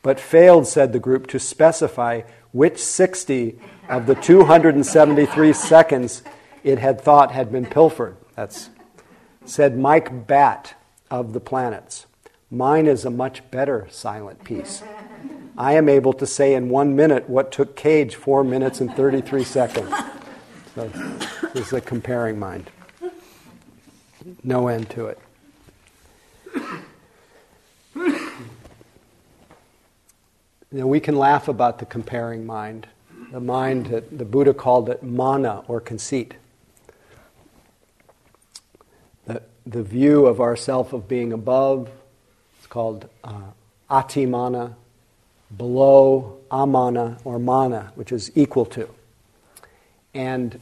But 0.00 0.18
failed, 0.18 0.66
said 0.66 0.94
the 0.94 0.98
group, 0.98 1.26
to 1.26 1.38
specify 1.38 2.22
which 2.52 2.82
60 2.82 3.58
of 3.90 4.06
the 4.06 4.14
273 4.14 5.52
seconds 5.52 6.22
it 6.64 6.78
had 6.78 7.02
thought 7.02 7.32
had 7.32 7.52
been 7.52 7.66
pilfered. 7.66 8.16
That's 8.34 8.70
said 9.44 9.78
Mike 9.78 10.26
Batt 10.26 10.72
of 11.10 11.34
the 11.34 11.40
planets. 11.40 12.06
Mine 12.56 12.86
is 12.86 13.04
a 13.04 13.10
much 13.10 13.48
better 13.50 13.86
silent 13.90 14.42
piece. 14.42 14.82
I 15.58 15.74
am 15.74 15.90
able 15.90 16.14
to 16.14 16.26
say 16.26 16.54
in 16.54 16.70
one 16.70 16.96
minute 16.96 17.28
what 17.28 17.52
took 17.52 17.76
Cage 17.76 18.14
four 18.14 18.42
minutes 18.44 18.80
and 18.80 18.90
33 18.94 19.44
seconds. 19.44 19.94
So 20.74 20.88
this 21.52 21.66
is 21.66 21.72
a 21.74 21.82
comparing 21.82 22.38
mind. 22.38 22.70
No 24.42 24.68
end 24.68 24.88
to 24.90 25.06
it. 25.06 25.18
You 30.72 30.80
know, 30.80 30.86
we 30.86 31.00
can 31.00 31.16
laugh 31.16 31.48
about 31.48 31.78
the 31.78 31.86
comparing 31.86 32.46
mind, 32.46 32.86
the 33.32 33.40
mind 33.40 33.86
that 33.86 34.16
the 34.16 34.24
Buddha 34.24 34.54
called 34.54 34.88
it 34.88 35.02
mana 35.02 35.62
or 35.68 35.78
conceit. 35.78 36.34
The, 39.26 39.42
the 39.66 39.82
view 39.82 40.24
of 40.26 40.40
ourself 40.40 40.94
of 40.94 41.06
being 41.06 41.32
above, 41.34 41.90
it's 42.66 42.72
called 42.72 43.08
uh, 43.22 43.52
atimana, 43.88 44.74
below 45.56 46.40
amana 46.50 47.16
or 47.22 47.38
mana, 47.38 47.92
which 47.94 48.10
is 48.10 48.32
equal 48.34 48.66
to. 48.66 48.88
And 50.12 50.58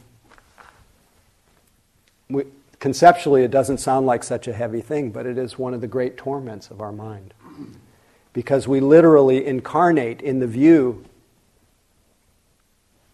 we, 2.29 2.43
conceptually, 2.79 3.41
it 3.43 3.49
doesn't 3.49 3.79
sound 3.79 4.05
like 4.05 4.23
such 4.23 4.47
a 4.47 4.53
heavy 4.53 4.81
thing, 4.81 5.09
but 5.09 5.25
it 5.25 5.39
is 5.39 5.57
one 5.57 5.73
of 5.73 5.81
the 5.81 5.87
great 5.87 6.15
torments 6.15 6.69
of 6.69 6.79
our 6.79 6.91
mind. 6.91 7.33
Because 8.33 8.67
we 8.67 8.79
literally 8.81 9.43
incarnate 9.43 10.21
in 10.21 10.37
the 10.37 10.47
view 10.47 11.05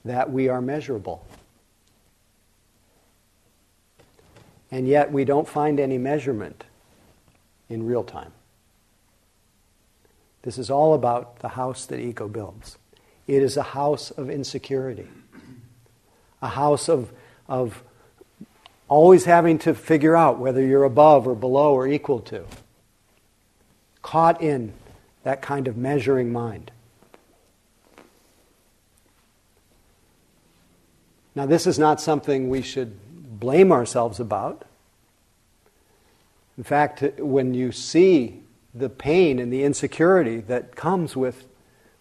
that 0.04 0.34
we 0.34 0.50
are 0.50 0.62
measurable. 0.62 1.26
And 4.70 4.86
yet 4.86 5.14
we 5.14 5.24
don't 5.24 5.48
find 5.48 5.80
any 5.80 5.98
measurement 5.98 6.66
in 7.70 7.86
real 7.86 8.04
time. 8.04 8.34
This 10.44 10.58
is 10.58 10.70
all 10.70 10.94
about 10.94 11.40
the 11.40 11.50
house 11.50 11.86
that 11.86 12.00
ego 12.00 12.28
builds. 12.28 12.78
It 13.28 13.44
is 13.44 13.58
a 13.58 13.64
house 13.64 14.12
of 14.12 14.30
insecurity, 14.30 15.08
a 16.42 16.50
house 16.50 16.90
of, 16.90 17.12
of 17.48 17.84
always 18.88 19.26
having 19.26 19.60
to 19.60 19.74
figure 19.74 20.16
out 20.16 20.40
whether 20.40 20.66
you're 20.66 20.84
above 20.84 21.28
or 21.28 21.36
below 21.36 21.74
or 21.74 21.88
equal 21.88 22.20
to. 22.20 22.44
Caught 24.02 24.42
in 24.42 24.74
that 25.24 25.42
kind 25.42 25.68
of 25.68 25.78
measuring 25.78 26.34
mind. 26.34 26.72
Now, 31.36 31.46
this 31.46 31.66
is 31.66 31.80
not 31.80 32.02
something 32.02 32.50
we 32.50 32.62
should 32.62 33.40
blame 33.40 33.72
ourselves 33.72 34.20
about. 34.20 34.66
In 36.58 36.64
fact, 36.64 37.02
when 37.20 37.54
you 37.54 37.72
see 37.72 38.44
the 38.74 38.90
pain 38.90 39.40
and 39.40 39.52
the 39.52 39.64
insecurity 39.64 40.38
that 40.42 40.76
comes 40.76 41.16
with, 41.16 41.46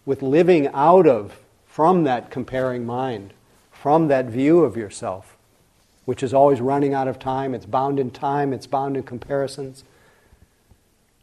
with 0.05 0.21
living 0.21 0.67
out 0.67 1.05
of, 1.05 1.39
from 1.65 2.03
that 2.03 2.29
comparing 2.29 2.85
mind, 2.85 3.33
from 3.71 4.07
that 4.07 4.25
view 4.25 4.63
of 4.63 4.77
yourself, 4.77 5.37
which 6.05 6.23
is 6.23 6.33
always 6.33 6.61
running 6.61 6.93
out 6.93 7.07
of 7.07 7.19
time, 7.19 7.53
it's 7.53 7.65
bound 7.65 7.99
in 7.99 8.11
time, 8.11 8.53
it's 8.53 8.67
bound 8.67 8.95
in 8.95 9.03
comparisons. 9.03 9.83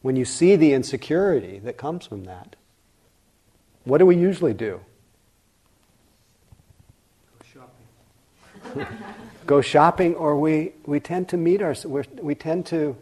When 0.03 0.17
you 0.17 0.25
see 0.25 0.57
the 0.57 0.73
insecurity 0.73 1.59
that 1.61 1.77
comes 1.77 2.07
from 2.07 2.25
that, 2.25 2.57
what 3.85 3.99
do 3.99 4.07
we 4.07 4.17
usually 4.17 4.55
do? 4.55 4.81
Go 7.39 7.47
shopping. 7.53 8.87
Go 9.47 9.61
shopping, 9.63 10.15
or 10.15 10.39
we, 10.39 10.73
we 10.85 11.01
tend 11.01 11.29
to 11.31 11.39
meet 11.39 11.63
our, 11.63 11.75
we 12.21 12.35
tend 12.35 12.67
to 12.67 12.97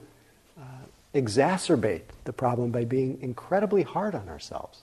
uh, 0.59 0.63
exacerbate 1.13 2.03
the 2.27 2.33
problem 2.33 2.71
by 2.71 2.85
being 2.85 3.19
incredibly 3.23 3.83
hard 3.83 4.15
on 4.15 4.29
ourselves. 4.29 4.83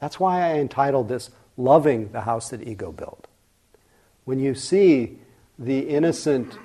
That's 0.00 0.18
why 0.18 0.42
I 0.42 0.58
entitled 0.58 1.08
this 1.08 1.30
Loving 1.56 2.10
the 2.12 2.22
House 2.22 2.50
That 2.50 2.66
Ego 2.66 2.92
Built. 2.92 3.26
When 4.24 4.40
you 4.40 4.54
see 4.54 5.18
the 5.58 5.80
innocent 5.80 6.58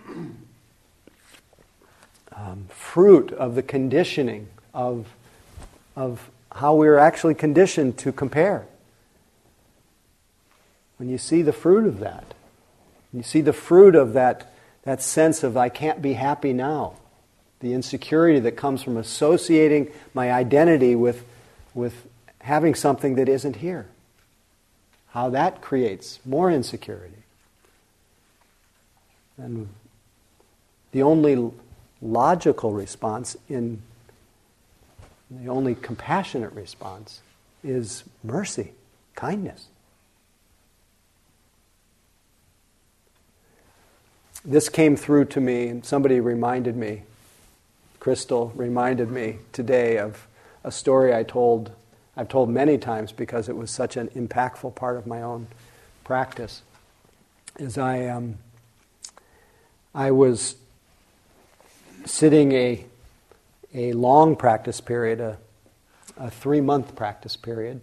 um, 2.32 2.66
fruit 2.70 3.32
of 3.34 3.55
the 3.55 3.64
conditioning 3.64 4.47
of, 4.74 5.07
of 5.95 6.30
how 6.51 6.76
we're 6.76 6.97
actually 6.97 7.36
conditioned 7.36 7.97
to 7.99 8.12
compare, 8.12 8.66
when 10.97 11.10
you 11.10 11.18
see 11.18 11.41
the 11.41 11.53
fruit 11.53 11.86
of 11.86 11.99
that, 11.99 12.34
you 13.14 13.24
see 13.24 13.41
the 13.41 13.53
fruit 13.53 13.95
of 13.95 14.14
that, 14.14 14.53
that 14.84 15.01
sense 15.01 15.43
of 15.43 15.55
I 15.55 15.70
can't 15.70 16.01
be 16.01 16.14
happy 16.14 16.53
now, 16.53 16.95
the 17.60 17.74
insecurity 17.74 18.39
that 18.39 18.53
comes 18.53 18.82
from 18.82 18.97
associating 18.97 19.91
my 20.14 20.32
identity 20.32 20.95
with, 20.95 21.26
with 21.74 22.07
having 22.39 22.74
something 22.74 23.16
that 23.16 23.28
isn't 23.28 23.57
here. 23.57 23.88
How 25.10 25.30
that 25.32 25.62
creates 25.62 26.20
more 26.26 26.51
insecurity. 26.51 27.24
And 29.38 29.70
the 30.91 31.03
only 31.03 31.51
logical 32.01 32.72
response 32.72 33.36
in 33.49 33.82
the 35.32 35.49
only 35.49 35.76
compassionate 35.76 36.53
response 36.53 37.22
is 37.64 38.03
mercy, 38.24 38.72
kindness. 39.16 39.68
This 44.43 44.70
came 44.70 44.95
through 44.95 45.26
to 45.26 45.41
me, 45.41 45.68
and 45.68 45.86
somebody 45.86 46.20
reminded 46.20 46.76
me 46.76 47.03
Crystal 47.99 48.51
reminded 48.55 49.11
me 49.11 49.39
today 49.51 49.97
of 49.97 50.27
a 50.63 50.71
story 50.71 51.13
I 51.13 51.23
told, 51.23 51.71
I've 52.15 52.29
told 52.29 52.49
many 52.49 52.77
times 52.77 53.11
because 53.11 53.49
it 53.49 53.57
was 53.57 53.71
such 53.71 53.97
an 53.97 54.07
impactful 54.09 54.75
part 54.75 54.97
of 54.97 55.05
my 55.05 55.21
own 55.21 55.47
practice. 56.03 56.61
Is 57.57 57.77
I, 57.77 58.05
um, 58.05 58.37
I 59.93 60.11
was 60.11 60.55
sitting 62.05 62.53
a, 62.53 62.85
a 63.73 63.93
long 63.93 64.35
practice 64.35 64.79
period, 64.79 65.19
a, 65.19 65.37
a 66.17 66.29
three 66.29 66.61
month 66.61 66.95
practice 66.95 67.35
period, 67.35 67.81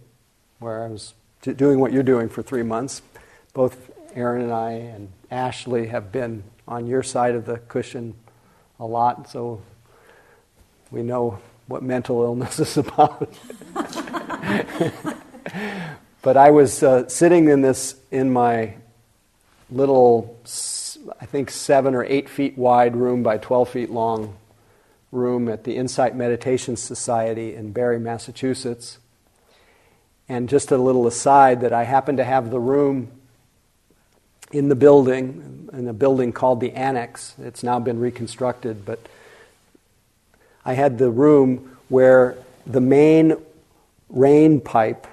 where 0.59 0.83
I 0.83 0.87
was 0.87 1.13
doing 1.41 1.79
what 1.79 1.93
you're 1.93 2.03
doing 2.03 2.27
for 2.27 2.41
three 2.41 2.63
months, 2.63 3.01
both 3.53 3.91
Aaron 4.15 4.41
and 4.41 4.51
I 4.51 4.71
and 4.71 5.09
Ashley 5.29 5.87
have 5.87 6.11
been 6.11 6.43
on 6.67 6.87
your 6.87 7.03
side 7.03 7.35
of 7.35 7.45
the 7.45 7.57
cushion 7.57 8.15
a 8.79 8.85
lot, 8.85 9.29
so 9.29 9.61
we 10.91 11.03
know 11.03 11.39
what 11.67 11.83
mental 11.83 12.23
illness 12.23 12.59
is 12.61 12.77
about. 12.77 13.33
but 16.21 16.37
I 16.37 16.51
was 16.51 16.81
uh, 16.83 17.07
sitting 17.07 17.49
in 17.49 17.61
this 17.61 17.95
in 18.11 18.31
my 18.31 18.75
little, 19.69 20.39
I 21.19 21.25
think 21.25 21.51
seven 21.51 21.93
or 21.93 22.03
eight 22.05 22.29
feet 22.29 22.57
wide 22.57 22.95
room 22.95 23.23
by 23.23 23.37
12 23.37 23.69
feet 23.69 23.89
long 23.89 24.35
room 25.11 25.49
at 25.49 25.63
the 25.63 25.75
Insight 25.75 26.15
Meditation 26.15 26.75
Society 26.75 27.55
in 27.55 27.71
Barre, 27.71 27.99
Massachusetts. 27.99 28.97
And 30.29 30.49
just 30.49 30.71
a 30.71 30.77
little 30.77 31.07
aside 31.07 31.61
that 31.61 31.71
I 31.71 31.83
happen 31.83 32.17
to 32.17 32.23
have 32.23 32.51
the 32.51 32.59
room 32.59 33.11
in 34.51 34.69
the 34.69 34.75
building, 34.75 35.69
in 35.73 35.87
a 35.87 35.93
building 35.93 36.31
called 36.31 36.59
the 36.59 36.71
Annex. 36.71 37.35
It's 37.39 37.63
now 37.63 37.79
been 37.79 37.99
reconstructed, 37.99 38.85
but 38.85 38.99
I 40.67 40.73
had 40.73 40.97
the 40.97 41.09
room 41.09 41.77
where 41.87 42.37
the 42.65 42.81
main 42.81 43.37
rain 44.09 44.59
pipe, 44.59 45.07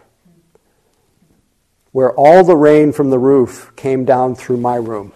where 1.92 2.12
all 2.12 2.42
the 2.42 2.57
rain 2.57 2.90
from 2.92 3.11
the 3.11 3.20
roof 3.20 3.70
came 3.76 4.05
down 4.05 4.34
through 4.34 4.57
my 4.57 4.74
room. 4.74 5.12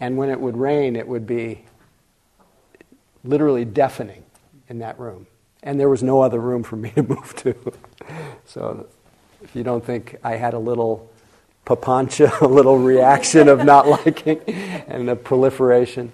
And 0.00 0.16
when 0.16 0.30
it 0.30 0.40
would 0.40 0.56
rain, 0.56 0.96
it 0.96 1.06
would 1.06 1.26
be 1.26 1.66
literally 3.22 3.66
deafening 3.66 4.24
in 4.68 4.78
that 4.78 4.98
room. 4.98 5.26
And 5.62 5.78
there 5.78 5.90
was 5.90 6.02
no 6.02 6.22
other 6.22 6.40
room 6.40 6.62
for 6.62 6.76
me 6.76 6.90
to 6.92 7.02
move 7.08 7.36
to. 7.36 7.54
so 8.46 8.86
if 9.42 9.54
you 9.54 9.62
don't 9.62 9.84
think 9.84 10.16
I 10.24 10.36
had 10.36 10.54
a 10.54 10.58
little 10.58 11.12
papancha, 11.66 12.40
a 12.40 12.46
little 12.46 12.78
reaction 12.78 13.48
of 13.48 13.62
not 13.62 13.86
liking 14.06 14.40
and 14.48 15.10
a 15.10 15.16
proliferation. 15.16 16.10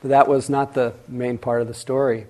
But 0.00 0.08
that 0.08 0.28
was 0.28 0.48
not 0.48 0.74
the 0.74 0.94
main 1.08 1.38
part 1.38 1.60
of 1.60 1.68
the 1.68 1.74
story. 1.74 2.26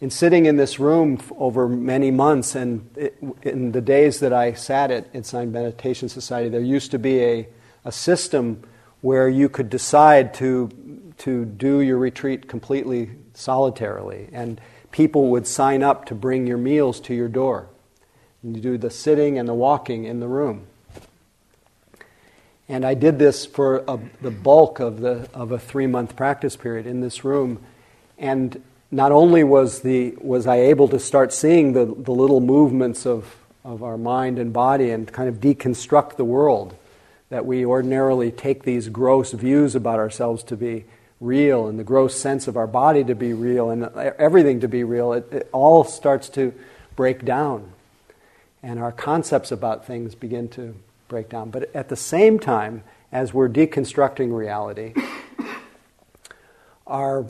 In 0.00 0.10
sitting 0.10 0.46
in 0.46 0.56
this 0.56 0.78
room 0.78 1.18
over 1.36 1.68
many 1.68 2.10
months, 2.10 2.54
and 2.54 2.88
it, 2.96 3.16
in 3.42 3.72
the 3.72 3.80
days 3.80 4.20
that 4.20 4.32
I 4.32 4.52
sat 4.52 4.90
at 4.90 5.08
Insight 5.14 5.48
Meditation 5.48 6.08
Society, 6.08 6.48
there 6.48 6.60
used 6.60 6.90
to 6.90 6.98
be 6.98 7.22
a, 7.22 7.48
a 7.84 7.92
system 7.92 8.62
where 9.00 9.28
you 9.28 9.48
could 9.48 9.70
decide 9.70 10.34
to, 10.34 10.68
to 11.18 11.44
do 11.44 11.80
your 11.80 11.98
retreat 11.98 12.48
completely 12.48 13.10
solitarily. 13.34 14.28
And 14.32 14.60
people 14.90 15.28
would 15.28 15.46
sign 15.46 15.82
up 15.82 16.04
to 16.06 16.14
bring 16.14 16.46
your 16.46 16.58
meals 16.58 17.00
to 17.00 17.14
your 17.14 17.28
door. 17.28 17.68
And 18.42 18.56
you 18.56 18.62
do 18.62 18.78
the 18.78 18.90
sitting 18.90 19.38
and 19.38 19.48
the 19.48 19.54
walking 19.54 20.04
in 20.04 20.20
the 20.20 20.28
room. 20.28 20.66
And 22.68 22.84
I 22.84 22.94
did 22.94 23.18
this 23.18 23.46
for 23.46 23.84
a, 23.86 23.98
the 24.20 24.30
bulk 24.30 24.80
of, 24.80 25.00
the, 25.00 25.28
of 25.32 25.52
a 25.52 25.58
three 25.58 25.86
month 25.86 26.16
practice 26.16 26.56
period 26.56 26.86
in 26.86 27.00
this 27.00 27.24
room. 27.24 27.60
And 28.18 28.60
not 28.90 29.12
only 29.12 29.44
was, 29.44 29.80
the, 29.80 30.14
was 30.20 30.46
I 30.46 30.56
able 30.56 30.88
to 30.88 30.98
start 30.98 31.32
seeing 31.32 31.72
the, 31.72 31.84
the 31.84 32.12
little 32.12 32.40
movements 32.40 33.06
of, 33.06 33.36
of 33.64 33.82
our 33.82 33.96
mind 33.96 34.38
and 34.38 34.52
body 34.52 34.90
and 34.90 35.10
kind 35.12 35.28
of 35.28 35.36
deconstruct 35.36 36.16
the 36.16 36.24
world, 36.24 36.74
that 37.28 37.46
we 37.46 37.64
ordinarily 37.64 38.30
take 38.30 38.62
these 38.62 38.88
gross 38.88 39.32
views 39.32 39.74
about 39.74 39.98
ourselves 39.98 40.42
to 40.44 40.56
be 40.56 40.84
real 41.20 41.66
and 41.66 41.78
the 41.78 41.84
gross 41.84 42.14
sense 42.14 42.46
of 42.46 42.56
our 42.56 42.66
body 42.66 43.02
to 43.02 43.14
be 43.14 43.32
real 43.32 43.70
and 43.70 43.84
everything 44.18 44.60
to 44.60 44.68
be 44.68 44.84
real, 44.84 45.12
it, 45.12 45.26
it 45.32 45.48
all 45.52 45.84
starts 45.84 46.28
to 46.28 46.52
break 46.94 47.24
down. 47.24 47.72
And 48.62 48.78
our 48.80 48.92
concepts 48.92 49.52
about 49.52 49.86
things 49.86 50.14
begin 50.14 50.48
to 50.50 50.74
break 51.08 51.28
down. 51.28 51.50
But 51.50 51.74
at 51.74 51.88
the 51.88 51.96
same 51.96 52.38
time, 52.38 52.82
as 53.12 53.32
we're 53.32 53.48
deconstructing 53.48 54.36
reality, 54.36 54.94
our, 56.86 57.26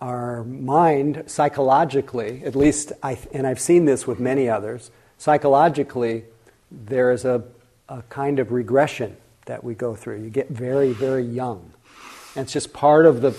our 0.00 0.44
mind 0.44 1.24
psychologically, 1.26 2.42
at 2.44 2.54
least, 2.54 2.92
I, 3.02 3.18
and 3.32 3.46
I've 3.46 3.60
seen 3.60 3.84
this 3.84 4.06
with 4.06 4.20
many 4.20 4.48
others, 4.48 4.90
psychologically, 5.18 6.24
there 6.70 7.12
is 7.12 7.24
a, 7.24 7.44
a 7.88 8.02
kind 8.02 8.38
of 8.38 8.52
regression 8.52 9.16
that 9.46 9.62
we 9.62 9.74
go 9.74 9.94
through. 9.94 10.22
You 10.22 10.30
get 10.30 10.48
very, 10.48 10.92
very 10.92 11.24
young. 11.24 11.72
And 12.36 12.44
it's 12.44 12.52
just 12.52 12.72
part 12.72 13.06
of 13.06 13.20
the 13.20 13.36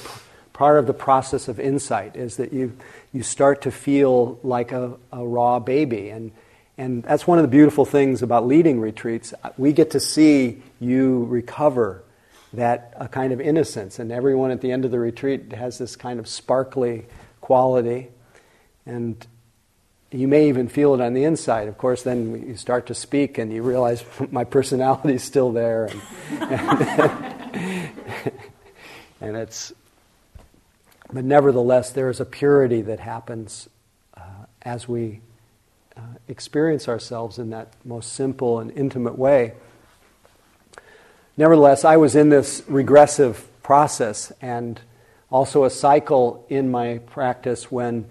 part 0.54 0.80
of 0.80 0.88
the 0.88 0.94
process 0.94 1.50
of 1.50 1.60
insight 1.60 2.16
is 2.16 2.38
that 2.38 2.54
you 2.54 2.78
you 3.12 3.22
start 3.22 3.62
to 3.62 3.72
feel 3.72 4.40
like 4.42 4.72
a, 4.72 4.94
a 5.12 5.26
raw 5.26 5.60
baby 5.60 6.10
and 6.10 6.32
and 6.78 7.04
that's 7.04 7.26
one 7.26 7.38
of 7.38 7.44
the 7.44 7.50
beautiful 7.50 7.86
things 7.86 8.22
about 8.22 8.46
leading 8.46 8.82
retreats. 8.82 9.34
We 9.58 9.72
get 9.72 9.92
to 9.92 10.00
see 10.00 10.62
you 10.80 11.24
recover 11.26 12.04
that 12.54 12.94
a 12.98 13.08
kind 13.08 13.32
of 13.32 13.40
innocence, 13.40 14.00
and 14.00 14.12
everyone 14.12 14.52
at 14.52 14.62
the 14.62 14.72
end 14.72 14.86
of 14.86 14.92
the 14.92 15.00
retreat 15.00 15.54
has 15.54 15.78
this 15.78 15.96
kind 15.96 16.20
of 16.20 16.28
sparkly 16.28 17.06
quality. 17.42 18.10
And 18.86 19.26
you 20.12 20.28
may 20.28 20.50
even 20.50 20.68
feel 20.68 20.94
it 20.94 21.02
on 21.02 21.14
the 21.14 21.24
inside. 21.24 21.68
Of 21.68 21.78
course, 21.78 22.04
then 22.04 22.48
you 22.48 22.56
start 22.56 22.88
to 22.88 22.94
speak 22.94 23.38
and 23.38 23.52
you 23.52 23.64
realize 23.64 24.04
my 24.32 24.44
personality 24.44 25.16
is 25.16 25.24
still 25.24 25.52
there. 25.52 25.86
And, 25.86 26.02
and, 26.42 27.92
and, 29.22 29.38
it's, 29.38 29.74
but 31.12 31.24
nevertheless, 31.26 31.92
there 31.92 32.10
is 32.10 32.20
a 32.20 32.26
purity 32.26 32.82
that 32.84 33.00
happens 33.00 33.70
uh, 34.16 34.22
as 34.62 34.88
we 34.88 35.22
uh, 35.98 36.02
experience 36.28 36.88
ourselves 36.88 37.40
in 37.40 37.50
that 37.52 37.74
most 37.84 38.14
simple 38.14 38.60
and 38.60 38.72
intimate 38.72 39.18
way. 39.18 39.54
Nevertheless, 41.38 41.84
I 41.84 41.98
was 41.98 42.16
in 42.16 42.30
this 42.30 42.64
regressive 42.68 43.48
process 43.62 44.32
and 44.42 44.80
also 45.30 45.64
a 45.64 45.70
cycle 45.70 46.46
in 46.50 46.72
my 46.72 47.00
practice 47.00 47.72
when 47.72 48.06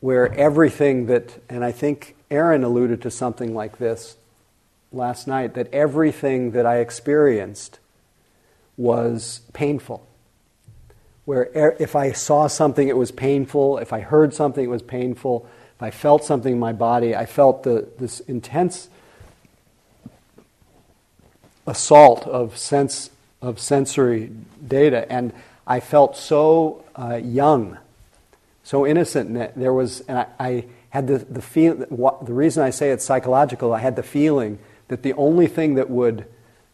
where 0.00 0.32
everything 0.34 1.06
that 1.06 1.40
and 1.48 1.64
I 1.64 1.72
think 1.72 2.16
Aaron 2.30 2.64
alluded 2.64 3.02
to 3.02 3.10
something 3.10 3.54
like 3.54 3.78
this 3.78 4.16
last 4.92 5.26
night 5.26 5.54
that 5.54 5.72
everything 5.72 6.52
that 6.52 6.66
I 6.66 6.78
experienced 6.78 7.78
was 8.76 9.40
painful. 9.52 10.06
Where 11.24 11.44
if 11.78 11.94
I 11.94 12.12
saw 12.12 12.46
something, 12.46 12.88
it 12.88 12.96
was 12.96 13.12
painful. 13.12 13.78
If 13.78 13.92
I 13.92 14.00
heard 14.00 14.34
something, 14.34 14.64
it 14.64 14.68
was 14.68 14.82
painful. 14.82 15.48
I 15.82 15.90
felt 15.90 16.24
something 16.24 16.54
in 16.54 16.58
my 16.60 16.72
body, 16.72 17.16
I 17.16 17.26
felt 17.26 17.64
the, 17.64 17.88
this 17.98 18.20
intense 18.20 18.88
assault 21.66 22.26
of 22.26 22.56
sense 22.56 23.10
of 23.40 23.58
sensory 23.58 24.30
data, 24.66 25.10
and 25.10 25.32
I 25.66 25.80
felt 25.80 26.16
so 26.16 26.84
uh, 26.96 27.16
young, 27.16 27.78
so 28.62 28.86
innocent. 28.86 29.56
There 29.56 29.72
was, 29.72 30.00
and 30.02 30.18
I, 30.18 30.26
I 30.38 30.64
had 30.90 31.08
the 31.08 31.18
the 31.18 31.42
feel. 31.42 31.74
The 31.74 32.32
reason 32.32 32.62
I 32.62 32.70
say 32.70 32.90
it's 32.90 33.04
psychological, 33.04 33.72
I 33.72 33.80
had 33.80 33.96
the 33.96 34.02
feeling 34.02 34.58
that 34.88 35.02
the 35.02 35.14
only 35.14 35.48
thing 35.48 35.74
that 35.74 35.90
would 35.90 36.26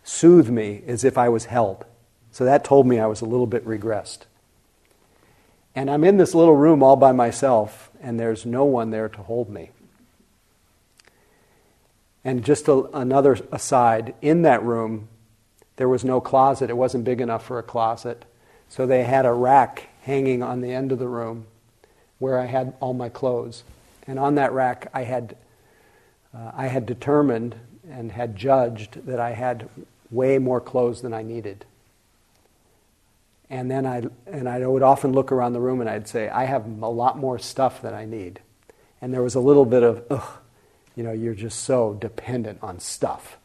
soothe 0.05 0.51
me 0.51 0.83
is 0.87 1.05
if 1.05 1.17
I 1.17 1.29
was 1.29 1.47
held. 1.47 1.85
So 2.31 2.45
that 2.45 2.65
told 2.65 2.87
me 2.87 2.99
I 2.99 3.07
was 3.07 3.21
a 3.21 3.27
little 3.27 3.47
bit 3.47 3.65
regressed. 3.67 4.21
And 5.75 5.91
I'm 5.91 6.05
in 6.05 6.17
this 6.17 6.35
little 6.35 6.57
room 6.57 6.83
all 6.83 6.97
by 6.97 7.13
myself, 7.13 7.88
and 8.01 8.19
there's 8.19 8.47
no 8.47 8.65
one 8.65 8.91
there 8.91 9.09
to 9.09 9.23
hold 9.23 9.49
me. 9.49 9.71
And 12.25 12.45
just 12.45 12.69
a, 12.69 12.85
another 12.95 13.39
aside, 13.53 14.15
in 14.21 14.43
that 14.43 14.63
room, 14.63 15.09
there 15.77 15.89
was 15.89 16.05
no 16.05 16.21
closet. 16.21 16.71
It 16.71 16.77
wasn't 16.77 17.05
big 17.05 17.21
enough 17.21 17.45
for 17.45 17.59
a 17.59 17.63
closet. 17.63 18.25
So 18.69 18.87
they 18.87 19.05
had 19.05 19.25
a 19.25 19.33
rack 19.33 19.89
hanging 20.03 20.43
on 20.43 20.61
the 20.61 20.73
end 20.73 20.93
of 20.93 20.99
the 20.99 21.09
room 21.09 21.47
where 22.19 22.39
I 22.39 22.47
had 22.47 22.75
all 22.81 22.95
my 22.95 23.09
clothes. 23.09 23.63
And 24.07 24.19
on 24.19 24.35
that 24.35 24.53
rack, 24.53 24.91
I 24.93 25.05
had, 25.05 25.37
uh, 26.35 26.51
I 26.55 26.67
had 26.67 26.85
determined 26.85 27.55
and 27.89 28.13
had 28.13 28.37
judged 28.37 29.07
that 29.07 29.21
I 29.21 29.31
had 29.31 29.69
way 30.11 30.39
more 30.39 30.61
clothes 30.61 31.03
than 31.03 31.15
I 31.15 31.23
needed. 31.23 31.65
And 33.51 33.71
then 33.71 33.87
I 33.87 34.03
and 34.27 34.49
I 34.49 34.67
would 34.67 34.83
often 34.83 35.13
look 35.13 35.33
around 35.33 35.55
the 35.55 35.61
room 35.61 35.81
and 35.81 35.89
I'd 35.89 36.07
say, 36.07 36.29
I 36.29 36.45
have 36.45 36.67
a 36.83 36.89
lot 36.89 37.19
more 37.19 37.39
stuff 37.39 37.81
than 37.81 37.95
I 37.95 38.05
need. 38.05 38.41
And 39.01 39.13
there 39.13 39.23
was 39.23 39.35
a 39.35 39.41
little 39.41 39.65
bit 39.65 39.83
of, 39.83 40.05
ugh, 40.11 40.39
you 40.97 41.03
know, 41.03 41.13
you're 41.13 41.35
just 41.35 41.61
so 41.61 41.95
dependent 41.95 42.59
on 42.63 42.81
stuff. 42.81 43.39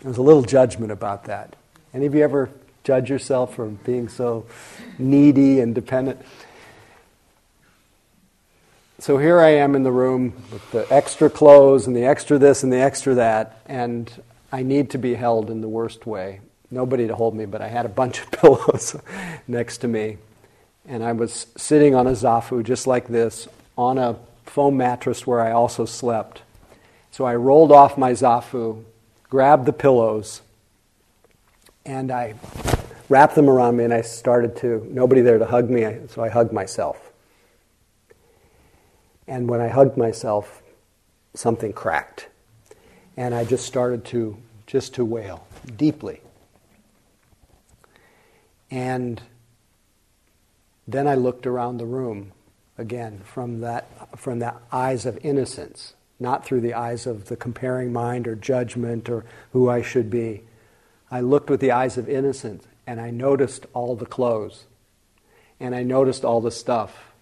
There 0.00 0.10
was 0.10 0.18
a 0.18 0.22
little 0.22 0.42
judgment 0.42 0.92
about 0.92 1.24
that. 1.24 1.56
Any 1.92 2.06
of 2.06 2.14
you 2.14 2.22
ever 2.22 2.50
judge 2.84 3.10
yourself 3.10 3.54
for 3.54 3.66
being 3.66 4.08
so 4.08 4.46
needy 4.98 5.58
and 5.60 5.74
dependent? 5.74 6.20
So 8.98 9.18
here 9.18 9.40
I 9.40 9.48
am 9.48 9.74
in 9.74 9.82
the 9.82 9.92
room 9.92 10.34
with 10.52 10.70
the 10.70 10.86
extra 10.92 11.28
clothes 11.28 11.86
and 11.86 11.96
the 11.96 12.04
extra 12.04 12.38
this 12.38 12.62
and 12.62 12.72
the 12.72 12.78
extra 12.78 13.14
that, 13.14 13.60
and 13.66 14.10
I 14.52 14.62
need 14.62 14.90
to 14.90 14.98
be 14.98 15.14
held 15.14 15.50
in 15.50 15.60
the 15.60 15.68
worst 15.68 16.06
way 16.06 16.40
nobody 16.70 17.06
to 17.06 17.14
hold 17.14 17.34
me, 17.34 17.46
but 17.46 17.62
I 17.62 17.68
had 17.68 17.86
a 17.86 17.90
bunch 17.90 18.20
of 18.20 18.30
pillows 18.40 18.96
next 19.46 19.78
to 19.78 19.88
me. 19.88 20.18
And 20.86 21.02
I 21.02 21.12
was 21.12 21.46
sitting 21.56 21.94
on 21.94 22.06
a 22.06 22.12
zafu 22.12 22.62
just 22.64 22.86
like 22.86 23.08
this 23.08 23.48
on 23.76 23.98
a 23.98 24.16
foam 24.44 24.76
mattress 24.76 25.26
where 25.26 25.40
I 25.40 25.52
also 25.52 25.84
slept. 25.84 26.42
So 27.10 27.24
I 27.24 27.34
rolled 27.34 27.72
off 27.72 27.98
my 27.98 28.12
zafu 28.12 28.84
grabbed 29.28 29.66
the 29.66 29.72
pillows 29.72 30.42
and 31.84 32.10
I 32.10 32.34
wrapped 33.08 33.34
them 33.34 33.48
around 33.48 33.76
me 33.76 33.84
and 33.84 33.94
I 33.94 34.00
started 34.00 34.56
to, 34.58 34.86
nobody 34.90 35.20
there 35.20 35.38
to 35.38 35.46
hug 35.46 35.70
me, 35.70 35.86
so 36.08 36.22
I 36.22 36.28
hugged 36.28 36.52
myself. 36.52 37.12
And 39.28 39.48
when 39.48 39.60
I 39.60 39.68
hugged 39.68 39.96
myself, 39.96 40.62
something 41.34 41.72
cracked. 41.72 42.28
And 43.16 43.34
I 43.34 43.44
just 43.44 43.66
started 43.66 44.04
to, 44.06 44.36
just 44.66 44.94
to 44.94 45.04
wail 45.04 45.46
deeply. 45.76 46.20
And 48.70 49.20
then 50.86 51.06
I 51.06 51.14
looked 51.14 51.46
around 51.46 51.78
the 51.78 51.86
room 51.86 52.32
again 52.78 53.20
from 53.24 53.60
that 53.60 54.18
from 54.18 54.38
the 54.38 54.54
eyes 54.70 55.06
of 55.06 55.18
innocence, 55.24 55.94
not 56.20 56.44
through 56.44 56.60
the 56.60 56.74
eyes 56.74 57.06
of 57.06 57.26
the 57.26 57.36
comparing 57.36 57.92
mind 57.92 58.26
or 58.26 58.34
judgment 58.34 59.08
or 59.08 59.24
who 59.52 59.68
I 59.68 59.82
should 59.82 60.10
be. 60.10 60.42
I 61.10 61.20
looked 61.20 61.50
with 61.50 61.60
the 61.60 61.72
eyes 61.72 61.96
of 61.96 62.08
innocence 62.08 62.66
and 62.86 63.00
I 63.00 63.10
noticed 63.10 63.66
all 63.72 63.96
the 63.96 64.06
clothes 64.06 64.64
and 65.58 65.74
I 65.74 65.82
noticed 65.82 66.24
all 66.24 66.40
the 66.40 66.50
stuff. 66.50 67.12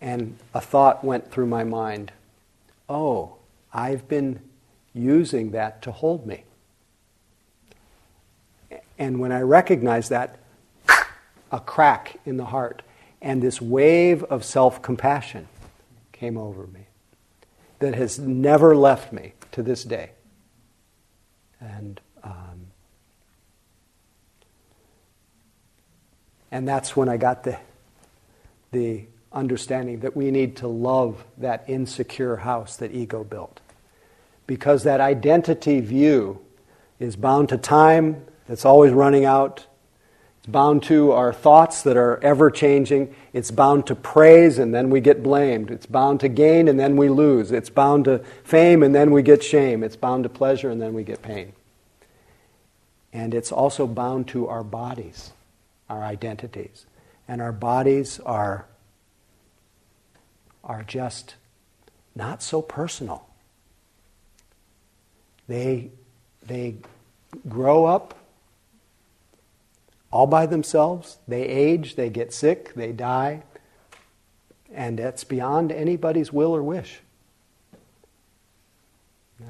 And 0.00 0.36
a 0.52 0.60
thought 0.60 1.04
went 1.04 1.30
through 1.30 1.46
my 1.46 1.64
mind 1.64 2.12
oh, 2.88 3.36
I've 3.72 4.06
been 4.08 4.40
using 4.92 5.52
that 5.52 5.82
to 5.82 5.90
hold 5.90 6.26
me. 6.26 6.44
And 8.98 9.18
when 9.20 9.32
I 9.32 9.40
recognized 9.40 10.10
that, 10.10 10.38
a 11.50 11.60
crack 11.60 12.18
in 12.26 12.36
the 12.36 12.46
heart, 12.46 12.82
and 13.22 13.42
this 13.42 13.60
wave 13.60 14.22
of 14.24 14.44
self 14.44 14.82
compassion 14.82 15.48
came 16.12 16.36
over 16.36 16.66
me 16.66 16.86
that 17.78 17.94
has 17.94 18.18
never 18.18 18.74
left 18.74 19.12
me 19.12 19.32
to 19.52 19.62
this 19.62 19.84
day. 19.84 20.10
And 21.60 22.00
um, 22.22 22.66
and 26.50 26.66
that's 26.66 26.96
when 26.96 27.08
I 27.08 27.16
got 27.16 27.44
the 27.44 27.58
the 28.72 29.04
understanding 29.32 30.00
that 30.00 30.16
we 30.16 30.30
need 30.30 30.56
to 30.56 30.68
love 30.68 31.24
that 31.38 31.64
insecure 31.68 32.36
house 32.36 32.76
that 32.76 32.92
ego 32.92 33.24
built, 33.24 33.60
because 34.46 34.84
that 34.84 35.00
identity 35.00 35.80
view 35.80 36.40
is 36.98 37.16
bound 37.16 37.48
to 37.50 37.58
time. 37.58 38.24
It's 38.48 38.64
always 38.64 38.92
running 38.92 39.24
out. 39.24 39.66
It's 40.38 40.50
bound 40.50 40.82
to 40.84 41.12
our 41.12 41.32
thoughts 41.32 41.82
that 41.82 41.96
are 41.96 42.18
ever 42.22 42.50
changing. 42.50 43.14
It's 43.32 43.50
bound 43.50 43.86
to 43.86 43.94
praise 43.94 44.58
and 44.58 44.74
then 44.74 44.90
we 44.90 45.00
get 45.00 45.22
blamed. 45.22 45.70
It's 45.70 45.86
bound 45.86 46.20
to 46.20 46.28
gain 46.28 46.68
and 46.68 46.78
then 46.78 46.96
we 46.96 47.08
lose. 47.08 47.50
It's 47.50 47.70
bound 47.70 48.04
to 48.04 48.18
fame 48.42 48.82
and 48.82 48.94
then 48.94 49.10
we 49.10 49.22
get 49.22 49.42
shame. 49.42 49.82
It's 49.82 49.96
bound 49.96 50.24
to 50.24 50.28
pleasure 50.28 50.68
and 50.68 50.82
then 50.82 50.92
we 50.92 51.02
get 51.02 51.22
pain. 51.22 51.54
And 53.12 53.32
it's 53.32 53.50
also 53.50 53.86
bound 53.86 54.28
to 54.28 54.48
our 54.48 54.62
bodies, 54.62 55.32
our 55.88 56.02
identities. 56.02 56.84
And 57.26 57.40
our 57.40 57.52
bodies 57.52 58.20
are, 58.20 58.66
are 60.62 60.82
just 60.82 61.36
not 62.14 62.42
so 62.42 62.60
personal. 62.60 63.26
They, 65.48 65.90
they 66.46 66.74
grow 67.48 67.86
up 67.86 68.14
all 70.14 70.26
by 70.28 70.46
themselves. 70.46 71.18
They 71.26 71.42
age, 71.42 71.96
they 71.96 72.08
get 72.08 72.32
sick, 72.32 72.72
they 72.74 72.92
die, 72.92 73.42
and 74.72 74.96
that's 74.96 75.24
beyond 75.24 75.72
anybody's 75.72 76.32
will 76.32 76.54
or 76.54 76.62
wish. 76.62 77.00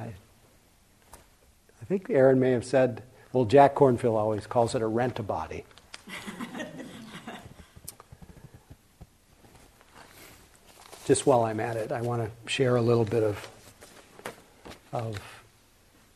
I, 0.00 0.04
I 0.04 1.84
think 1.86 2.08
Aaron 2.08 2.40
may 2.40 2.52
have 2.52 2.64
said, 2.64 3.02
well, 3.34 3.44
Jack 3.44 3.74
Kornfield 3.74 4.16
always 4.16 4.46
calls 4.46 4.74
it 4.74 4.80
a 4.80 4.86
rent 4.86 5.18
a 5.18 5.22
body. 5.22 5.66
Just 11.04 11.26
while 11.26 11.44
I'm 11.44 11.60
at 11.60 11.76
it, 11.76 11.92
I 11.92 12.00
want 12.00 12.22
to 12.22 12.30
share 12.50 12.76
a 12.76 12.82
little 12.82 13.04
bit 13.04 13.22
of, 13.22 13.46
of 14.94 15.33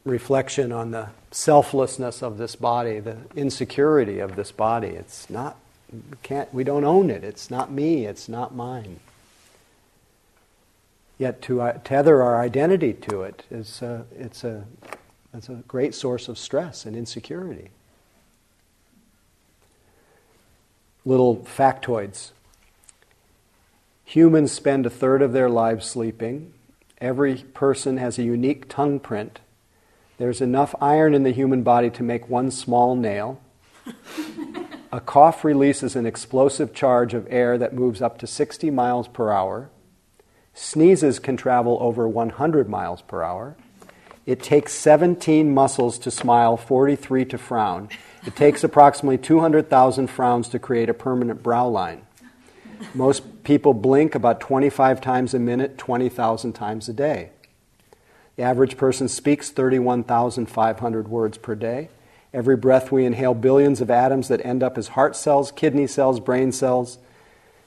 reflection 0.09 0.73
on 0.73 0.91
the 0.91 1.09
selflessness 1.31 2.23
of 2.23 2.39
this 2.39 2.57
body, 2.57 3.01
the 3.01 3.19
insecurity 3.37 4.19
of 4.19 4.37
this 4.37 4.51
body. 4.51 4.89
It's 4.89 5.29
not, 5.31 5.57
can't, 6.23 6.53
we 6.53 6.65
don't 6.65 6.85
own 6.85 7.11
it. 7.11 7.23
It's 7.23 7.51
not 7.51 7.71
me, 7.71 8.07
it's 8.07 8.29
not 8.29 8.55
mine. 8.55 9.01
Yet 11.19 11.43
to 11.43 11.61
uh, 11.61 11.79
tether 11.85 12.23
our 12.23 12.41
identity 12.41 12.93
to 12.93 13.23
it 13.23 13.45
is 13.51 13.83
a, 13.83 14.07
it's, 14.17 14.45
a, 14.45 14.65
it's 15.35 15.49
a 15.49 15.57
great 15.67 15.95
source 15.95 16.29
of 16.29 16.39
stress 16.39 16.87
and 16.87 16.97
insecurity. 16.97 17.71
Little 21.05 21.39
factoids. 21.39 22.31
Humans 24.05 24.53
spend 24.53 24.87
a 24.87 24.91
third 24.91 25.23
of 25.23 25.33
their 25.33 25.51
lives 25.51 25.87
sleeping. 25.87 26.53
Every 27.01 27.37
person 27.37 27.97
has 27.99 28.19
a 28.19 28.23
unique 28.23 28.69
tongue 28.69 29.01
print 29.01 29.41
there's 30.19 30.41
enough 30.41 30.75
iron 30.81 31.15
in 31.15 31.23
the 31.23 31.31
human 31.31 31.63
body 31.63 31.91
to 31.91 32.03
make 32.03 32.29
one 32.29 32.51
small 32.51 32.95
nail. 32.95 33.41
a 34.93 35.01
cough 35.01 35.45
releases 35.45 35.95
an 35.97 36.07
explosive 36.07 36.75
charge 36.75 37.15
of 37.15 37.27
air 37.31 37.57
that 37.57 37.73
moves 37.73 38.03
up 38.03 38.19
to 38.19 38.27
60 38.27 38.71
miles 38.71 39.09
per 39.09 39.31
hour. 39.31 39.71
Sneezes 40.55 41.21
can 41.21 41.37
travel 41.37 41.79
over 41.81 42.09
100 42.09 42.69
miles 42.69 43.01
per 43.03 43.23
hour. 43.23 43.57
It 44.27 44.43
takes 44.43 44.73
17 44.73 45.55
muscles 45.55 45.99
to 46.01 46.11
smile, 46.11 46.57
43 46.57 47.25
to 47.27 47.39
frown. 47.39 47.89
It 48.27 48.35
takes 48.35 48.65
approximately 48.65 49.19
200,000 49.19 50.09
frowns 50.09 50.49
to 50.49 50.59
create 50.59 50.91
a 50.91 50.95
permanent 50.95 51.43
brow 51.43 51.69
line. 51.69 52.03
Most 52.93 53.45
people 53.45 53.73
blink 53.73 54.15
about 54.15 54.41
25 54.41 55.01
times 55.01 55.33
a 55.33 55.39
minute, 55.39 55.79
20,000 55.79 56.53
times 56.53 56.89
a 56.89 56.93
day. 56.93 57.31
The 58.39 58.45
average 58.45 58.77
person 58.77 59.09
speaks 59.09 59.51
31,500 59.51 61.09
words 61.09 61.37
per 61.37 61.57
day. 61.57 61.89
Every 62.33 62.57
breath 62.57 62.93
we 62.93 63.05
inhale 63.05 63.35
billions 63.35 63.81
of 63.81 63.91
atoms 63.91 64.29
that 64.29 64.47
end 64.47 64.63
up 64.63 64.79
as 64.79 64.89
heart 64.89 65.17
cells, 65.17 65.51
kidney 65.51 65.89
cells, 65.89 66.21
brain 66.21 66.53
cells, 66.53 66.99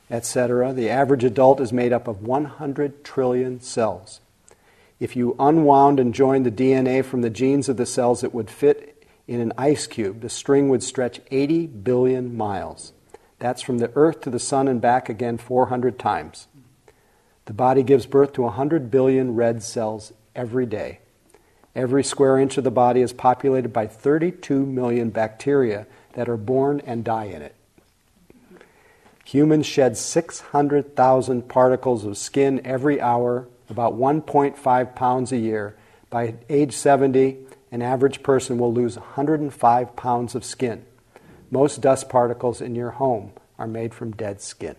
etc. 0.09 0.71
The 0.71 0.89
average 0.89 1.25
adult 1.25 1.59
is 1.59 1.73
made 1.73 1.91
up 1.91 2.07
of 2.07 2.21
100 2.21 3.03
trillion 3.03 3.59
cells. 3.59 4.21
If 4.97 5.13
you 5.17 5.35
unwound 5.39 5.99
and 5.99 6.13
joined 6.13 6.45
the 6.45 6.51
DNA 6.51 7.03
from 7.03 7.21
the 7.21 7.29
genes 7.29 7.67
of 7.67 7.75
the 7.75 7.85
cells, 7.85 8.23
it 8.23 8.33
would 8.33 8.49
fit 8.49 9.05
in 9.27 9.41
an 9.41 9.51
ice 9.57 9.87
cube. 9.87 10.21
The 10.21 10.29
string 10.29 10.69
would 10.69 10.83
stretch 10.83 11.19
80 11.31 11.67
billion 11.67 12.37
miles. 12.37 12.93
That's 13.39 13.61
from 13.61 13.79
the 13.79 13.91
earth 13.95 14.21
to 14.21 14.29
the 14.29 14.39
sun 14.39 14.69
and 14.69 14.79
back 14.79 15.09
again 15.09 15.37
400 15.37 15.99
times. 15.99 16.47
The 17.43 17.53
body 17.53 17.83
gives 17.83 18.05
birth 18.05 18.31
to 18.33 18.43
100 18.43 18.89
billion 18.89 19.35
red 19.35 19.63
cells 19.63 20.13
every 20.35 20.65
day. 20.65 20.99
Every 21.75 22.03
square 22.03 22.37
inch 22.37 22.57
of 22.57 22.63
the 22.63 22.71
body 22.71 23.01
is 23.01 23.13
populated 23.13 23.71
by 23.71 23.87
32 23.87 24.65
million 24.65 25.09
bacteria 25.09 25.87
that 26.13 26.27
are 26.27 26.37
born 26.37 26.81
and 26.85 27.03
die 27.03 27.25
in 27.25 27.41
it. 27.41 27.55
Humans 29.25 29.65
shed 29.65 29.97
600,000 29.97 31.47
particles 31.47 32.03
of 32.03 32.17
skin 32.17 32.59
every 32.65 32.99
hour, 32.99 33.47
about 33.69 33.93
1.5 33.93 34.95
pounds 34.95 35.31
a 35.31 35.37
year. 35.37 35.77
By 36.09 36.35
age 36.49 36.73
70, 36.73 37.37
an 37.71 37.81
average 37.81 38.21
person 38.23 38.57
will 38.57 38.73
lose 38.73 38.97
105 38.97 39.95
pounds 39.95 40.35
of 40.35 40.43
skin. 40.43 40.85
Most 41.49 41.79
dust 41.79 42.09
particles 42.09 42.59
in 42.59 42.75
your 42.75 42.91
home 42.91 43.31
are 43.57 43.67
made 43.67 43.93
from 43.93 44.11
dead 44.11 44.41
skin. 44.41 44.75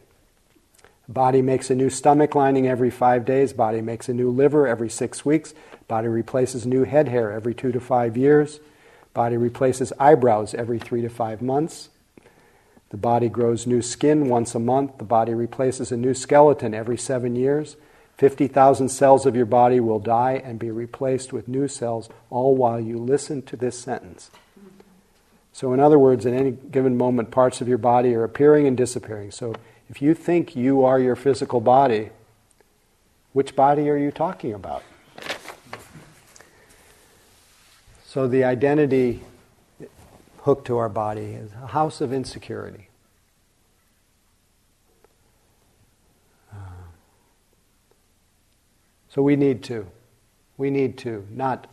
Body 1.13 1.43
makes 1.43 1.69
a 1.69 1.75
new 1.75 1.91
stomach 1.91 2.35
lining 2.35 2.67
every 2.67 2.91
five 2.91 3.27
days. 3.27 3.53
Body 3.53 3.83
makes 3.83 4.09
a 4.09 4.15
new 4.15 4.31
liver 4.31 4.67
every 4.67 4.89
six 4.89 5.27
weeks. 5.27 5.53
Body 5.87 6.09
replaces 6.09 6.65
new 6.65 6.85
head 6.85 7.09
hair 7.09 7.31
every 7.31 7.55
two 7.55 7.71
to 7.71 7.81
five 7.81 8.17
years. 8.17 8.61
Body 9.13 9.37
replaces 9.37 9.93
eyebrows 10.01 10.55
every 10.55 10.79
three 10.79 11.03
to 11.03 11.11
five 11.11 11.43
months. 11.43 11.91
The 12.89 12.97
body 12.97 13.29
grows 13.29 13.67
new 13.67 13.83
skin 13.83 14.29
once 14.29 14.55
a 14.55 14.59
month. 14.59 14.97
The 14.97 15.05
body 15.05 15.35
replaces 15.35 15.93
a 15.93 15.99
new 15.99 16.15
skeleton 16.15 16.73
every 16.73 16.97
seven 16.97 17.37
years. 17.37 17.77
50,000 18.17 18.89
cells 18.89 19.27
of 19.27 19.37
your 19.37 19.47
body 19.47 19.81
will 19.81 19.99
die 19.99 20.41
and 20.43 20.59
be 20.59 20.71
replaced 20.71 21.33
with 21.33 21.49
new 21.49 21.69
cells, 21.69 22.09
all 22.31 22.55
while 22.57 22.81
you 22.81 22.99
listen 22.99 23.43
to 23.43 23.57
this 23.57 23.79
sentence. 23.79 24.31
So, 25.53 25.75
in 25.75 25.81
other 25.81 25.99
words, 25.99 26.25
at 26.25 26.33
any 26.33 26.53
given 26.53 26.97
moment, 26.97 27.31
parts 27.31 27.61
of 27.61 27.69
your 27.69 27.79
body 27.79 28.15
are 28.15 28.25
appearing 28.25 28.67
and 28.67 28.77
disappearing. 28.77 29.31
So, 29.31 29.55
if 29.93 30.01
you 30.01 30.15
think 30.15 30.57
you 30.57 30.85
are 30.87 30.99
your 30.99 31.15
physical 31.15 31.61
body, 31.61 32.09
which 33.35 33.55
body 33.55 33.91
are 33.91 33.97
you 33.99 34.11
talking 34.11 34.55
about? 34.55 34.83
So 38.07 38.27
the 38.27 38.43
identity 38.43 39.21
hooked 40.41 40.67
to 40.69 40.79
our 40.79 40.89
body 40.89 41.35
is 41.35 41.51
a 41.63 41.67
house 41.67 42.01
of 42.01 42.11
insecurity. 42.11 42.89
So 49.11 49.21
we 49.21 49.37
need 49.37 49.63
to, 49.65 49.87
we 50.57 50.71
need 50.71 50.97
to 50.99 51.27
not 51.31 51.67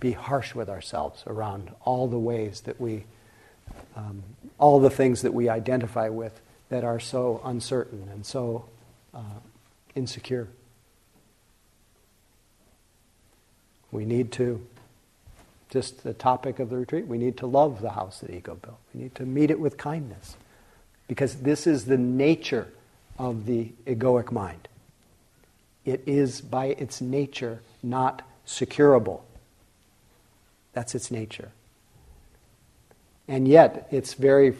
be 0.00 0.12
harsh 0.12 0.54
with 0.54 0.70
ourselves 0.70 1.24
around 1.26 1.72
all 1.82 2.08
the 2.08 2.18
ways 2.18 2.62
that 2.62 2.80
we, 2.80 3.04
um, 3.94 4.22
all 4.58 4.80
the 4.80 4.88
things 4.88 5.20
that 5.20 5.34
we 5.34 5.50
identify 5.50 6.08
with 6.08 6.40
that 6.68 6.84
are 6.84 7.00
so 7.00 7.40
uncertain 7.44 8.08
and 8.12 8.26
so 8.26 8.64
uh, 9.14 9.20
insecure. 9.94 10.48
We 13.92 14.04
need 14.04 14.32
to, 14.32 14.66
just 15.70 16.02
the 16.02 16.12
topic 16.12 16.58
of 16.58 16.70
the 16.70 16.76
retreat, 16.76 17.06
we 17.06 17.18
need 17.18 17.36
to 17.38 17.46
love 17.46 17.80
the 17.80 17.90
house 17.90 18.20
that 18.20 18.30
ego 18.30 18.56
built. 18.56 18.78
We 18.92 19.02
need 19.02 19.14
to 19.14 19.24
meet 19.24 19.50
it 19.50 19.60
with 19.60 19.76
kindness. 19.76 20.36
Because 21.08 21.36
this 21.36 21.66
is 21.66 21.84
the 21.84 21.96
nature 21.96 22.68
of 23.18 23.46
the 23.46 23.72
egoic 23.86 24.32
mind. 24.32 24.68
It 25.84 26.02
is 26.04 26.40
by 26.40 26.66
its 26.66 27.00
nature 27.00 27.60
not 27.82 28.22
securable. 28.46 29.20
That's 30.72 30.94
its 30.94 31.10
nature. 31.10 31.52
And 33.28 33.48
yet, 33.48 33.88
it's 33.90 34.14
very, 34.14 34.54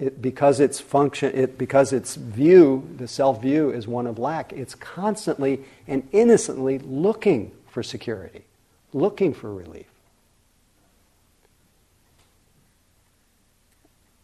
it, 0.00 0.22
because 0.22 0.60
its 0.60 0.80
function, 0.80 1.30
it, 1.34 1.58
because 1.58 1.92
its 1.92 2.16
view, 2.16 2.88
the 2.96 3.06
self 3.06 3.42
view, 3.42 3.70
is 3.70 3.86
one 3.86 4.06
of 4.06 4.18
lack, 4.18 4.52
it's 4.52 4.74
constantly 4.74 5.60
and 5.86 6.08
innocently 6.10 6.78
looking 6.78 7.52
for 7.68 7.82
security, 7.82 8.44
looking 8.94 9.34
for 9.34 9.52
relief. 9.54 9.86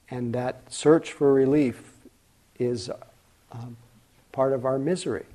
And 0.09 0.33
that 0.33 0.73
search 0.73 1.13
for 1.13 1.33
relief 1.35 1.93
is 2.59 2.91
um, 3.53 3.77
part 4.33 4.55
of 4.55 4.65
our 4.65 4.79
misery 4.79 5.27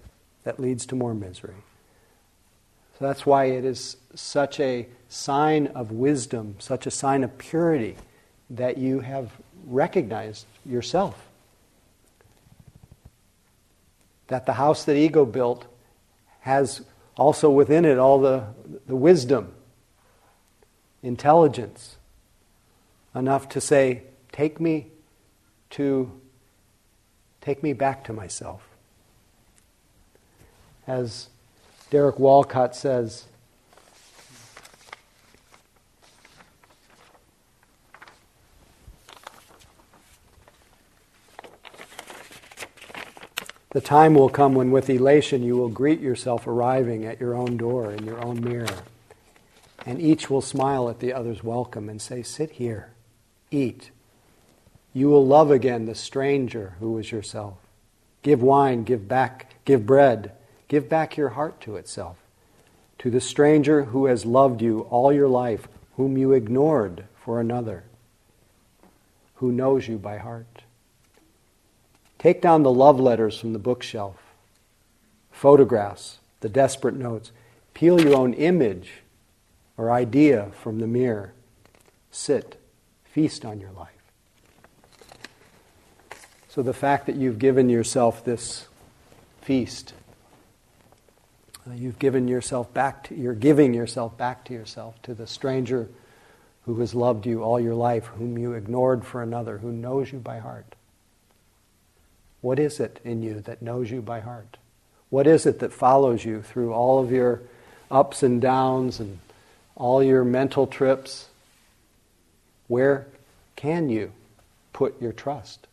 that 0.44 0.60
leads 0.60 0.88
to 0.88 0.96
more 0.96 1.14
misery. 1.14 1.54
So 2.98 3.06
that's 3.06 3.28
why 3.28 3.46
it 3.46 3.64
is 3.64 3.98
such 4.16 4.60
a 4.60 4.88
sign 5.08 5.68
of 5.68 5.92
wisdom, 5.92 6.56
such 6.58 6.88
a 6.88 6.92
sign 6.92 7.24
of 7.24 7.38
purity, 7.38 7.96
that 8.50 8.78
you 8.78 9.02
have 9.02 9.32
recognized 9.66 10.46
yourself. 10.66 11.28
That 14.28 14.46
the 14.46 14.54
house 14.54 14.86
that 14.86 14.96
ego 14.96 15.26
built 15.26 15.66
has 16.42 16.82
also 17.16 17.50
within 17.50 17.86
it 17.86 17.98
all 17.98 18.20
the, 18.20 18.46
the 18.88 18.96
wisdom, 18.96 19.54
intelligence, 21.04 21.98
enough 23.14 23.50
to 23.50 23.62
say, 23.62 24.04
take 24.32 24.60
me 24.60 24.88
to 25.72 26.12
take 27.42 27.64
me 27.64 27.74
back 27.74 28.04
to 28.06 28.14
myself. 28.14 28.68
As 30.88 31.30
Derek 31.90 32.20
Walcott 32.20 32.76
says, 32.76 33.26
The 43.72 43.82
time 43.82 44.16
will 44.16 44.30
come 44.30 44.54
when, 44.54 44.72
with 44.72 44.90
elation, 44.90 45.44
you 45.44 45.56
will 45.56 45.70
greet 45.70 46.02
yourself 46.02 46.46
arriving 46.46 47.06
at 47.06 47.22
your 47.22 47.36
own 47.36 47.56
door 47.56 47.92
in 47.92 48.06
your 48.06 48.22
own 48.24 48.44
mirror. 48.44 48.68
And 49.86 50.02
each 50.02 50.30
will 50.30 50.42
smile 50.42 50.90
at 50.90 51.00
the 51.00 51.14
other's 51.14 51.42
welcome 51.42 51.88
and 51.88 52.02
say, 52.02 52.22
Sit 52.22 52.52
here, 52.52 52.92
eat, 53.50 53.92
you 54.94 55.08
will 55.08 55.26
love 55.26 55.52
again 55.52 55.86
the 55.86 55.96
stranger 55.96 56.76
who 56.80 56.92
was 56.92 57.12
yourself. 57.12 57.56
Give 58.24 58.42
wine, 58.42 58.84
give 58.84 59.08
back, 59.08 59.56
give 59.64 59.86
bread, 59.86 60.34
give 60.68 60.90
back 60.90 61.16
your 61.16 61.30
heart 61.30 61.62
to 61.62 61.78
itself. 61.78 62.18
To 63.00 63.10
the 63.10 63.22
stranger 63.22 63.86
who 63.86 64.08
has 64.08 64.26
loved 64.26 64.62
you 64.62 64.82
all 64.90 65.14
your 65.14 65.30
life, 65.30 65.70
whom 65.96 66.18
you 66.18 66.34
ignored 66.34 67.06
for 67.16 67.40
another, 67.40 67.86
who 69.36 69.52
knows 69.52 69.88
you 69.88 69.98
by 69.98 70.18
heart. 70.18 70.64
Take 72.22 72.40
down 72.40 72.62
the 72.62 72.72
love 72.72 73.00
letters 73.00 73.40
from 73.40 73.52
the 73.52 73.58
bookshelf, 73.58 74.16
photographs, 75.32 76.20
the 76.42 76.50
desperate 76.50 76.94
notes. 76.94 77.32
Peel 77.74 78.00
your 78.00 78.16
own 78.16 78.36
image 78.36 78.92
or 79.76 79.90
idea 79.90 80.52
from 80.62 80.78
the 80.78 80.86
mirror. 80.86 81.34
Sit, 82.12 82.62
feast 83.06 83.44
on 83.44 83.60
your 83.60 83.72
life. 83.72 83.90
So 86.48 86.62
the 86.62 86.76
fact 86.76 87.08
that 87.08 87.16
you've 87.16 87.40
given 87.40 87.70
yourself 87.70 88.24
this 88.24 88.68
feast, 89.42 89.96
uh, 91.68 91.74
you've 91.74 91.98
given 91.98 92.28
yourself 92.28 92.72
back 92.72 93.06
to, 93.06 93.16
you're 93.16 93.34
giving 93.34 93.74
yourself 93.74 94.16
back 94.16 94.46
to 94.46 94.54
yourself, 94.54 95.02
to 95.02 95.16
the 95.16 95.26
stranger 95.26 95.90
who 96.68 96.80
has 96.82 96.94
loved 96.94 97.26
you 97.26 97.42
all 97.42 97.60
your 97.60 97.74
life, 97.74 98.06
whom 98.06 98.38
you 98.38 98.54
ignored 98.54 99.04
for 99.04 99.24
another, 99.24 99.58
who 99.58 99.72
knows 99.72 100.12
you 100.12 100.20
by 100.20 100.38
heart. 100.38 100.76
What 102.42 102.60
is 102.60 102.80
it 102.80 103.00
in 103.04 103.22
you 103.22 103.40
that 103.42 103.62
knows 103.62 103.92
you 103.92 104.02
by 104.02 104.20
heart? 104.20 104.58
What 105.10 105.28
is 105.28 105.46
it 105.46 105.60
that 105.60 105.74
follows 105.74 106.26
you 106.26 106.42
through 106.42 106.74
all 106.74 107.00
of 107.00 107.12
your 107.12 107.42
ups 107.90 108.24
and 108.24 108.42
downs 108.42 109.00
and 109.00 109.20
all 109.76 110.04
your 110.04 110.24
mental 110.24 110.68
trips? 110.68 111.28
Where 112.68 113.08
can 113.56 113.90
you 113.90 114.12
put 114.74 115.00
your 115.02 115.12
trust? 115.12 115.68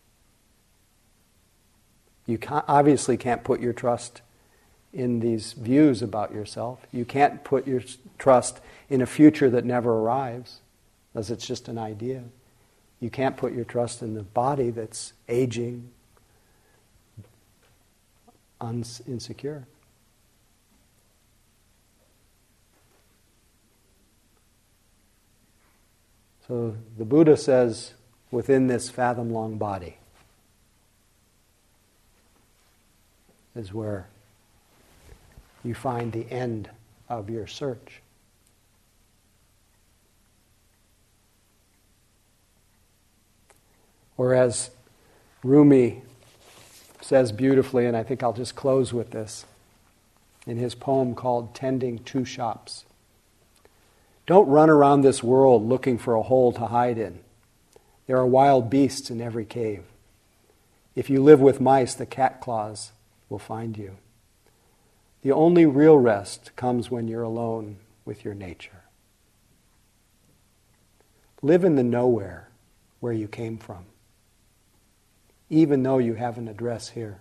You 2.27 2.37
can't, 2.37 2.64
obviously 2.69 3.16
can't 3.16 3.43
put 3.43 3.61
your 3.61 3.73
trust 3.73 4.21
in 4.93 5.21
these 5.21 5.53
views 5.55 6.03
about 6.03 6.33
yourself. 6.33 6.81
You 6.93 7.05
can't 7.05 7.43
put 7.45 7.66
your 7.66 7.83
trust 8.19 8.61
in 8.91 9.01
a 9.01 9.07
future 9.07 9.49
that 9.51 9.64
never 9.64 9.93
arrives, 9.93 10.61
as 11.14 11.31
it's 11.31 11.47
just 11.47 11.69
an 11.69 11.79
idea. 11.79 12.25
You 13.01 13.09
can't 13.09 13.37
put 13.37 13.55
your 13.55 13.64
trust 13.64 14.03
in 14.03 14.14
the 14.14 14.23
body 14.23 14.71
that's 14.71 15.12
aging, 15.29 15.91
uns- 18.61 19.00
insecure. 19.06 19.66
So 26.46 26.76
the 26.96 27.04
Buddha 27.04 27.36
says, 27.36 27.92
within 28.30 28.68
this 28.68 28.88
fathom 28.88 29.30
long 29.30 29.59
body, 29.59 29.98
is 33.54 33.74
where 33.74 34.06
you 35.62 35.74
find 35.74 36.12
the 36.12 36.30
end 36.30 36.70
of 37.09 37.28
your 37.28 37.46
search. 37.46 38.00
Whereas 44.16 44.70
Rumi 45.44 46.02
says 47.09 47.32
beautifully, 47.32 47.86
and 47.86 47.96
I 47.96 48.02
think 48.02 48.22
I'll 48.22 48.34
just 48.34 48.54
close 48.54 48.92
with 48.92 49.12
this, 49.12 49.46
in 50.46 50.59
his 50.59 50.74
poem 50.74 51.14
called 51.14 51.54
Tending 51.54 52.00
Two 52.00 52.26
Shops. 52.26 52.84
Don't 54.26 54.46
run 54.46 54.68
around 54.68 55.00
this 55.00 55.22
world 55.22 55.66
looking 55.66 55.96
for 55.96 56.14
a 56.14 56.22
hole 56.22 56.52
to 56.52 56.66
hide 56.66 56.98
in. 56.98 57.20
There 58.06 58.18
are 58.18 58.26
wild 58.26 58.68
beasts 58.68 59.09
in 59.09 59.22
every 59.22 59.46
cave. 59.46 59.84
If 60.94 61.09
you 61.09 61.22
live 61.22 61.40
with 61.40 61.62
mice, 61.62 61.94
the 61.94 62.04
cat 62.04 62.42
claws 62.42 62.92
will 63.30 63.38
find 63.38 63.78
you. 63.78 63.96
The 65.22 65.32
only 65.32 65.64
real 65.64 65.96
rest 65.96 66.54
comes 66.56 66.90
when 66.90 67.09
you're 67.09 67.22
alone 67.22 67.78
with 68.04 68.22
your 68.22 68.34
nature. 68.34 68.82
Live 71.40 71.64
in 71.64 71.76
the 71.76 71.82
nowhere 71.82 72.50
where 73.00 73.14
you 73.14 73.28
came 73.28 73.56
from, 73.56 73.86
even 75.51 75.82
though 75.82 75.99
you 75.99 76.14
have 76.14 76.38
an 76.38 76.49
address 76.49 76.90
here. 76.90 77.20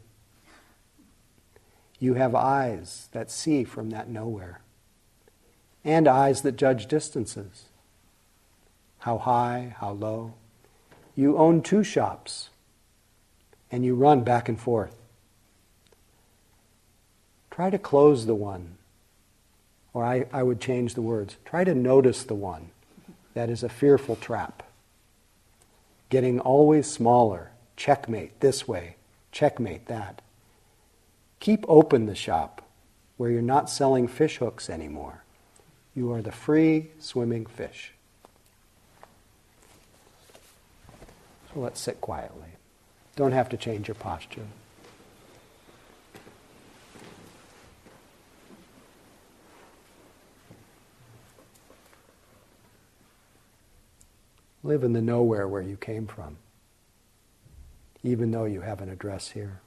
You 1.99 2.15
have 2.15 2.36
eyes 2.36 3.09
that 3.11 3.32
see 3.32 3.63
from 3.63 3.89
that 3.89 4.09
nowhere, 4.09 4.61
and 5.84 6.07
eyes 6.07 6.41
that 6.41 6.57
judge 6.57 6.88
distances. 6.88 7.65
How 8.99 9.17
high, 9.17 9.75
how 9.80 9.91
low. 9.91 10.34
You 11.15 11.38
own 11.38 11.61
two 11.61 11.84
shops, 11.84 12.49
and 13.71 13.84
you 13.84 13.95
run 13.95 14.23
back 14.23 14.47
and 14.47 14.59
forth. 14.59 14.95
Try 17.49 17.71
to 17.71 17.80
close 17.80 18.25
the 18.25 18.36
one. 18.36 18.78
Or 19.93 20.05
I, 20.05 20.28
I 20.32 20.43
would 20.43 20.61
change 20.61 20.93
the 20.93 21.01
words. 21.01 21.38
Try 21.43 21.63
to 21.63 21.73
notice 21.73 22.23
the 22.23 22.36
one 22.36 22.69
that 23.34 23.49
is 23.49 23.63
a 23.63 23.69
fearful 23.69 24.15
trap. 24.15 24.61
Getting 26.09 26.39
always 26.39 26.86
smaller. 26.86 27.49
Checkmate 27.78 28.39
this 28.41 28.67
way, 28.67 28.95
checkmate 29.32 29.86
that. 29.86 30.21
Keep 31.39 31.63
open 31.69 32.07
the 32.07 32.15
shop 32.15 32.67
where 33.15 33.30
you're 33.30 33.41
not 33.41 33.69
selling 33.69 34.07
fish 34.07 34.38
hooks 34.38 34.69
anymore. 34.69 35.23
You 35.95 36.11
are 36.11 36.21
the 36.21 36.32
free 36.32 36.89
swimming 36.99 37.45
fish. 37.45 37.93
So 41.53 41.59
let's 41.59 41.80
sit 41.80 42.01
quietly. 42.01 42.49
Don't 43.15 43.32
have 43.32 43.49
to 43.49 43.57
change 43.57 43.88
your 43.88 43.95
posture. 43.95 44.45
Live 54.63 54.84
in 54.84 54.93
the 54.93 55.01
nowhere 55.01 55.47
where 55.47 55.61
you 55.61 55.78
came 55.78 56.07
from, 56.07 56.38
even 58.08 58.32
though 58.32 58.45
you 58.45 58.62
have 58.62 58.82
an 58.82 58.89
address 58.89 59.32
here. 59.32 59.60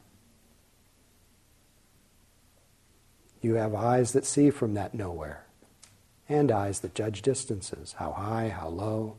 You 3.43 3.55
have 3.55 3.75
eyes 3.75 4.13
that 4.13 4.25
see 4.25 4.51
from 4.51 4.73
that 4.75 4.95
nowhere, 4.95 5.45
and 6.27 6.51
eyes 6.51 6.81
that 6.81 6.95
judge 6.95 7.21
distances 7.21 7.97
how 7.99 8.13
high, 8.13 8.49
how 8.49 8.69
low. 8.69 9.17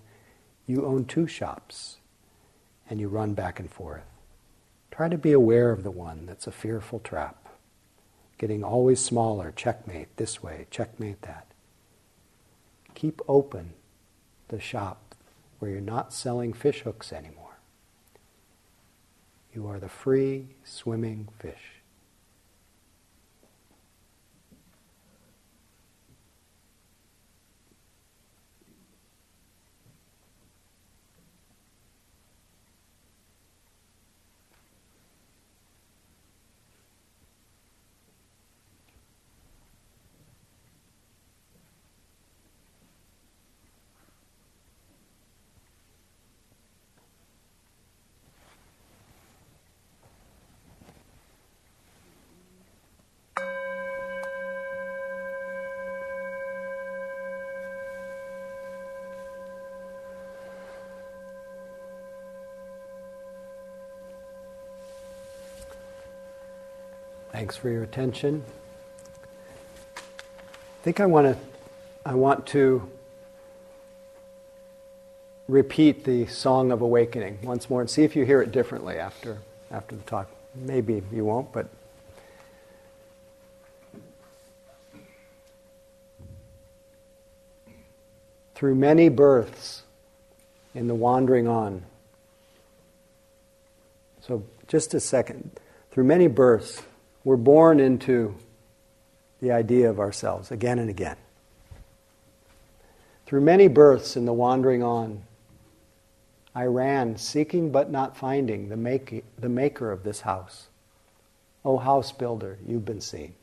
You 0.65 0.85
own 0.85 1.05
two 1.05 1.27
shops, 1.27 1.97
and 2.89 2.99
you 2.99 3.09
run 3.09 3.33
back 3.35 3.59
and 3.59 3.69
forth. 3.69 4.03
Try 4.89 5.07
to 5.07 5.17
be 5.17 5.31
aware 5.31 5.71
of 5.71 5.83
the 5.83 5.91
one 5.91 6.25
that's 6.25 6.47
a 6.47 6.51
fearful 6.51 6.99
trap, 6.99 7.47
getting 8.39 8.63
always 8.63 8.99
smaller, 8.99 9.53
checkmate 9.55 10.17
this 10.17 10.41
way, 10.41 10.65
checkmate 10.71 11.21
that. 11.21 11.45
Keep 12.95 13.21
open 13.27 13.73
the 14.47 14.59
shop 14.59 15.13
where 15.59 15.69
you're 15.69 15.79
not 15.79 16.11
selling 16.11 16.53
fish 16.53 16.81
hooks 16.81 17.13
anymore. 17.13 17.40
You 19.53 19.67
are 19.67 19.79
the 19.79 19.89
free 19.89 20.47
swimming 20.63 21.27
fish. 21.39 21.80
Thanks 67.41 67.57
for 67.57 67.71
your 67.71 67.81
attention. 67.81 68.43
I 69.97 70.01
think 70.83 70.99
I 70.99 71.07
want 71.07 71.25
to 71.25 71.43
I 72.05 72.13
want 72.13 72.45
to 72.49 72.87
repeat 75.47 76.03
the 76.03 76.27
song 76.27 76.71
of 76.71 76.81
awakening 76.81 77.39
once 77.41 77.67
more 77.67 77.81
and 77.81 77.89
see 77.89 78.03
if 78.03 78.15
you 78.15 78.25
hear 78.25 78.43
it 78.43 78.51
differently 78.51 78.99
after 78.99 79.39
after 79.71 79.95
the 79.95 80.03
talk. 80.03 80.29
Maybe 80.53 81.01
you 81.11 81.25
won't, 81.25 81.51
but 81.51 81.67
through 88.53 88.75
many 88.75 89.09
births 89.09 89.81
in 90.75 90.85
the 90.85 90.93
wandering 90.93 91.47
on. 91.47 91.85
So 94.21 94.43
just 94.67 94.93
a 94.93 94.99
second. 94.99 95.49
Through 95.89 96.03
many 96.03 96.27
births 96.27 96.83
we're 97.23 97.37
born 97.37 97.79
into 97.79 98.35
the 99.41 99.51
idea 99.51 99.89
of 99.89 99.99
ourselves 99.99 100.51
again 100.51 100.79
and 100.79 100.89
again. 100.89 101.17
Through 103.25 103.41
many 103.41 103.67
births 103.67 104.15
in 104.15 104.25
the 104.25 104.33
wandering 104.33 104.83
on, 104.83 105.23
I 106.53 106.65
ran, 106.65 107.17
seeking 107.17 107.71
but 107.71 107.89
not 107.89 108.17
finding 108.17 108.69
the, 108.69 108.75
make, 108.75 109.23
the 109.39 109.49
maker 109.49 109.91
of 109.91 110.03
this 110.03 110.21
house. 110.21 110.67
O 111.63 111.77
house 111.77 112.11
builder, 112.11 112.57
you've 112.67 112.85
been 112.85 113.01
seen. 113.01 113.35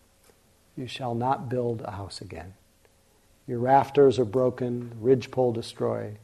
You 0.77 0.87
shall 0.87 1.15
not 1.15 1.49
build 1.49 1.81
a 1.83 1.93
house 1.93 2.21
again. 2.21 2.55
Your 3.47 3.61
rafters 3.61 4.19
are 4.19 4.27
broken, 4.27 4.93
ridgepole 5.01 5.53
destroyed, 5.53 6.19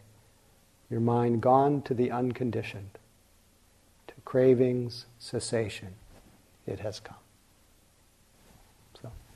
your 0.90 1.00
mind 1.00 1.40
gone 1.40 1.80
to 1.82 1.94
the 1.94 2.10
unconditioned, 2.10 2.98
to 4.08 4.14
cravings, 4.26 5.06
cessation. 5.18 5.94
It 6.66 6.80
has 6.80 7.00
come. 7.00 7.23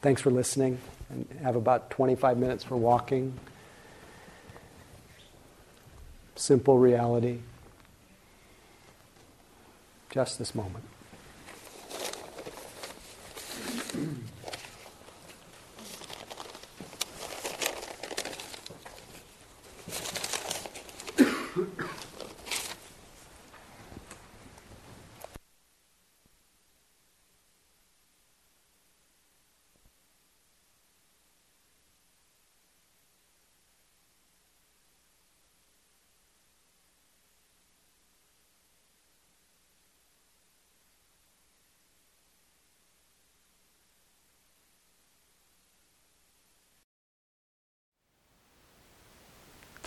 Thanks 0.00 0.22
for 0.22 0.30
listening. 0.30 0.78
And 1.10 1.26
have 1.42 1.56
about 1.56 1.90
25 1.90 2.38
minutes 2.38 2.62
for 2.64 2.76
walking. 2.76 3.38
Simple 6.36 6.78
reality. 6.78 7.38
Just 10.10 10.38
this 10.38 10.54
moment. 10.54 10.84